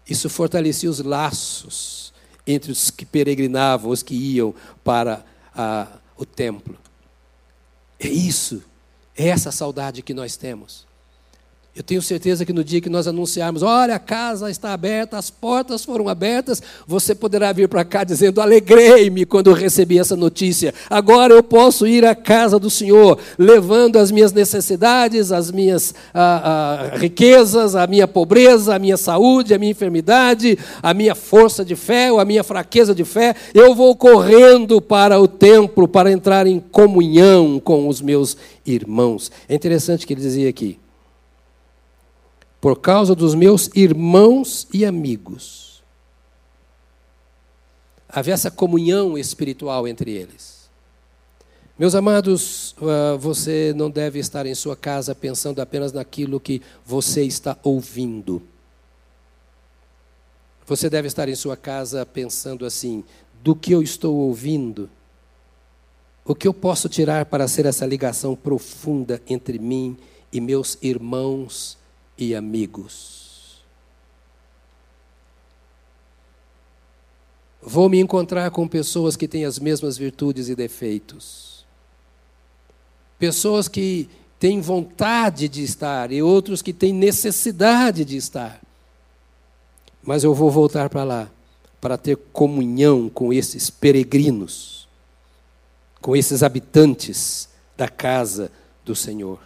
Isso 0.09 0.27
fortalecia 0.27 0.89
os 0.89 0.99
laços 0.99 2.11
entre 2.47 2.71
os 2.71 2.89
que 2.89 3.05
peregrinavam, 3.05 3.91
os 3.91 4.01
que 4.01 4.15
iam 4.15 4.55
para 4.83 5.23
a, 5.53 5.87
o 6.17 6.25
templo. 6.25 6.75
É 7.99 8.07
isso, 8.07 8.63
é 9.15 9.27
essa 9.27 9.51
saudade 9.51 10.01
que 10.01 10.15
nós 10.15 10.35
temos. 10.35 10.86
Eu 11.77 11.83
tenho 11.83 12.01
certeza 12.01 12.43
que 12.43 12.51
no 12.51 12.63
dia 12.63 12.81
que 12.81 12.89
nós 12.89 13.05
anunciarmos, 13.05 13.61
olha, 13.61 13.93
a 13.93 13.99
casa 13.99 14.49
está 14.49 14.73
aberta, 14.73 15.15
as 15.15 15.29
portas 15.29 15.85
foram 15.85 16.09
abertas, 16.09 16.59
você 16.87 17.13
poderá 17.13 17.53
vir 17.53 17.69
para 17.69 17.85
cá 17.85 18.03
dizendo: 18.03 18.41
alegrei-me 18.41 19.27
quando 19.27 19.51
eu 19.51 19.53
recebi 19.53 19.99
essa 19.99 20.15
notícia. 20.15 20.73
Agora 20.89 21.35
eu 21.35 21.43
posso 21.43 21.85
ir 21.85 22.03
à 22.03 22.15
casa 22.15 22.57
do 22.57 22.67
Senhor, 22.67 23.19
levando 23.37 23.97
as 23.97 24.09
minhas 24.09 24.33
necessidades, 24.33 25.31
as 25.31 25.51
minhas 25.51 25.93
riquezas, 26.93 27.75
a 27.75 27.85
minha 27.85 28.07
pobreza, 28.07 28.73
a 28.73 28.79
minha 28.79 28.97
saúde, 28.97 29.53
a 29.53 29.59
minha 29.59 29.71
enfermidade, 29.71 30.57
a 30.81 30.95
minha 30.95 31.13
força 31.13 31.63
de 31.63 31.75
fé 31.75 32.11
ou 32.11 32.19
a 32.19 32.25
minha 32.25 32.43
fraqueza 32.43 32.95
de 32.95 33.05
fé. 33.05 33.35
Eu 33.53 33.75
vou 33.75 33.95
correndo 33.95 34.81
para 34.81 35.19
o 35.19 35.27
templo 35.27 35.87
para 35.87 36.11
entrar 36.11 36.47
em 36.47 36.59
comunhão 36.59 37.59
com 37.59 37.87
os 37.87 38.01
meus 38.01 38.35
irmãos. 38.65 39.31
É 39.47 39.53
interessante 39.53 40.07
que 40.07 40.13
ele 40.13 40.21
dizia 40.21 40.49
aqui 40.49 40.79
por 42.67 42.81
causa 42.81 43.15
dos 43.15 43.33
meus 43.33 43.69
irmãos 43.73 44.67
e 44.73 44.83
amigos. 44.83 45.81
Havia 48.09 48.33
essa 48.33 48.51
comunhão 48.51 49.17
espiritual 49.17 49.87
entre 49.87 50.11
eles. 50.11 50.69
Meus 51.79 51.95
amados, 51.95 52.75
ah, 52.81 53.15
você 53.15 53.73
não 53.73 53.89
deve 53.89 54.19
estar 54.19 54.45
em 54.45 54.53
sua 54.53 54.75
casa 54.75 55.15
pensando 55.15 55.61
apenas 55.61 55.93
naquilo 55.93 56.41
que 56.41 56.61
você 56.85 57.23
está 57.23 57.57
ouvindo. 57.63 58.41
Você 60.65 60.89
deve 60.89 61.07
estar 61.07 61.29
em 61.29 61.35
sua 61.35 61.55
casa 61.55 62.05
pensando 62.05 62.65
assim: 62.65 63.01
do 63.41 63.55
que 63.55 63.71
eu 63.71 63.81
estou 63.81 64.13
ouvindo, 64.13 64.89
o 66.25 66.35
que 66.35 66.49
eu 66.49 66.53
posso 66.53 66.89
tirar 66.89 67.27
para 67.27 67.47
ser 67.47 67.65
essa 67.65 67.85
ligação 67.85 68.35
profunda 68.35 69.21
entre 69.25 69.57
mim 69.57 69.95
e 70.33 70.41
meus 70.41 70.77
irmãos 70.81 71.77
e 72.17 72.35
amigos. 72.35 73.63
Vou 77.61 77.89
me 77.89 77.99
encontrar 77.99 78.49
com 78.51 78.67
pessoas 78.67 79.15
que 79.15 79.27
têm 79.27 79.43
as 79.43 79.59
mesmas 79.59 79.97
virtudes 79.97 80.47
e 80.47 80.55
defeitos. 80.55 81.65
Pessoas 83.19 83.67
que 83.67 84.09
têm 84.39 84.61
vontade 84.61 85.49
de 85.49 85.63
estar 85.63 86.11
e 86.11 86.21
outros 86.21 86.61
que 86.61 86.71
têm 86.71 86.93
necessidade 86.93 88.05
de 88.05 88.15
estar. 88.15 88.61
Mas 90.01 90.23
eu 90.23 90.33
vou 90.33 90.49
voltar 90.49 90.89
para 90.89 91.03
lá 91.03 91.29
para 91.81 91.97
ter 91.97 92.17
comunhão 92.33 93.09
com 93.09 93.31
esses 93.31 93.69
peregrinos, 93.69 94.87
com 96.01 96.15
esses 96.15 96.43
habitantes 96.43 97.49
da 97.75 97.87
casa 97.87 98.51
do 98.83 98.95
Senhor. 98.95 99.39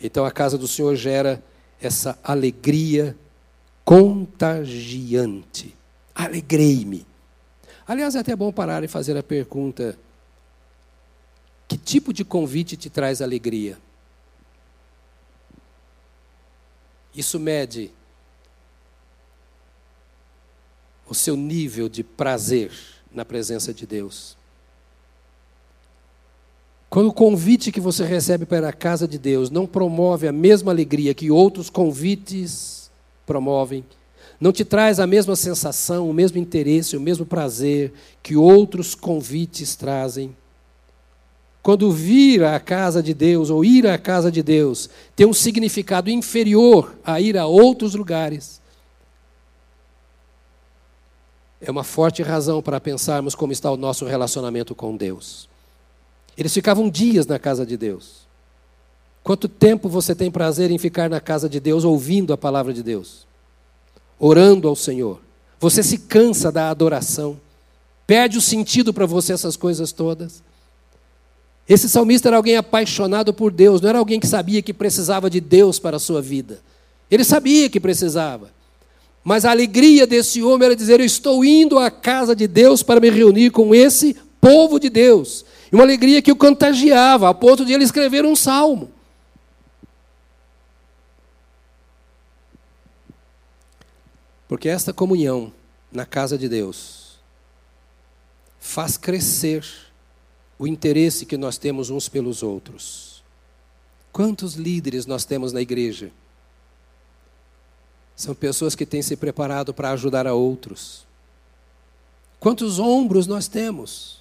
Então 0.00 0.24
a 0.24 0.30
casa 0.30 0.56
do 0.56 0.68
Senhor 0.68 0.94
gera 0.96 1.42
essa 1.80 2.18
alegria 2.22 3.16
contagiante. 3.84 5.74
Alegrei-me. 6.14 7.06
Aliás, 7.86 8.14
é 8.14 8.18
até 8.18 8.36
bom 8.36 8.52
parar 8.52 8.84
e 8.84 8.88
fazer 8.88 9.16
a 9.16 9.22
pergunta: 9.22 9.98
que 11.66 11.76
tipo 11.76 12.12
de 12.12 12.24
convite 12.24 12.76
te 12.76 12.88
traz 12.88 13.20
alegria? 13.20 13.78
Isso 17.14 17.40
mede 17.40 17.90
o 21.08 21.14
seu 21.14 21.36
nível 21.36 21.88
de 21.88 22.04
prazer 22.04 22.70
na 23.10 23.24
presença 23.24 23.74
de 23.74 23.86
Deus. 23.86 24.37
Quando 26.90 27.08
o 27.08 27.12
convite 27.12 27.70
que 27.70 27.80
você 27.80 28.04
recebe 28.04 28.46
para 28.46 28.68
a 28.68 28.72
casa 28.72 29.06
de 29.06 29.18
Deus 29.18 29.50
não 29.50 29.66
promove 29.66 30.26
a 30.26 30.32
mesma 30.32 30.72
alegria 30.72 31.12
que 31.12 31.30
outros 31.30 31.68
convites 31.68 32.90
promovem, 33.26 33.84
não 34.40 34.52
te 34.52 34.64
traz 34.64 34.98
a 34.98 35.06
mesma 35.06 35.36
sensação, 35.36 36.08
o 36.08 36.14
mesmo 36.14 36.38
interesse, 36.38 36.96
o 36.96 37.00
mesmo 37.00 37.26
prazer 37.26 37.92
que 38.22 38.36
outros 38.36 38.94
convites 38.94 39.76
trazem. 39.76 40.34
Quando 41.62 41.90
vir 41.92 42.44
à 42.44 42.58
casa 42.58 43.02
de 43.02 43.12
Deus 43.12 43.50
ou 43.50 43.64
ir 43.64 43.86
à 43.86 43.98
casa 43.98 44.30
de 44.30 44.42
Deus 44.42 44.88
tem 45.14 45.26
um 45.26 45.34
significado 45.34 46.08
inferior 46.08 46.96
a 47.04 47.20
ir 47.20 47.36
a 47.36 47.44
outros 47.44 47.94
lugares, 47.94 48.62
é 51.60 51.70
uma 51.70 51.84
forte 51.84 52.22
razão 52.22 52.62
para 52.62 52.80
pensarmos 52.80 53.34
como 53.34 53.52
está 53.52 53.70
o 53.70 53.76
nosso 53.76 54.06
relacionamento 54.06 54.74
com 54.74 54.96
Deus. 54.96 55.47
Eles 56.38 56.54
ficavam 56.54 56.88
dias 56.88 57.26
na 57.26 57.36
casa 57.36 57.66
de 57.66 57.76
Deus. 57.76 58.28
Quanto 59.24 59.48
tempo 59.48 59.88
você 59.88 60.14
tem 60.14 60.30
prazer 60.30 60.70
em 60.70 60.78
ficar 60.78 61.10
na 61.10 61.20
casa 61.20 61.48
de 61.48 61.58
Deus 61.58 61.82
ouvindo 61.82 62.32
a 62.32 62.38
palavra 62.38 62.72
de 62.72 62.80
Deus? 62.80 63.26
Orando 64.20 64.68
ao 64.68 64.76
Senhor. 64.76 65.20
Você 65.58 65.82
se 65.82 65.98
cansa 65.98 66.52
da 66.52 66.70
adoração. 66.70 67.40
Perde 68.06 68.38
o 68.38 68.40
sentido 68.40 68.94
para 68.94 69.04
você 69.04 69.32
essas 69.32 69.56
coisas 69.56 69.90
todas. 69.90 70.40
Esse 71.68 71.88
salmista 71.88 72.28
era 72.28 72.36
alguém 72.36 72.56
apaixonado 72.56 73.34
por 73.34 73.50
Deus, 73.50 73.80
não 73.80 73.88
era 73.88 73.98
alguém 73.98 74.20
que 74.20 74.26
sabia 74.26 74.62
que 74.62 74.72
precisava 74.72 75.28
de 75.28 75.40
Deus 75.40 75.80
para 75.80 75.96
a 75.96 76.00
sua 76.00 76.22
vida. 76.22 76.60
Ele 77.10 77.24
sabia 77.24 77.68
que 77.68 77.80
precisava. 77.80 78.50
Mas 79.24 79.44
a 79.44 79.50
alegria 79.50 80.06
desse 80.06 80.40
homem 80.40 80.66
era 80.66 80.76
dizer: 80.76 81.00
Eu 81.00 81.04
estou 81.04 81.44
indo 81.44 81.78
à 81.78 81.90
casa 81.90 82.34
de 82.34 82.46
Deus 82.46 82.82
para 82.82 83.00
me 83.00 83.10
reunir 83.10 83.50
com 83.50 83.74
esse 83.74 84.16
povo 84.40 84.78
de 84.78 84.88
Deus. 84.88 85.44
E 85.70 85.74
uma 85.74 85.84
alegria 85.84 86.22
que 86.22 86.32
o 86.32 86.36
contagiava, 86.36 87.28
a 87.28 87.34
ponto 87.34 87.64
de 87.64 87.72
ele 87.72 87.84
escrever 87.84 88.24
um 88.24 88.34
salmo. 88.34 88.90
Porque 94.48 94.68
esta 94.68 94.94
comunhão 94.94 95.52
na 95.92 96.06
casa 96.06 96.38
de 96.38 96.48
Deus 96.48 97.18
faz 98.58 98.96
crescer 98.96 99.64
o 100.58 100.66
interesse 100.66 101.26
que 101.26 101.36
nós 101.36 101.58
temos 101.58 101.90
uns 101.90 102.08
pelos 102.08 102.42
outros. 102.42 103.22
Quantos 104.10 104.54
líderes 104.54 105.06
nós 105.06 105.24
temos 105.24 105.52
na 105.52 105.60
igreja? 105.60 106.10
São 108.16 108.34
pessoas 108.34 108.74
que 108.74 108.84
têm 108.84 109.00
se 109.00 109.16
preparado 109.16 109.72
para 109.72 109.90
ajudar 109.90 110.26
a 110.26 110.34
outros. 110.34 111.06
Quantos 112.40 112.78
ombros 112.78 113.26
nós 113.26 113.46
temos? 113.46 114.17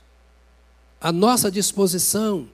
À 1.00 1.12
nossa 1.12 1.52
disposição. 1.52 2.48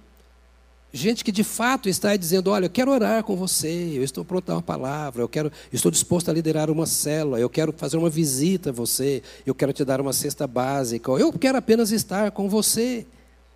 Gente 0.91 1.23
que 1.23 1.31
de 1.31 1.43
fato 1.43 1.89
está 1.89 2.15
dizendo: 2.15 2.51
Olha, 2.51 2.65
eu 2.65 2.69
quero 2.69 2.91
orar 2.91 3.23
com 3.23 3.35
você, 3.35 3.93
eu 3.95 4.03
estou 4.03 4.23
pronto 4.23 4.43
a 4.45 4.47
dar 4.49 4.55
uma 4.57 4.61
palavra, 4.61 5.23
eu 5.23 5.29
quero, 5.29 5.51
estou 5.71 5.89
disposto 5.89 6.29
a 6.29 6.33
liderar 6.33 6.69
uma 6.69 6.85
célula, 6.85 7.39
eu 7.39 7.49
quero 7.49 7.73
fazer 7.73 7.97
uma 7.97 8.11
visita 8.11 8.69
a 8.69 8.73
você, 8.73 9.23
eu 9.43 9.55
quero 9.55 9.73
te 9.73 9.83
dar 9.83 9.99
uma 9.99 10.13
cesta 10.13 10.45
básica, 10.45 11.11
eu 11.13 11.33
quero 11.33 11.57
apenas 11.57 11.91
estar 11.91 12.29
com 12.29 12.47
você 12.47 13.07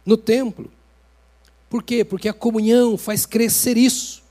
no 0.03 0.17
templo. 0.17 0.71
Por 1.69 1.83
quê? 1.83 2.03
Porque 2.03 2.27
a 2.27 2.33
comunhão 2.33 2.97
faz 2.97 3.25
crescer 3.25 3.77
isso. 3.77 4.23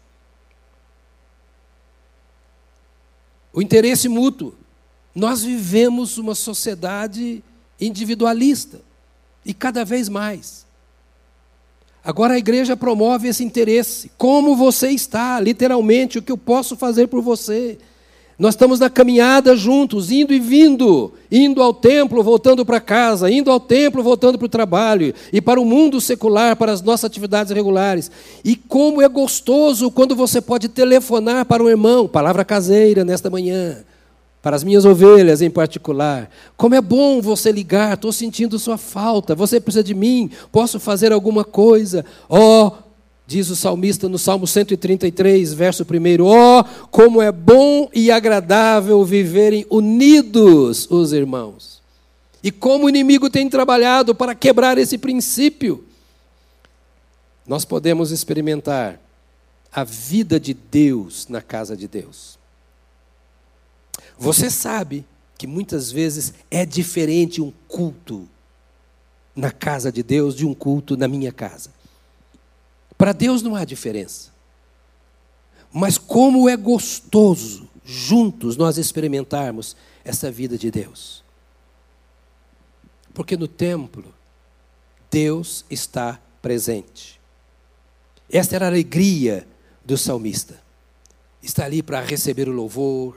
O 3.53 3.63
interesse 3.63 4.09
mútuo. 4.09 4.55
Nós 5.15 5.43
vivemos 5.43 6.19
uma 6.19 6.35
sociedade 6.35 7.43
individualista 7.81 8.81
e 9.47 9.55
cada 9.55 9.85
vez 9.85 10.09
mais. 10.09 10.67
Agora 12.05 12.35
a 12.35 12.39
igreja 12.39 12.77
promove 12.77 13.29
esse 13.29 13.43
interesse. 13.43 14.11
Como 14.19 14.55
você 14.55 14.91
está, 14.91 15.41
literalmente, 15.41 16.19
o 16.19 16.23
que 16.23 16.31
eu 16.31 16.39
posso 16.39 16.77
fazer 16.77 17.07
por 17.07 17.23
você. 17.23 17.79
Nós 18.39 18.55
estamos 18.55 18.79
na 18.79 18.91
caminhada 18.91 19.57
juntos, 19.57 20.13
indo 20.13 20.35
e 20.35 20.39
vindo, 20.39 21.15
indo 21.33 21.63
ao 21.63 21.73
templo, 21.73 22.23
voltando 22.23 22.67
para 22.67 22.81
casa, 22.81 23.31
indo 23.31 23.51
ao 23.51 23.59
templo, 23.59 24.03
voltando 24.03 24.37
para 24.37 24.45
o 24.45 24.49
trabalho, 24.49 25.15
e 25.33 25.41
para 25.41 25.59
o 25.59 25.65
mundo 25.65 26.03
secular, 26.03 26.55
para 26.55 26.71
as 26.71 26.83
nossas 26.83 27.07
atividades 27.07 27.51
regulares. 27.51 28.11
E 28.45 28.55
como 28.55 29.01
é 29.01 29.09
gostoso 29.09 29.91
quando 29.91 30.15
você 30.15 30.41
pode 30.41 30.69
telefonar 30.69 31.47
para 31.47 31.63
um 31.63 31.69
irmão, 31.69 32.07
palavra 32.07 32.45
caseira 32.45 33.07
nesta 33.07 33.31
manhã, 33.31 33.79
para 34.47 34.55
as 34.55 34.63
minhas 34.63 34.85
ovelhas 34.85 35.43
em 35.43 35.51
particular. 35.51 36.31
Como 36.57 36.73
é 36.73 36.81
bom 36.81 37.21
você 37.21 37.51
ligar, 37.51 37.95
estou 37.95 38.13
sentindo 38.13 38.61
sua 38.61 38.79
falta, 38.79 39.35
você 39.35 39.59
precisa 39.59 39.83
de 39.83 39.93
mim, 39.93 40.31
posso 40.53 40.79
fazer 40.79 41.11
alguma 41.11 41.43
coisa. 41.43 42.05
Ó, 42.29 42.69
oh, 42.69 42.73
Diz 43.27 43.51
o 43.51 43.57
salmista 43.57 44.09
no 44.09 44.17
Salmo 44.17 44.47
133, 44.47 45.53
verso 45.53 45.83
1: 45.83 46.23
Ó, 46.23 46.61
oh, 46.61 46.87
como 46.93 47.21
é 47.21 47.33
bom 47.33 47.91
e 47.93 48.09
agradável 48.09 49.05
viverem 49.05 49.67
unidos 49.69 50.89
os 50.89 51.13
irmãos. 51.13 51.83
E 52.41 52.53
como 52.53 52.87
o 52.87 52.89
inimigo 52.89 53.29
tem 53.29 53.51
trabalhado 53.51 54.15
para 54.15 54.33
quebrar 54.33 54.79
esse 54.79 54.97
princípio. 54.97 55.85
Nós 57.45 57.65
podemos 57.65 58.13
experimentar 58.13 59.01
a 59.73 59.83
vida 59.83 60.39
de 60.39 60.55
Deus 60.55 61.27
na 61.29 61.43
casa 61.43 61.77
de 61.77 61.89
Deus. 61.89 62.39
Você 64.19 64.51
sabe 64.51 65.05
que 65.37 65.47
muitas 65.47 65.91
vezes 65.91 66.33
é 66.51 66.65
diferente 66.65 67.41
um 67.41 67.53
culto 67.69 68.29
na 69.35 69.51
casa 69.51 69.93
de 69.93 70.03
Deus 70.03 70.35
de 70.35 70.47
um 70.47 70.55
culto 70.55 70.97
na 70.97 71.07
minha 71.07 71.31
casa. 71.31 71.71
Para 72.97 73.13
Deus 73.13 73.43
não 73.43 73.55
há 73.55 73.65
diferença. 73.65 74.31
Mas 75.71 75.99
como 75.99 76.49
é 76.49 76.57
gostoso 76.57 77.69
juntos 77.85 78.57
nós 78.57 78.79
experimentarmos 78.79 79.77
essa 80.05 80.31
vida 80.31 80.57
de 80.57 80.71
Deus. 80.71 81.23
Porque 83.13 83.37
no 83.37 83.47
templo, 83.47 84.15
Deus 85.11 85.65
está 85.71 86.21
presente. 86.41 87.21
Esta 88.31 88.57
era 88.57 88.67
a 88.67 88.69
alegria 88.69 89.47
do 89.85 89.97
salmista. 89.97 90.61
Está 91.43 91.65
ali 91.65 91.83
para 91.83 92.01
receber 92.01 92.49
o 92.49 92.53
louvor, 92.53 93.17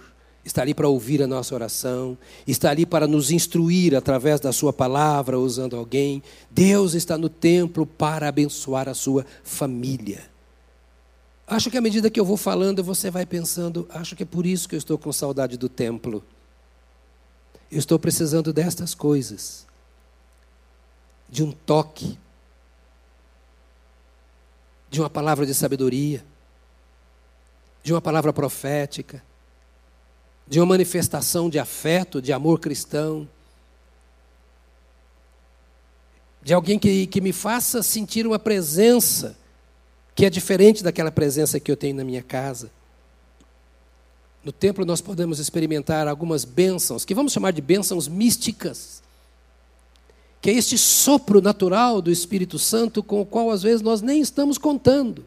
está 0.50 0.64
ali 0.64 0.74
para 0.74 0.90
ouvir 0.90 1.22
a 1.22 1.28
nossa 1.28 1.54
oração, 1.54 2.18
está 2.48 2.72
ali 2.72 2.86
para 2.86 3.08
nos 3.08 3.30
instruir 3.30 3.96
através 3.96 4.40
da 4.40 4.52
Sua 4.52 4.74
palavra, 4.74 5.40
usando 5.40 5.76
alguém. 5.76 6.24
Deus 6.50 6.96
está 6.96 7.18
no 7.18 7.30
templo 7.30 7.86
para 7.86 8.28
abençoar 8.28 8.90
a 8.90 8.94
sua 8.94 9.26
família. 9.44 10.28
Acho 11.46 11.70
que 11.70 11.78
à 11.78 11.82
medida 11.82 12.10
que 12.10 12.20
eu 12.20 12.26
vou 12.26 12.38
falando, 12.38 12.84
você 12.84 13.10
vai 13.10 13.26
pensando, 13.26 13.88
acho 13.90 14.16
que 14.16 14.24
é 14.24 14.26
por 14.26 14.46
isso 14.46 14.68
que 14.68 14.76
eu 14.76 14.80
estou 14.80 14.98
com 14.98 15.12
saudade 15.14 15.58
do 15.58 15.70
templo. 15.70 16.24
Eu 17.72 17.80
estou 17.80 18.00
precisando 18.00 18.52
destas 18.52 18.94
coisas. 18.94 19.68
De 21.28 21.44
um 21.44 21.52
toque, 21.52 22.18
de 24.90 25.00
uma 25.00 25.10
palavra 25.10 25.46
de 25.46 25.54
sabedoria, 25.54 26.26
de 27.84 27.94
uma 27.94 28.02
palavra 28.02 28.34
profética, 28.34 29.24
de 30.50 30.60
uma 30.60 30.66
manifestação 30.66 31.48
de 31.48 31.60
afeto, 31.60 32.20
de 32.20 32.34
amor 32.34 32.60
cristão, 32.60 33.30
de 36.42 36.56
alguém 36.56 36.80
que, 36.80 37.06
que 37.06 37.22
me 37.22 37.32
faça 37.32 37.84
sentir 37.84 38.26
uma 38.26 38.40
presença 38.40 39.38
que 40.16 40.26
é 40.26 40.30
diferente 40.30 40.84
daquela 40.84 41.12
presença 41.12 41.60
que 41.60 41.72
eu 41.72 41.78
tenho 41.78 41.96
na 41.96 42.04
minha 42.04 42.24
casa. 42.24 42.72
No 44.44 44.52
templo 44.52 44.84
nós 44.86 45.02
podemos 45.02 45.38
experimentar 45.38 46.08
algumas 46.08 46.44
bênçãos, 46.46 47.06
que 47.06 47.14
vamos 47.14 47.32
chamar 47.32 47.52
de 47.52 47.62
bênçãos 47.62 48.08
místicas, 48.08 49.04
que 50.42 50.50
é 50.50 50.54
este 50.54 50.80
sopro 50.80 51.42
natural 51.42 52.02
do 52.02 52.10
Espírito 52.10 52.58
Santo 52.58 53.04
com 53.04 53.22
o 53.22 53.26
qual 53.26 53.52
às 53.52 53.62
vezes 53.62 53.84
nós 53.84 54.02
nem 54.02 54.20
estamos 54.20 54.58
contando. 54.58 55.24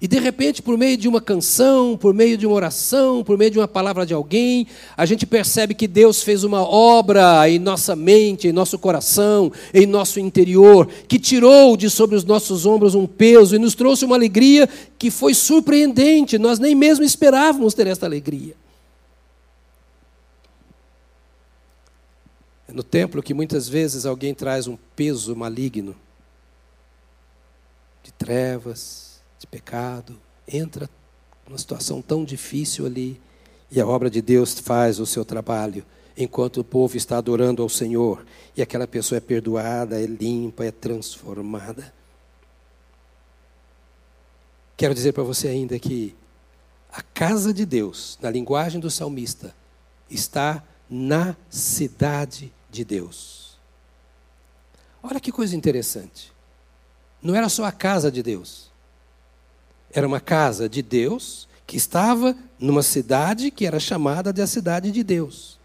E 0.00 0.06
de 0.06 0.18
repente, 0.18 0.60
por 0.60 0.76
meio 0.76 0.96
de 0.96 1.08
uma 1.08 1.22
canção, 1.22 1.96
por 1.96 2.12
meio 2.12 2.36
de 2.36 2.46
uma 2.46 2.54
oração, 2.54 3.24
por 3.24 3.38
meio 3.38 3.50
de 3.50 3.58
uma 3.58 3.66
palavra 3.66 4.04
de 4.04 4.12
alguém, 4.12 4.66
a 4.94 5.06
gente 5.06 5.24
percebe 5.24 5.74
que 5.74 5.88
Deus 5.88 6.22
fez 6.22 6.44
uma 6.44 6.62
obra 6.62 7.48
em 7.48 7.58
nossa 7.58 7.96
mente, 7.96 8.46
em 8.46 8.52
nosso 8.52 8.78
coração, 8.78 9.50
em 9.72 9.86
nosso 9.86 10.20
interior, 10.20 10.86
que 11.08 11.18
tirou 11.18 11.78
de 11.78 11.88
sobre 11.88 12.14
os 12.14 12.24
nossos 12.24 12.66
ombros 12.66 12.94
um 12.94 13.06
peso 13.06 13.56
e 13.56 13.58
nos 13.58 13.74
trouxe 13.74 14.04
uma 14.04 14.16
alegria 14.16 14.68
que 14.98 15.10
foi 15.10 15.32
surpreendente. 15.32 16.38
Nós 16.38 16.58
nem 16.58 16.74
mesmo 16.74 17.02
esperávamos 17.02 17.72
ter 17.72 17.86
esta 17.86 18.04
alegria. 18.04 18.54
É 22.68 22.72
no 22.72 22.82
templo 22.82 23.22
que 23.22 23.32
muitas 23.32 23.66
vezes 23.66 24.04
alguém 24.04 24.34
traz 24.34 24.66
um 24.66 24.76
peso 24.94 25.34
maligno 25.34 25.96
de 28.02 28.12
trevas, 28.12 29.05
de 29.38 29.46
pecado, 29.46 30.20
entra 30.46 30.88
numa 31.46 31.58
situação 31.58 32.02
tão 32.02 32.24
difícil 32.24 32.86
ali 32.86 33.20
e 33.70 33.80
a 33.80 33.86
obra 33.86 34.08
de 34.08 34.22
Deus 34.22 34.58
faz 34.58 34.98
o 34.98 35.06
seu 35.06 35.24
trabalho 35.24 35.84
enquanto 36.16 36.60
o 36.60 36.64
povo 36.64 36.96
está 36.96 37.18
adorando 37.18 37.62
ao 37.62 37.68
Senhor 37.68 38.24
e 38.56 38.62
aquela 38.62 38.86
pessoa 38.86 39.18
é 39.18 39.20
perdoada, 39.20 40.00
é 40.00 40.06
limpa, 40.06 40.64
é 40.64 40.70
transformada. 40.70 41.92
Quero 44.76 44.94
dizer 44.94 45.12
para 45.12 45.22
você 45.22 45.48
ainda 45.48 45.78
que 45.78 46.14
A 46.96 47.02
casa 47.02 47.52
de 47.52 47.66
Deus, 47.66 48.18
na 48.22 48.30
linguagem 48.30 48.80
do 48.80 48.90
salmista, 48.90 49.54
está 50.08 50.64
na 50.88 51.36
cidade 51.50 52.50
de 52.70 52.86
Deus. 52.86 53.58
Olha 55.02 55.20
que 55.20 55.30
coisa 55.30 55.54
interessante. 55.54 56.32
Não 57.20 57.34
era 57.34 57.50
só 57.50 57.64
a 57.64 57.72
casa 57.72 58.10
de 58.10 58.22
Deus. 58.22 58.65
Era 59.96 60.06
uma 60.06 60.20
casa 60.20 60.68
de 60.68 60.82
Deus 60.82 61.48
que 61.66 61.78
estava 61.78 62.36
numa 62.60 62.82
cidade 62.82 63.50
que 63.50 63.64
era 63.64 63.80
chamada 63.80 64.30
de 64.30 64.42
a 64.42 64.46
cidade 64.46 64.90
de 64.90 65.02
Deus. 65.02 65.58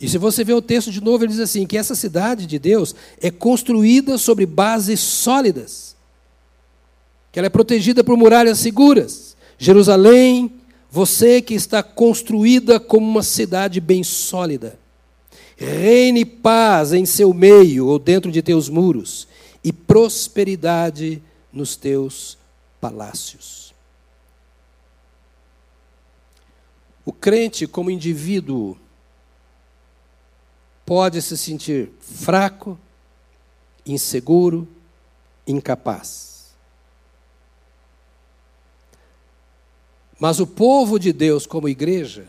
E 0.00 0.08
se 0.08 0.16
você 0.16 0.44
ver 0.44 0.52
o 0.52 0.62
texto 0.62 0.92
de 0.92 1.00
novo, 1.00 1.24
ele 1.24 1.32
diz 1.32 1.40
assim: 1.40 1.66
que 1.66 1.76
essa 1.76 1.96
cidade 1.96 2.46
de 2.46 2.56
Deus 2.56 2.94
é 3.20 3.32
construída 3.32 4.16
sobre 4.16 4.46
bases 4.46 5.00
sólidas, 5.00 5.96
que 7.32 7.38
ela 7.40 7.46
é 7.46 7.50
protegida 7.50 8.04
por 8.04 8.16
muralhas 8.16 8.60
seguras. 8.60 9.36
Jerusalém, 9.58 10.52
você 10.88 11.42
que 11.42 11.54
está 11.54 11.82
construída 11.82 12.78
como 12.78 13.04
uma 13.04 13.24
cidade 13.24 13.80
bem 13.80 14.04
sólida. 14.04 14.78
Reine 15.56 16.24
paz 16.24 16.92
em 16.92 17.04
seu 17.04 17.34
meio 17.34 17.88
ou 17.88 17.98
dentro 17.98 18.30
de 18.30 18.40
teus 18.40 18.68
muros, 18.68 19.26
e 19.64 19.72
prosperidade 19.72 21.20
nos 21.52 21.74
teus 21.74 22.38
palácios. 22.80 23.63
O 27.04 27.12
crente, 27.12 27.66
como 27.66 27.90
indivíduo, 27.90 28.76
pode 30.86 31.20
se 31.20 31.36
sentir 31.36 31.90
fraco, 32.00 32.78
inseguro, 33.84 34.66
incapaz. 35.46 36.54
Mas 40.18 40.40
o 40.40 40.46
povo 40.46 40.98
de 40.98 41.12
Deus, 41.12 41.46
como 41.46 41.68
igreja, 41.68 42.26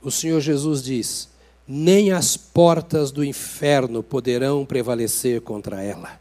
o 0.00 0.10
Senhor 0.10 0.40
Jesus 0.40 0.82
diz: 0.82 1.28
nem 1.66 2.12
as 2.12 2.36
portas 2.36 3.10
do 3.10 3.24
inferno 3.24 4.02
poderão 4.02 4.64
prevalecer 4.64 5.40
contra 5.40 5.82
ela. 5.82 6.20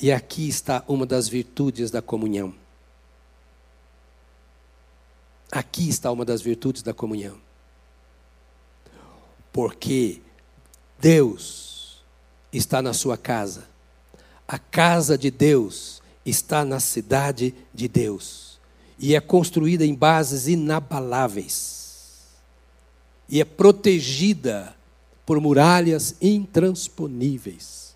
E 0.00 0.10
aqui 0.10 0.48
está 0.48 0.82
uma 0.88 1.06
das 1.06 1.28
virtudes 1.28 1.90
da 1.90 2.02
comunhão. 2.02 2.54
Aqui 5.54 5.88
está 5.88 6.10
uma 6.10 6.24
das 6.24 6.42
virtudes 6.42 6.82
da 6.82 6.92
comunhão. 6.92 7.36
Porque 9.52 10.20
Deus 10.98 12.02
está 12.52 12.82
na 12.82 12.92
sua 12.92 13.16
casa. 13.16 13.68
A 14.48 14.58
casa 14.58 15.16
de 15.16 15.30
Deus 15.30 16.02
está 16.26 16.64
na 16.64 16.80
cidade 16.80 17.54
de 17.72 17.86
Deus. 17.86 18.58
E 18.98 19.14
é 19.14 19.20
construída 19.20 19.86
em 19.86 19.94
bases 19.94 20.48
inabaláveis. 20.48 22.24
E 23.28 23.40
é 23.40 23.44
protegida 23.44 24.74
por 25.24 25.40
muralhas 25.40 26.16
intransponíveis. 26.20 27.94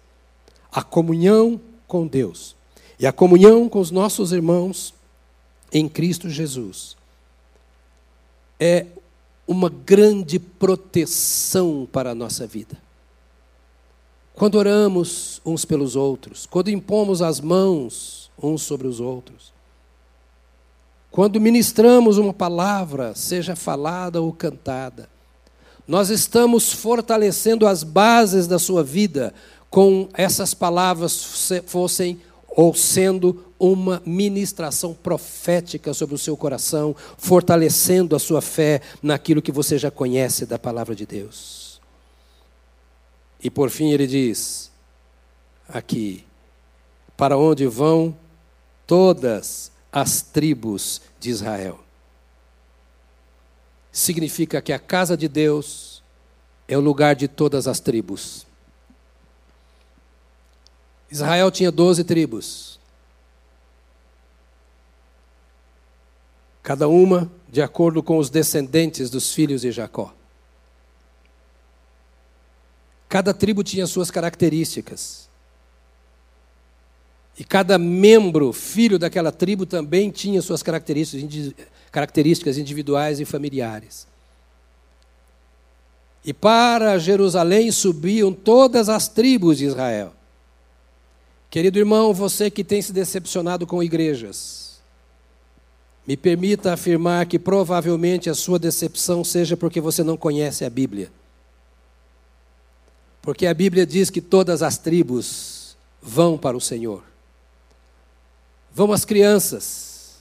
A 0.71 0.85
comunhão 0.85 1.61
com 1.89 2.07
Deus 2.07 2.55
e 3.01 3.07
a 3.07 3.13
comunhão 3.13 3.69
com 3.69 3.81
os 3.81 3.91
nossos 3.91 4.31
irmãos 4.31 4.95
em 5.73 5.89
Cristo 5.89 6.31
Jesus 6.31 6.98
é 8.59 8.87
uma 9.47 9.69
grande 9.69 10.39
proteção 10.39 11.89
para 11.91 12.11
a 12.11 12.15
nossa 12.15 12.47
vida. 12.47 12.77
Quando 14.35 14.57
oramos 14.57 15.41
uns 15.45 15.65
pelos 15.65 15.97
outros, 15.97 16.47
quando 16.47 16.71
impomos 16.71 17.23
as 17.23 17.41
mãos 17.41 18.31
uns 18.41 18.63
sobre 18.63 18.87
os 18.87 19.01
outros, 19.01 19.53
quando 21.11 21.41
ministramos 21.41 22.19
uma 22.19 22.35
palavra, 22.35 23.15
seja 23.15 23.57
falada 23.57 24.21
ou 24.21 24.33
cantada, 24.33 25.09
nós 25.87 26.11
estamos 26.11 26.71
fortalecendo 26.71 27.67
as 27.67 27.83
bases 27.83 28.47
da 28.47 28.59
sua 28.59 28.85
vida 28.85 29.33
com 29.71 30.09
essas 30.13 30.53
palavras 30.53 31.51
fossem 31.67 32.21
ou 32.49 32.75
sendo 32.75 33.48
uma 33.59 34.01
ministração 34.07 34.95
profética 34.95 35.93
sobre 35.93 36.15
o 36.15 36.19
seu 36.19 36.37
coração, 36.37 36.95
fortalecendo 37.17 38.15
a 38.15 38.19
sua 38.19 38.41
fé 38.41 38.81
naquilo 39.03 39.43
que 39.43 39.51
você 39.51 39.77
já 39.77 39.91
conhece 39.91 40.47
da 40.47 40.59
palavra 40.59 40.95
de 40.95 41.05
Deus. 41.05 41.81
E 43.43 43.51
por 43.51 43.71
fim 43.71 43.91
ele 43.91 44.07
diz 44.07 44.71
aqui: 45.69 46.25
para 47.17 47.37
onde 47.37 47.67
vão 47.67 48.17
todas 48.87 49.73
as 49.93 50.23
tribos 50.23 51.01
de 51.19 51.31
Israel. 51.31 51.81
Significa 53.91 54.63
que 54.63 54.73
a 54.73 54.79
casa 54.79 55.17
de 55.17 55.29
Deus 55.29 56.03
é 56.69 56.77
o 56.77 56.81
lugar 56.81 57.17
de 57.17 57.27
todas 57.27 57.67
as 57.67 57.81
tribos. 57.81 58.47
Israel 61.11 61.51
tinha 61.51 61.73
doze 61.73 62.05
tribos. 62.05 62.78
Cada 66.69 66.87
uma 66.87 67.33
de 67.51 67.63
acordo 67.63 68.03
com 68.03 68.19
os 68.19 68.29
descendentes 68.29 69.09
dos 69.09 69.33
filhos 69.33 69.63
de 69.63 69.73
Jacó. 69.73 70.15
Cada 73.09 73.33
tribo 73.33 73.65
tinha 73.65 73.87
suas 73.87 74.11
características. 74.11 75.31
E 77.39 77.43
cada 77.43 77.79
membro, 77.79 78.53
filho 78.53 78.99
daquela 78.99 79.33
tribo, 79.33 79.65
também 79.65 80.11
tinha 80.11 80.43
suas 80.43 80.63
características 80.63 82.59
individuais 82.59 83.19
e 83.19 83.25
familiares. 83.25 84.07
E 86.23 86.35
para 86.35 86.99
Jerusalém 86.99 87.73
subiam 87.73 88.31
todas 88.31 88.91
as 88.91 89.09
tribos 89.09 89.57
de 89.57 89.65
Israel. 89.65 90.13
Querido 91.49 91.79
irmão, 91.79 92.13
você 92.13 92.51
que 92.51 92.63
tem 92.63 92.83
se 92.83 92.93
decepcionado 92.93 93.67
com 93.67 93.83
igrejas, 93.83 94.68
me 96.09 96.17
permita 96.17 96.73
afirmar 96.73 97.27
que 97.27 97.39
provavelmente 97.39 98.31
a 98.31 98.35
sua 98.35 98.59
decepção 98.59 99.23
seja 99.23 99.59
porque 99.59 99.79
você 99.79 100.03
não 100.03 100.17
conhece 100.17 100.65
a 100.65 100.71
Bíblia. 100.71 101.13
Porque 103.21 103.47
a 103.47 103.53
Bíblia 103.53 103.85
diz 103.85 104.09
que 104.09 104.23
todas 104.23 104.63
as 104.63 104.79
tribos 104.79 105.77
vão 106.01 106.39
para 106.39 106.57
o 106.57 106.61
Senhor. 106.63 107.05
Vão 108.73 108.91
as 108.91 109.05
crianças, 109.05 110.15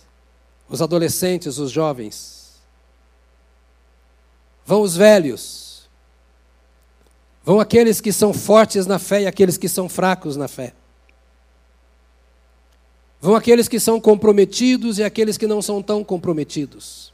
os 0.68 0.82
adolescentes, 0.82 1.58
os 1.58 1.72
jovens. 1.72 2.58
Vão 4.66 4.82
os 4.82 4.94
velhos. 4.94 5.88
Vão 7.46 7.62
aqueles 7.62 8.02
que 8.02 8.12
são 8.12 8.34
fortes 8.34 8.86
na 8.86 9.00
fé 9.00 9.22
e 9.22 9.26
aqueles 9.26 9.56
que 9.56 9.70
são 9.70 9.88
fracos 9.88 10.36
na 10.36 10.50
fé. 10.50 10.74
Vão 13.20 13.36
aqueles 13.36 13.68
que 13.68 13.80
são 13.80 14.00
comprometidos 14.00 15.00
e 15.00 15.04
aqueles 15.04 15.38
que 15.38 15.48
não 15.48 15.62
são 15.62 15.82
tão 15.82 16.04
comprometidos. 16.04 17.12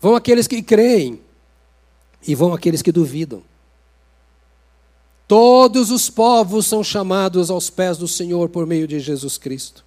Vão 0.00 0.14
aqueles 0.14 0.46
que 0.46 0.62
creem 0.62 1.20
e 2.26 2.34
vão 2.34 2.52
aqueles 2.52 2.82
que 2.82 2.92
duvidam. 2.92 3.42
Todos 5.26 5.90
os 5.90 6.08
povos 6.08 6.66
são 6.66 6.82
chamados 6.82 7.50
aos 7.50 7.68
pés 7.68 7.98
do 7.98 8.08
Senhor 8.08 8.48
por 8.48 8.66
meio 8.66 8.86
de 8.86 8.98
Jesus 9.00 9.36
Cristo. 9.36 9.84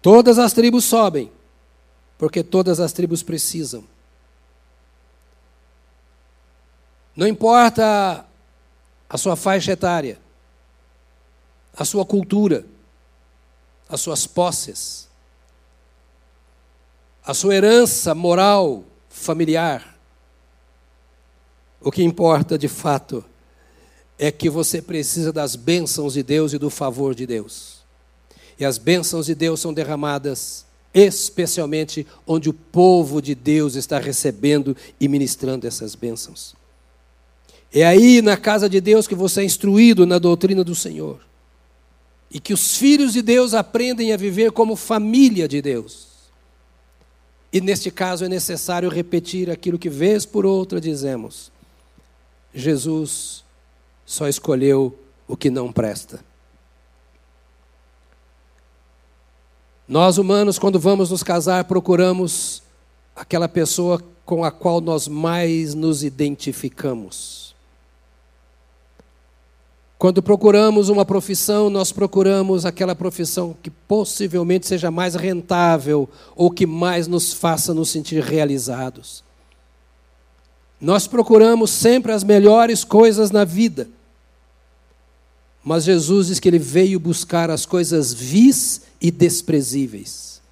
Todas 0.00 0.38
as 0.38 0.52
tribos 0.52 0.84
sobem, 0.84 1.32
porque 2.18 2.42
todas 2.42 2.78
as 2.78 2.92
tribos 2.92 3.22
precisam. 3.22 3.84
Não 7.16 7.26
importa 7.26 8.26
a 9.08 9.18
sua 9.18 9.34
faixa 9.34 9.72
etária, 9.72 10.18
a 11.76 11.84
sua 11.84 12.04
cultura, 12.04 12.64
as 13.88 14.00
suas 14.00 14.26
posses, 14.26 15.08
a 17.24 17.34
sua 17.34 17.54
herança 17.54 18.14
moral, 18.14 18.84
familiar. 19.08 19.98
O 21.80 21.90
que 21.90 22.02
importa 22.02 22.56
de 22.56 22.68
fato 22.68 23.24
é 24.18 24.30
que 24.30 24.48
você 24.48 24.80
precisa 24.80 25.32
das 25.32 25.56
bênçãos 25.56 26.14
de 26.14 26.22
Deus 26.22 26.52
e 26.52 26.58
do 26.58 26.70
favor 26.70 27.14
de 27.14 27.26
Deus. 27.26 27.82
E 28.58 28.64
as 28.64 28.78
bênçãos 28.78 29.26
de 29.26 29.34
Deus 29.34 29.60
são 29.60 29.72
derramadas 29.72 30.64
especialmente 30.92 32.06
onde 32.24 32.48
o 32.48 32.52
povo 32.52 33.20
de 33.20 33.34
Deus 33.34 33.74
está 33.74 33.98
recebendo 33.98 34.76
e 35.00 35.08
ministrando 35.08 35.66
essas 35.66 35.96
bênçãos. 35.96 36.54
É 37.72 37.84
aí 37.84 38.22
na 38.22 38.36
casa 38.36 38.68
de 38.68 38.80
Deus 38.80 39.08
que 39.08 39.14
você 39.16 39.40
é 39.40 39.44
instruído 39.44 40.06
na 40.06 40.20
doutrina 40.20 40.62
do 40.62 40.74
Senhor 40.74 41.20
e 42.34 42.40
que 42.40 42.52
os 42.52 42.76
filhos 42.76 43.12
de 43.12 43.22
Deus 43.22 43.54
aprendem 43.54 44.12
a 44.12 44.16
viver 44.16 44.50
como 44.50 44.74
família 44.74 45.46
de 45.46 45.62
Deus. 45.62 46.08
E 47.52 47.60
neste 47.60 47.92
caso 47.92 48.24
é 48.24 48.28
necessário 48.28 48.90
repetir 48.90 49.48
aquilo 49.48 49.78
que 49.78 49.88
vez 49.88 50.26
por 50.26 50.44
outra 50.44 50.80
dizemos. 50.80 51.52
Jesus 52.52 53.44
só 54.04 54.26
escolheu 54.26 54.98
o 55.28 55.36
que 55.36 55.48
não 55.48 55.72
presta. 55.72 56.24
Nós 59.86 60.18
humanos, 60.18 60.58
quando 60.58 60.80
vamos 60.80 61.12
nos 61.12 61.22
casar, 61.22 61.62
procuramos 61.64 62.64
aquela 63.14 63.48
pessoa 63.48 64.02
com 64.24 64.44
a 64.44 64.50
qual 64.50 64.80
nós 64.80 65.06
mais 65.06 65.72
nos 65.72 66.02
identificamos. 66.02 67.53
Quando 70.04 70.22
procuramos 70.22 70.90
uma 70.90 71.02
profissão, 71.02 71.70
nós 71.70 71.90
procuramos 71.90 72.66
aquela 72.66 72.94
profissão 72.94 73.56
que 73.62 73.70
possivelmente 73.70 74.66
seja 74.66 74.90
mais 74.90 75.14
rentável 75.14 76.06
ou 76.36 76.50
que 76.50 76.66
mais 76.66 77.06
nos 77.06 77.32
faça 77.32 77.72
nos 77.72 77.88
sentir 77.88 78.22
realizados. 78.22 79.24
Nós 80.78 81.06
procuramos 81.06 81.70
sempre 81.70 82.12
as 82.12 82.22
melhores 82.22 82.84
coisas 82.84 83.30
na 83.30 83.46
vida. 83.46 83.88
Mas 85.64 85.84
Jesus 85.84 86.26
diz 86.26 86.38
que 86.38 86.48
ele 86.50 86.58
veio 86.58 87.00
buscar 87.00 87.48
as 87.48 87.64
coisas 87.64 88.12
vis 88.12 88.82
e 89.00 89.10
desprezíveis. 89.10 90.42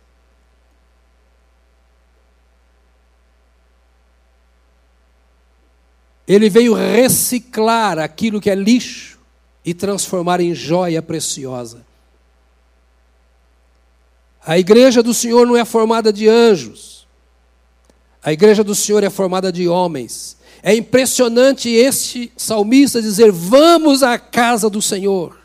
Ele 6.26 6.48
veio 6.48 6.72
reciclar 6.72 7.98
aquilo 7.98 8.40
que 8.40 8.48
é 8.48 8.54
lixo 8.54 9.11
e 9.64 9.72
transformar 9.72 10.40
em 10.40 10.54
joia 10.54 11.00
preciosa. 11.00 11.84
A 14.44 14.58
igreja 14.58 15.02
do 15.02 15.14
Senhor 15.14 15.46
não 15.46 15.56
é 15.56 15.64
formada 15.64 16.12
de 16.12 16.28
anjos. 16.28 17.06
A 18.22 18.32
igreja 18.32 18.64
do 18.64 18.74
Senhor 18.74 19.02
é 19.04 19.10
formada 19.10 19.52
de 19.52 19.68
homens. 19.68 20.36
É 20.62 20.74
impressionante 20.74 21.68
este 21.68 22.32
salmista 22.36 23.00
dizer: 23.00 23.30
Vamos 23.30 24.02
à 24.02 24.18
casa 24.18 24.68
do 24.68 24.82
Senhor. 24.82 25.38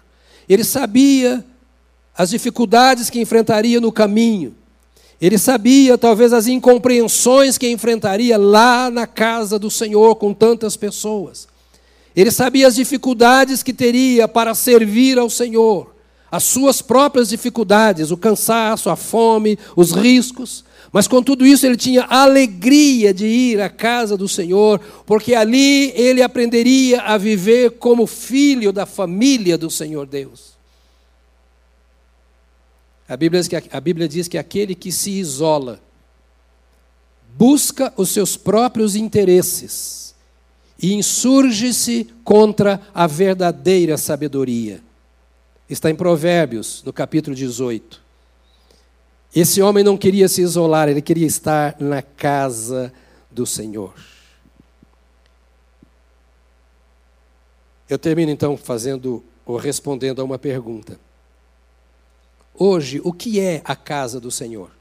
Ele 0.49 0.63
sabia 0.63 1.43
as 2.17 2.29
dificuldades 2.29 3.09
que 3.09 3.19
enfrentaria 3.19 3.79
no 3.79 3.91
caminho. 3.91 4.55
Ele 5.19 5.37
sabia, 5.37 5.97
talvez, 5.97 6.31
as 6.31 6.47
incompreensões 6.47 7.57
que 7.57 7.69
enfrentaria 7.69 8.37
lá 8.37 8.89
na 8.89 9.07
casa 9.07 9.57
do 9.57 9.69
Senhor 9.69 10.15
com 10.15 10.33
tantas 10.33 10.77
pessoas. 10.77 11.47
Ele 12.17 12.31
sabia 12.31 12.67
as 12.67 12.73
dificuldades 12.73 13.61
que 13.61 13.71
teria 13.71 14.27
para 14.27 14.55
servir 14.55 15.19
ao 15.19 15.29
Senhor, 15.29 15.93
as 16.31 16.41
suas 16.41 16.81
próprias 16.81 17.29
dificuldades, 17.29 18.09
o 18.09 18.17
cansaço, 18.17 18.89
a 18.89 18.95
fome, 18.95 19.55
os 19.75 19.91
riscos. 19.91 20.65
Mas 20.91 21.07
com 21.07 21.21
tudo 21.21 21.45
isso, 21.45 21.63
ele 21.67 21.77
tinha 21.77 22.05
alegria 22.05 23.13
de 23.13 23.27
ir 23.27 23.61
à 23.61 23.69
casa 23.69 24.17
do 24.17 24.27
Senhor, 24.27 24.81
porque 25.05 25.35
ali 25.35 25.91
ele 25.91 26.23
aprenderia 26.23 27.01
a 27.01 27.19
viver 27.19 27.73
como 27.73 28.07
filho 28.07 28.73
da 28.73 28.87
família 28.87 29.55
do 29.55 29.69
Senhor 29.69 30.07
Deus. 30.07 30.57
A 33.07 33.15
Bíblia, 33.15 33.41
diz 33.41 33.47
que, 33.47 33.55
a 33.71 33.79
Bíblia 33.79 34.07
diz 34.07 34.27
que 34.27 34.39
aquele 34.39 34.73
que 34.73 34.91
se 34.91 35.11
isola 35.11 35.79
busca 37.37 37.93
os 37.95 38.09
seus 38.09 38.35
próprios 38.35 38.95
interesses 38.95 40.06
e 40.81 40.93
insurge-se 40.93 42.05
contra 42.23 42.81
a 42.93 43.07
verdadeira 43.07 43.97
sabedoria. 43.97 44.81
Está 45.69 45.89
em 45.89 45.95
Provérbios, 45.95 46.83
no 46.83 46.93
capítulo 46.93 47.35
18. 47.35 48.01
Esse 49.35 49.61
homem 49.61 49.83
não 49.83 49.97
queria 49.97 50.27
se 50.27 50.41
isolar, 50.41 50.87
ele 50.87 51.01
queria 51.01 51.27
estar 51.27 51.75
na 51.79 52.01
casa 52.01 52.93
do 53.29 53.45
Senhor. 53.45 53.93
Eu 57.89 57.97
termino 57.97 58.31
então 58.31 58.57
fazendo 58.57 59.23
ou 59.45 59.57
respondendo 59.57 60.21
a 60.21 60.23
uma 60.23 60.37
pergunta. 60.37 60.99
Hoje, 62.53 62.99
o 63.03 63.13
que 63.13 63.39
é 63.39 63.61
a 63.63 63.75
casa 63.75 64.19
do 64.19 64.31
Senhor? 64.31 64.71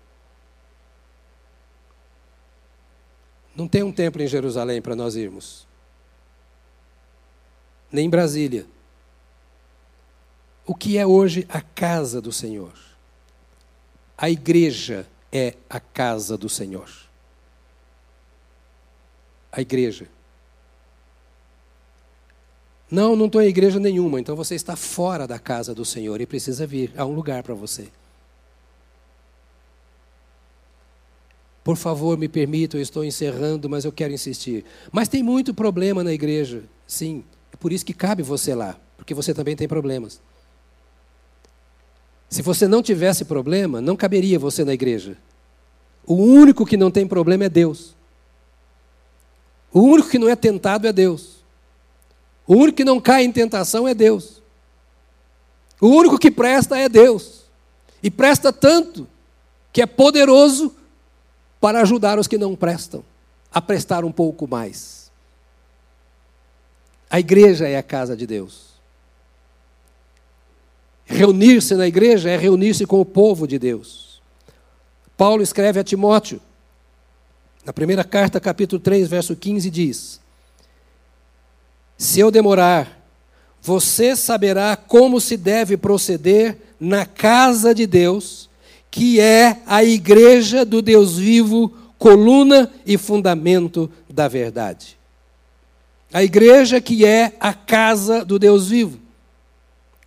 Não 3.55 3.69
tem 3.69 3.83
um 3.83 3.93
templo 3.93 4.23
em 4.23 4.27
Jerusalém 4.27 4.83
para 4.83 4.97
nós 4.97 5.15
irmos. 5.15 5.66
Nem 7.91 8.07
em 8.07 8.11
Brasília. 8.11 8.67
O 10.67 10.75
que 10.75 10.99
é 10.99 11.07
hoje 11.07 11.47
a 11.49 11.61
casa 11.61 12.21
do 12.21 12.33
Senhor? 12.33 12.73
A 14.19 14.29
igreja 14.29 15.07
é 15.31 15.55
a 15.69 15.79
casa 15.79 16.37
do 16.37 16.49
Senhor. 16.49 16.91
A 19.53 19.61
igreja. 19.61 20.09
Não, 22.91 23.17
não 23.17 23.27
estou 23.27 23.43
em 23.43 23.49
igreja 23.49 23.81
nenhuma, 23.81 24.21
então 24.21 24.37
você 24.37 24.55
está 24.55 24.77
fora 24.77 25.27
da 25.27 25.39
casa 25.39 25.75
do 25.75 25.85
Senhor 25.85 26.21
e 26.21 26.27
precisa 26.27 26.67
vir. 26.67 26.93
Há 26.97 27.05
um 27.05 27.13
lugar 27.13 27.43
para 27.43 27.55
você. 27.55 27.89
Por 31.65 31.77
favor, 31.77 32.17
me 32.17 32.29
permita, 32.29 32.77
eu 32.77 32.81
estou 32.81 33.05
encerrando, 33.05 33.69
mas 33.69 33.85
eu 33.85 33.91
quero 33.91 34.13
insistir. 34.13 34.65
Mas 34.93 35.09
tem 35.09 35.21
muito 35.21 35.53
problema 35.53 36.05
na 36.05 36.13
igreja. 36.13 36.63
Sim, 36.87 37.25
é 37.57 37.59
por 37.59 37.73
isso 37.73 37.87
que 37.87 37.95
cabe 37.95 38.23
você 38.23 38.55
lá, 38.55 38.77
porque 38.99 39.15
você 39.15 39.33
também 39.33 39.57
tem 39.57 39.67
problemas. 39.67 40.21
Se 42.29 42.43
você 42.43 42.69
não 42.69 42.83
tivesse 42.83 43.25
problema, 43.25 43.81
não 43.81 43.97
caberia 43.97 44.39
você 44.39 44.63
na 44.63 44.75
igreja. 44.75 45.17
O 46.07 46.17
único 46.17 46.67
que 46.67 46.77
não 46.77 46.91
tem 46.91 47.07
problema 47.07 47.45
é 47.45 47.49
Deus. 47.49 47.97
O 49.73 49.81
único 49.81 50.11
que 50.11 50.19
não 50.19 50.29
é 50.29 50.37
tentado 50.37 50.87
é 50.87 50.93
Deus. 50.93 51.37
O 52.47 52.57
único 52.57 52.77
que 52.77 52.85
não 52.85 53.01
cai 53.01 53.25
em 53.25 53.33
tentação 53.33 53.89
é 53.89 53.95
Deus. 53.95 54.43
O 55.81 55.89
único 55.89 56.19
que 56.19 56.31
presta 56.31 56.79
é 56.79 56.91
Deus. 56.91 57.47
E 58.03 58.11
presta 58.11 58.53
tanto 58.53 59.09
que 59.73 59.81
é 59.81 59.87
poderoso 59.87 60.77
para 61.59 61.81
ajudar 61.81 62.19
os 62.19 62.27
que 62.27 62.37
não 62.37 62.55
prestam 62.55 63.03
a 63.51 63.63
prestar 63.63 64.05
um 64.05 64.13
pouco 64.13 64.47
mais. 64.47 65.06
A 67.11 67.21
igreja 67.21 67.69
é 67.69 67.77
a 67.77 67.83
casa 67.83 68.17
de 68.17 68.27
Deus. 68.27 68.67
Reunir-se 71.05 71.75
na 71.75 71.87
igreja 71.87 72.31
é 72.31 72.37
reunir-se 72.37 72.85
com 72.85 73.01
o 73.01 73.05
povo 73.05 73.47
de 73.47 73.59
Deus. 73.59 74.21
Paulo 75.17 75.43
escreve 75.43 75.81
a 75.81 75.85
Timóteo, 75.85 76.41
na 77.65 77.73
primeira 77.73 78.05
carta, 78.05 78.39
capítulo 78.39 78.81
3, 78.81 79.09
verso 79.09 79.35
15, 79.35 79.71
diz: 79.71 80.21
se 81.99 82.21
eu 82.21 82.31
demorar, 82.31 83.01
você 83.63 84.15
saberá 84.15 84.77
como 84.77 85.21
se 85.21 85.37
deve 85.37 85.77
proceder 85.77 86.59
na 86.79 87.07
casa 87.07 87.75
de 87.75 87.87
Deus, 87.87 88.51
que 88.91 89.19
é 89.19 89.63
a 89.67 89.83
igreja 89.83 90.65
do 90.65 90.83
Deus 90.83 91.17
vivo, 91.17 91.73
coluna 91.99 92.71
e 92.85 92.99
fundamento 92.99 93.91
da 94.09 94.29
verdade. 94.29 94.99
A 96.17 96.25
igreja 96.25 96.81
que 96.81 97.05
é 97.05 97.35
a 97.39 97.53
casa 97.53 98.25
do 98.25 98.39
Deus 98.39 98.69
vivo, 98.69 98.99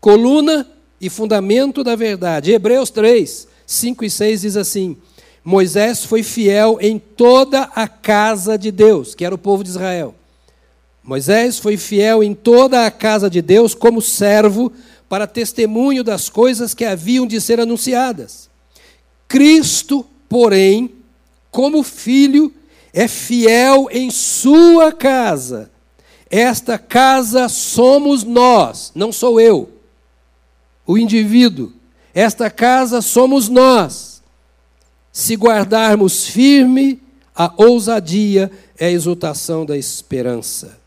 coluna 0.02 0.68
e 1.00 1.08
fundamento 1.08 1.84
da 1.84 1.96
verdade. 1.96 2.52
Hebreus 2.52 2.90
3, 2.90 3.48
5 3.64 4.04
e 4.04 4.10
6 4.10 4.42
diz 4.42 4.58
assim: 4.58 4.98
Moisés 5.44 6.04
foi 6.04 6.24
fiel 6.24 6.80
em 6.82 6.98
toda 6.98 7.70
a 7.76 7.88
casa 7.88 8.58
de 8.58 8.72
Deus, 8.72 9.14
que 9.14 9.24
era 9.24 9.36
o 9.36 9.38
povo 9.38 9.64
de 9.64 9.70
Israel 9.70 10.16
Moisés 11.04 11.60
foi 11.60 11.78
fiel 11.78 12.24
em 12.24 12.34
toda 12.34 12.88
a 12.88 12.90
casa 12.90 13.30
de 13.30 13.40
Deus 13.40 13.76
como 13.76 14.02
servo 14.02 14.74
para 15.08 15.28
testemunho 15.28 16.04
das 16.04 16.28
coisas 16.28 16.74
que 16.74 16.86
haviam 16.86 17.28
de 17.28 17.40
ser 17.40 17.60
anunciadas. 17.60 18.50
Cristo, 19.28 20.04
porém, 20.28 20.90
como 21.52 21.84
filho, 21.84 22.52
é 22.92 23.08
fiel 23.08 23.88
em 23.92 24.10
sua 24.10 24.92
casa. 24.92 25.70
Esta 26.30 26.78
casa 26.78 27.50
somos 27.50 28.24
nós, 28.24 28.92
não 28.94 29.12
sou 29.12 29.40
eu, 29.42 29.70
o 30.86 30.98
indivíduo. 30.98 31.74
Esta 32.14 32.50
casa 32.50 33.02
somos 33.02 33.50
nós. 33.50 34.22
Se 35.12 35.36
guardarmos 35.36 36.28
firme 36.28 37.02
a 37.40 37.54
ousadia 37.56 38.52
é 38.78 38.88
a 38.88 38.92
exultação 38.92 39.66
da 39.66 39.78
esperança. 39.78 40.78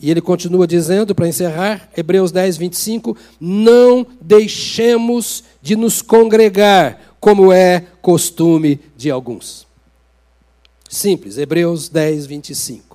E 0.00 0.10
ele 0.10 0.20
continua 0.20 0.66
dizendo, 0.66 1.14
para 1.14 1.28
encerrar, 1.28 1.88
Hebreus 1.96 2.32
10, 2.32 2.56
25: 2.56 3.16
Não 3.40 4.04
deixemos 4.20 5.44
de 5.62 5.76
nos 5.76 6.02
congregar, 6.02 7.16
como 7.20 7.52
é 7.52 7.86
costume 8.02 8.80
de 8.96 9.08
alguns. 9.08 9.68
Simples, 10.90 11.38
Hebreus 11.38 11.88
10, 11.88 12.26
25. 12.26 12.93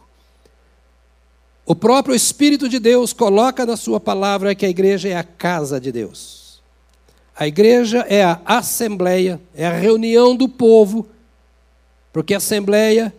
O 1.70 1.76
próprio 1.76 2.16
Espírito 2.16 2.68
de 2.68 2.80
Deus 2.80 3.14
coloca 3.14 3.64
na 3.64 3.78
Sua 3.78 4.00
palavra 4.00 4.56
que 4.56 4.66
a 4.66 4.70
igreja 4.70 5.08
é 5.08 5.16
a 5.16 5.24
casa 5.24 5.80
de 5.80 5.92
Deus. 5.92 6.64
A 7.38 7.46
igreja 7.46 8.04
é 8.10 8.24
a 8.24 8.42
assembleia, 8.44 9.40
é 9.54 9.68
a 9.68 9.78
reunião 9.78 10.36
do 10.36 10.50
povo, 10.50 11.06
porque 12.12 12.34
a 12.34 12.38
assembleia 12.38 13.14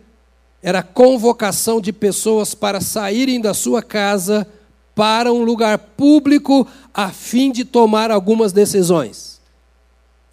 era 0.61 0.83
convocação 0.83 1.79
de 1.79 1.93
pessoas 1.93 2.53
para 2.53 2.81
saírem 2.81 3.39
da 3.39 3.53
sua 3.53 3.81
casa 3.81 4.45
para 4.93 5.31
um 5.31 5.45
lugar 5.45 5.77
público 5.77 6.67
a 6.93 7.07
fim 7.09 7.53
de 7.53 7.63
tomar 7.63 8.11
algumas 8.11 8.51
decisões. 8.51 9.39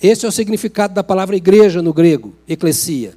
Esse 0.03 0.27
é 0.27 0.29
o 0.29 0.33
significado 0.33 0.93
da 0.93 1.05
palavra 1.05 1.37
igreja 1.37 1.81
no 1.81 1.93
grego, 1.93 2.35
eclesia. 2.49 3.16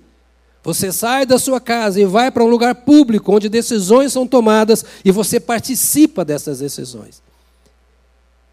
Você 0.63 0.91
sai 0.91 1.25
da 1.25 1.39
sua 1.39 1.59
casa 1.59 1.99
e 1.99 2.05
vai 2.05 2.29
para 2.29 2.43
um 2.43 2.47
lugar 2.47 2.75
público 2.75 3.33
onde 3.33 3.49
decisões 3.49 4.13
são 4.13 4.27
tomadas 4.27 4.85
e 5.03 5.11
você 5.11 5.39
participa 5.39 6.23
dessas 6.23 6.59
decisões. 6.59 7.21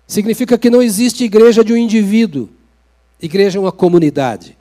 Significa 0.07 0.57
que 0.57 0.71
não 0.71 0.81
existe 0.81 1.25
igreja 1.25 1.63
de 1.63 1.73
um 1.73 1.77
indivíduo, 1.77 2.49
igreja 3.21 3.59
é 3.59 3.61
uma 3.61 3.73
comunidade. 3.73 4.57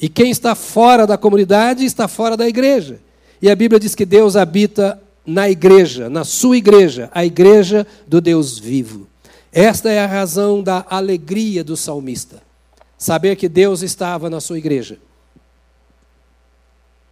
E 0.00 0.08
quem 0.08 0.30
está 0.30 0.54
fora 0.54 1.06
da 1.06 1.18
comunidade 1.18 1.84
está 1.84 2.08
fora 2.08 2.36
da 2.36 2.48
igreja. 2.48 2.98
E 3.42 3.50
a 3.50 3.54
Bíblia 3.54 3.78
diz 3.78 3.94
que 3.94 4.06
Deus 4.06 4.36
habita 4.36 4.98
na 5.26 5.50
igreja, 5.50 6.08
na 6.08 6.24
sua 6.24 6.56
igreja, 6.56 7.10
a 7.12 7.26
igreja 7.26 7.86
do 8.06 8.20
Deus 8.20 8.58
vivo. 8.58 9.06
Esta 9.52 9.90
é 9.90 9.98
a 9.98 10.06
razão 10.06 10.62
da 10.62 10.86
alegria 10.88 11.62
do 11.62 11.76
salmista. 11.76 12.40
Saber 12.96 13.36
que 13.36 13.48
Deus 13.48 13.82
estava 13.82 14.30
na 14.30 14.40
sua 14.40 14.56
igreja 14.56 14.98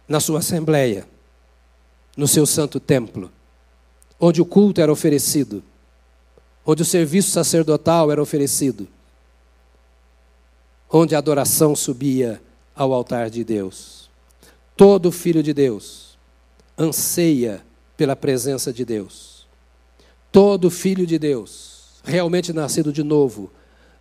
na 0.07 0.19
sua 0.19 0.39
assembleia, 0.39 1.05
no 2.15 2.27
seu 2.27 2.45
santo 2.45 2.79
templo, 2.79 3.31
onde 4.19 4.41
o 4.41 4.45
culto 4.45 4.81
era 4.81 4.91
oferecido, 4.91 5.63
onde 6.65 6.81
o 6.81 6.85
serviço 6.85 7.31
sacerdotal 7.31 8.11
era 8.11 8.21
oferecido, 8.21 8.87
onde 10.89 11.13
a 11.13 11.17
adoração 11.17 11.75
subia 11.75 12.41
ao 12.75 12.93
altar 12.93 13.29
de 13.29 13.43
Deus. 13.43 14.09
Todo 14.75 15.11
filho 15.11 15.43
de 15.43 15.53
Deus 15.53 16.17
anseia 16.77 17.61
pela 17.95 18.15
presença 18.15 18.71
de 18.71 18.85
Deus. 18.85 19.45
Todo 20.31 20.69
filho 20.69 21.05
de 21.05 21.17
Deus, 21.17 21.95
realmente 22.03 22.53
nascido 22.53 22.93
de 22.93 23.03
novo, 23.03 23.51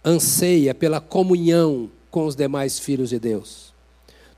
anseia 0.04 0.74
pela 0.74 1.00
comunhão 1.00 1.90
com 2.11 2.26
os 2.26 2.36
demais 2.36 2.78
filhos 2.78 3.09
de 3.09 3.18
Deus. 3.18 3.72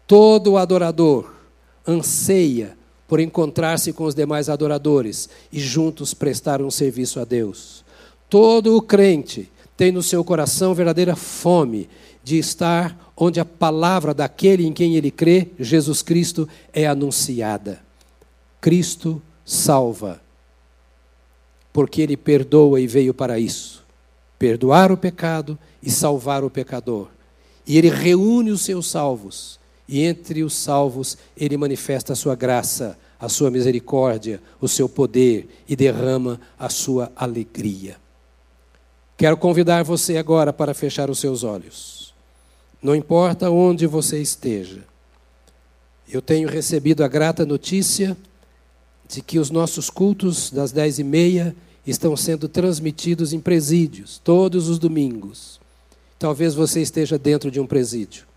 Todo 0.06 0.56
adorador 0.56 1.37
anseia 1.86 2.76
por 3.06 3.20
encontrar-se 3.20 3.92
com 3.92 4.04
os 4.04 4.14
demais 4.14 4.48
adoradores 4.48 5.28
e 5.52 5.58
juntos 5.58 6.12
prestar 6.12 6.60
um 6.60 6.70
serviço 6.70 7.20
a 7.20 7.24
Deus. 7.24 7.84
Todo 8.28 8.76
o 8.76 8.82
crente 8.82 9.50
tem 9.76 9.90
no 9.90 10.02
seu 10.02 10.22
coração 10.22 10.74
verdadeira 10.74 11.16
fome 11.16 11.88
de 12.22 12.38
estar 12.38 13.12
onde 13.16 13.40
a 13.40 13.44
palavra 13.44 14.12
daquele 14.12 14.66
em 14.66 14.72
quem 14.72 14.96
ele 14.96 15.10
crê, 15.10 15.48
Jesus 15.58 16.02
Cristo, 16.02 16.48
é 16.72 16.86
anunciada. 16.86 17.80
Cristo 18.60 19.22
salva, 19.44 20.20
porque 21.72 22.02
ele 22.02 22.16
perdoa 22.16 22.80
e 22.80 22.86
veio 22.86 23.14
para 23.14 23.38
isso 23.38 23.78
perdoar 24.38 24.92
o 24.92 24.96
pecado 24.96 25.58
e 25.82 25.90
salvar 25.90 26.44
o 26.44 26.50
pecador. 26.50 27.08
E 27.66 27.76
ele 27.76 27.90
reúne 27.90 28.50
os 28.50 28.62
seus 28.62 28.88
salvos 28.88 29.58
e 29.88 30.02
entre 30.02 30.44
os 30.44 30.54
salvos 30.54 31.16
ele 31.36 31.56
manifesta 31.56 32.12
a 32.12 32.16
sua 32.16 32.34
graça, 32.34 32.98
a 33.18 33.28
sua 33.28 33.50
misericórdia, 33.50 34.40
o 34.60 34.68
seu 34.68 34.88
poder 34.88 35.48
e 35.66 35.74
derrama 35.74 36.38
a 36.58 36.68
sua 36.68 37.10
alegria. 37.16 37.96
Quero 39.16 39.36
convidar 39.36 39.82
você 39.82 40.18
agora 40.18 40.52
para 40.52 40.74
fechar 40.74 41.10
os 41.10 41.18
seus 41.18 41.42
olhos. 41.42 42.14
Não 42.80 42.94
importa 42.94 43.50
onde 43.50 43.86
você 43.86 44.20
esteja, 44.20 44.84
eu 46.08 46.22
tenho 46.22 46.48
recebido 46.48 47.02
a 47.02 47.08
grata 47.08 47.44
notícia 47.44 48.16
de 49.08 49.20
que 49.22 49.38
os 49.38 49.50
nossos 49.50 49.90
cultos 49.90 50.50
das 50.50 50.70
dez 50.70 50.98
e 50.98 51.04
meia 51.04 51.56
estão 51.86 52.16
sendo 52.16 52.48
transmitidos 52.48 53.32
em 53.32 53.40
presídios, 53.40 54.20
todos 54.22 54.68
os 54.68 54.78
domingos. 54.78 55.58
Talvez 56.18 56.54
você 56.54 56.80
esteja 56.80 57.18
dentro 57.18 57.50
de 57.50 57.58
um 57.58 57.66
presídio 57.66 58.27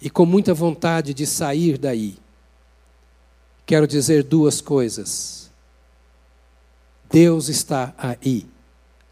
e 0.00 0.10
com 0.10 0.26
muita 0.26 0.52
vontade 0.52 1.14
de 1.14 1.26
sair 1.26 1.78
daí, 1.78 2.18
quero 3.64 3.86
dizer 3.86 4.22
duas 4.22 4.60
coisas. 4.60 5.50
Deus 7.10 7.48
está 7.48 7.94
aí, 7.96 8.46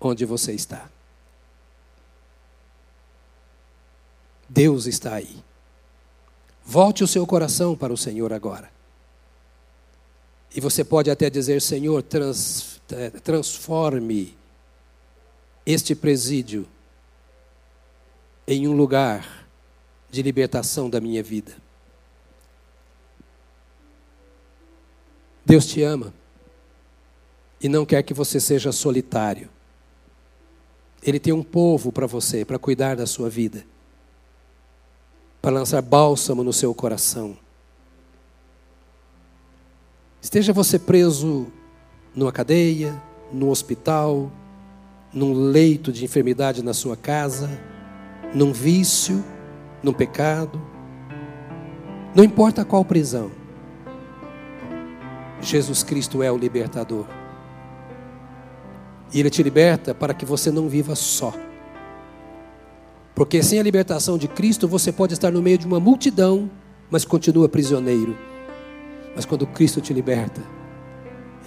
onde 0.00 0.24
você 0.24 0.52
está. 0.52 0.90
Deus 4.48 4.86
está 4.86 5.14
aí. 5.14 5.42
Volte 6.64 7.02
o 7.02 7.06
seu 7.08 7.26
coração 7.26 7.76
para 7.76 7.92
o 7.92 7.96
Senhor 7.96 8.32
agora. 8.32 8.70
E 10.54 10.60
você 10.60 10.84
pode 10.84 11.10
até 11.10 11.30
dizer: 11.30 11.62
Senhor, 11.62 12.02
trans, 12.02 12.80
eh, 12.90 13.10
transforme 13.10 14.36
este 15.64 15.94
presídio 15.94 16.66
em 18.46 18.68
um 18.68 18.72
lugar 18.72 19.41
de 20.12 20.22
libertação 20.22 20.90
da 20.90 21.00
minha 21.00 21.22
vida. 21.22 21.56
Deus 25.44 25.66
te 25.66 25.82
ama 25.82 26.12
e 27.58 27.66
não 27.66 27.86
quer 27.86 28.02
que 28.02 28.12
você 28.12 28.38
seja 28.38 28.70
solitário. 28.72 29.48
Ele 31.02 31.18
tem 31.18 31.32
um 31.32 31.42
povo 31.42 31.90
para 31.90 32.06
você, 32.06 32.44
para 32.44 32.58
cuidar 32.58 32.94
da 32.94 33.06
sua 33.06 33.30
vida, 33.30 33.64
para 35.40 35.50
lançar 35.50 35.80
bálsamo 35.80 36.44
no 36.44 36.52
seu 36.52 36.74
coração. 36.74 37.36
Esteja 40.20 40.52
você 40.52 40.78
preso 40.78 41.50
numa 42.14 42.30
cadeia, 42.30 43.02
num 43.32 43.48
hospital, 43.48 44.30
num 45.10 45.32
leito 45.32 45.90
de 45.90 46.04
enfermidade 46.04 46.62
na 46.62 46.74
sua 46.74 46.96
casa, 46.96 47.48
num 48.34 48.52
vício, 48.52 49.24
no 49.82 49.92
pecado. 49.92 50.60
Não 52.14 52.22
importa 52.22 52.64
qual 52.64 52.84
prisão. 52.84 53.30
Jesus 55.40 55.82
Cristo 55.82 56.22
é 56.22 56.30
o 56.30 56.36
libertador. 56.36 57.06
E 59.12 59.18
Ele 59.18 59.28
te 59.28 59.42
liberta 59.42 59.94
para 59.94 60.14
que 60.14 60.24
você 60.24 60.50
não 60.50 60.68
viva 60.68 60.94
só. 60.94 61.34
Porque 63.14 63.42
sem 63.42 63.58
a 63.58 63.62
libertação 63.62 64.16
de 64.16 64.28
Cristo, 64.28 64.66
você 64.66 64.90
pode 64.90 65.12
estar 65.12 65.30
no 65.30 65.42
meio 65.42 65.58
de 65.58 65.66
uma 65.66 65.80
multidão, 65.80 66.50
mas 66.90 67.04
continua 67.04 67.48
prisioneiro. 67.48 68.16
Mas 69.14 69.26
quando 69.26 69.46
Cristo 69.46 69.80
te 69.80 69.92
liberta, 69.92 70.40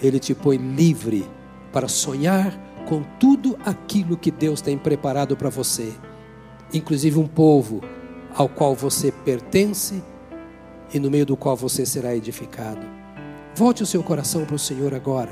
Ele 0.01 0.19
te 0.19 0.36
põe 0.36 0.57
livre 0.57 1.27
para 1.71 1.88
sonhar 1.88 2.53
com 2.88 3.01
tudo 3.19 3.57
aquilo 3.65 4.15
que 4.15 4.29
Deus 4.29 4.61
tem 4.61 4.77
preparado 4.77 5.36
para 5.36 5.49
você, 5.49 5.91
inclusive 6.71 7.17
um 7.17 7.27
povo 7.27 7.81
ao 8.36 8.49
qual 8.49 8.75
você 8.75 9.11
pertence 9.11 10.03
e 10.93 10.99
no 10.99 11.09
meio 11.09 11.25
do 11.25 11.38
qual 11.38 11.55
você 11.55 11.86
será 11.86 12.15
edificado. 12.15 12.86
Volte 13.55 13.81
o 13.81 13.86
seu 13.86 14.03
coração 14.03 14.43
para 14.43 14.55
o 14.55 14.59
Senhor 14.59 14.93
agora. 14.93 15.29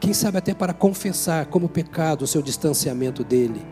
Quem 0.00 0.12
sabe 0.12 0.38
até 0.38 0.52
para 0.52 0.74
confessar 0.74 1.46
como 1.46 1.68
pecado 1.68 2.22
o 2.22 2.26
seu 2.26 2.42
distanciamento 2.42 3.22
dele, 3.22 3.64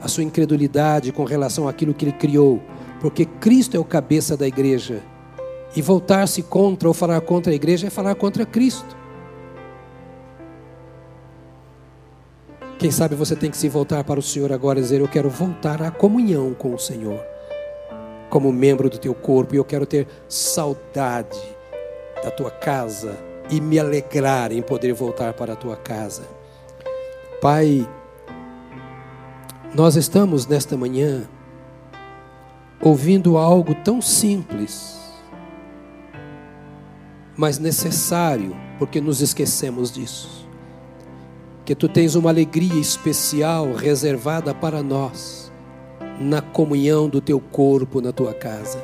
a 0.00 0.08
sua 0.08 0.24
incredulidade 0.24 1.12
com 1.12 1.24
relação 1.24 1.68
àquilo 1.68 1.92
que 1.92 2.06
ele 2.06 2.12
criou, 2.12 2.60
porque 3.00 3.26
Cristo 3.26 3.76
é 3.76 3.80
o 3.80 3.84
cabeça 3.84 4.36
da 4.36 4.48
igreja. 4.48 5.02
E 5.76 5.82
voltar-se 5.82 6.42
contra 6.42 6.88
ou 6.88 6.94
falar 6.94 7.20
contra 7.20 7.52
a 7.52 7.54
igreja 7.54 7.86
é 7.86 7.90
falar 7.90 8.14
contra 8.16 8.44
Cristo. 8.44 8.96
Quem 12.78 12.90
sabe 12.90 13.14
você 13.14 13.36
tem 13.36 13.50
que 13.50 13.56
se 13.58 13.68
voltar 13.68 14.02
para 14.02 14.18
o 14.18 14.22
Senhor 14.22 14.52
agora 14.52 14.78
e 14.78 14.82
dizer: 14.82 15.00
Eu 15.00 15.06
quero 15.06 15.28
voltar 15.28 15.80
à 15.82 15.90
comunhão 15.90 16.54
com 16.54 16.74
o 16.74 16.78
Senhor 16.78 17.29
como 18.30 18.52
membro 18.52 18.88
do 18.88 18.96
teu 18.96 19.12
corpo, 19.12 19.54
e 19.54 19.58
eu 19.58 19.64
quero 19.64 19.84
ter 19.84 20.06
saudade 20.28 21.38
da 22.22 22.30
tua 22.30 22.50
casa 22.50 23.18
e 23.50 23.60
me 23.60 23.78
alegrar 23.78 24.52
em 24.52 24.62
poder 24.62 24.94
voltar 24.94 25.34
para 25.34 25.54
a 25.54 25.56
tua 25.56 25.76
casa. 25.76 26.22
Pai, 27.42 27.86
nós 29.74 29.96
estamos 29.96 30.46
nesta 30.46 30.76
manhã 30.76 31.28
ouvindo 32.80 33.36
algo 33.36 33.74
tão 33.74 34.00
simples, 34.00 34.98
mas 37.36 37.58
necessário, 37.58 38.56
porque 38.78 39.00
nos 39.00 39.20
esquecemos 39.20 39.90
disso. 39.90 40.48
Que 41.64 41.74
tu 41.74 41.88
tens 41.88 42.14
uma 42.14 42.30
alegria 42.30 42.80
especial 42.80 43.72
reservada 43.72 44.54
para 44.54 44.82
nós 44.82 45.39
na 46.20 46.42
comunhão 46.42 47.08
do 47.08 47.18
teu 47.18 47.40
corpo 47.40 48.02
na 48.02 48.12
tua 48.12 48.34
casa. 48.34 48.78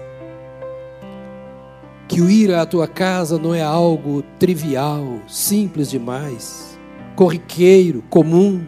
Que 2.09 2.23
o 2.23 2.31
ir 2.31 2.55
à 2.55 2.65
tua 2.65 2.89
casa 2.89 3.39
não 3.39 3.55
é 3.55 3.63
algo 3.63 4.23
trivial, 4.39 5.21
simples 5.29 5.91
demais, 5.91 6.79
corriqueiro, 7.15 8.03
comum, 8.09 8.65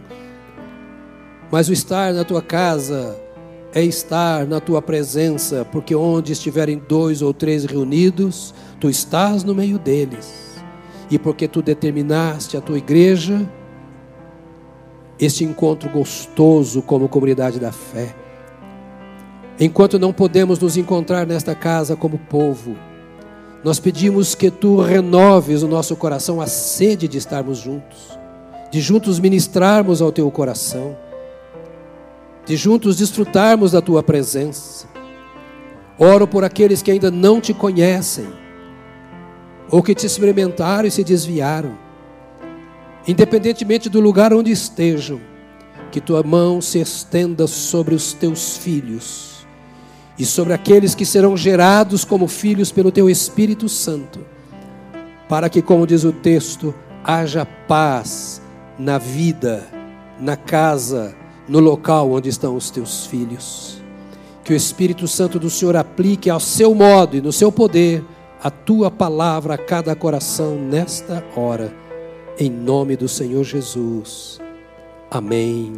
mas 1.50 1.70
o 1.70 1.72
estar 1.72 2.12
na 2.12 2.24
tua 2.24 2.42
casa 2.42 3.18
é 3.72 3.82
estar 3.82 4.46
na 4.46 4.60
tua 4.60 4.82
presença, 4.82 5.64
porque 5.72 5.94
onde 5.94 6.32
estiverem 6.32 6.82
dois 6.86 7.22
ou 7.22 7.32
três 7.32 7.64
reunidos, 7.64 8.54
tu 8.78 8.90
estás 8.90 9.44
no 9.44 9.54
meio 9.54 9.78
deles. 9.78 10.60
E 11.10 11.18
porque 11.18 11.48
tu 11.48 11.62
determinaste 11.62 12.56
a 12.56 12.60
tua 12.60 12.76
igreja 12.76 13.48
este 15.18 15.42
encontro 15.42 15.88
gostoso 15.88 16.82
como 16.82 17.08
comunidade 17.08 17.58
da 17.58 17.72
fé 17.72 18.14
Enquanto 19.60 19.98
não 19.98 20.12
podemos 20.12 20.60
nos 20.60 20.76
encontrar 20.76 21.26
nesta 21.26 21.52
casa 21.52 21.96
como 21.96 22.16
povo, 22.16 22.76
nós 23.64 23.80
pedimos 23.80 24.36
que 24.36 24.52
tu 24.52 24.80
renoves 24.80 25.64
o 25.64 25.68
nosso 25.68 25.96
coração 25.96 26.40
a 26.40 26.46
sede 26.46 27.08
de 27.08 27.18
estarmos 27.18 27.58
juntos, 27.58 28.16
de 28.70 28.80
juntos 28.80 29.18
ministrarmos 29.18 30.00
ao 30.00 30.12
teu 30.12 30.30
coração, 30.30 30.96
de 32.46 32.56
juntos 32.56 32.98
desfrutarmos 32.98 33.72
da 33.72 33.82
tua 33.82 34.00
presença. 34.00 34.86
Oro 35.98 36.28
por 36.28 36.44
aqueles 36.44 36.80
que 36.80 36.92
ainda 36.92 37.10
não 37.10 37.40
te 37.40 37.52
conhecem, 37.52 38.28
ou 39.68 39.82
que 39.82 39.92
te 39.92 40.06
experimentaram 40.06 40.86
e 40.86 40.90
se 40.90 41.02
desviaram, 41.02 41.76
independentemente 43.08 43.88
do 43.88 43.98
lugar 43.98 44.32
onde 44.32 44.52
estejam, 44.52 45.20
que 45.90 46.00
tua 46.00 46.22
mão 46.22 46.60
se 46.60 46.78
estenda 46.78 47.48
sobre 47.48 47.96
os 47.96 48.12
teus 48.12 48.56
filhos 48.56 49.27
e 50.18 50.26
sobre 50.26 50.52
aqueles 50.52 50.94
que 50.94 51.06
serão 51.06 51.36
gerados 51.36 52.04
como 52.04 52.26
filhos 52.26 52.72
pelo 52.72 52.90
teu 52.90 53.08
Espírito 53.08 53.68
Santo, 53.68 54.20
para 55.28 55.48
que, 55.48 55.62
como 55.62 55.86
diz 55.86 56.04
o 56.04 56.12
texto, 56.12 56.74
haja 57.04 57.46
paz 57.46 58.42
na 58.78 58.98
vida, 58.98 59.66
na 60.18 60.36
casa, 60.36 61.14
no 61.48 61.60
local 61.60 62.10
onde 62.10 62.28
estão 62.28 62.56
os 62.56 62.70
teus 62.70 63.06
filhos. 63.06 63.80
Que 64.42 64.52
o 64.52 64.56
Espírito 64.56 65.06
Santo 65.06 65.38
do 65.38 65.50
Senhor 65.50 65.76
aplique 65.76 66.28
ao 66.28 66.40
seu 66.40 66.74
modo 66.74 67.16
e 67.16 67.20
no 67.20 67.32
seu 67.32 67.52
poder 67.52 68.04
a 68.42 68.50
tua 68.50 68.90
palavra 68.90 69.54
a 69.54 69.58
cada 69.58 69.94
coração 69.94 70.56
nesta 70.56 71.24
hora, 71.36 71.74
em 72.38 72.50
nome 72.50 72.96
do 72.96 73.08
Senhor 73.08 73.44
Jesus. 73.44 74.40
Amém. 75.10 75.74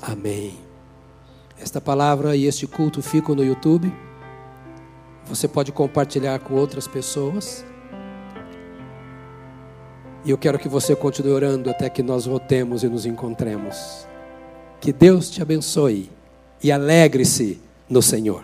Amém. 0.00 0.61
Esta 1.62 1.80
palavra 1.80 2.34
e 2.34 2.44
este 2.44 2.66
culto 2.66 3.00
ficam 3.00 3.36
no 3.36 3.44
YouTube. 3.44 3.94
Você 5.26 5.46
pode 5.46 5.70
compartilhar 5.70 6.40
com 6.40 6.54
outras 6.54 6.88
pessoas. 6.88 7.64
E 10.24 10.30
eu 10.30 10.36
quero 10.36 10.58
que 10.58 10.68
você 10.68 10.96
continue 10.96 11.30
orando 11.30 11.70
até 11.70 11.88
que 11.88 12.02
nós 12.02 12.26
voltemos 12.26 12.82
e 12.82 12.88
nos 12.88 13.06
encontremos. 13.06 14.08
Que 14.80 14.92
Deus 14.92 15.30
te 15.30 15.40
abençoe 15.40 16.10
e 16.60 16.72
alegre-se 16.72 17.60
no 17.88 18.02
Senhor. 18.02 18.42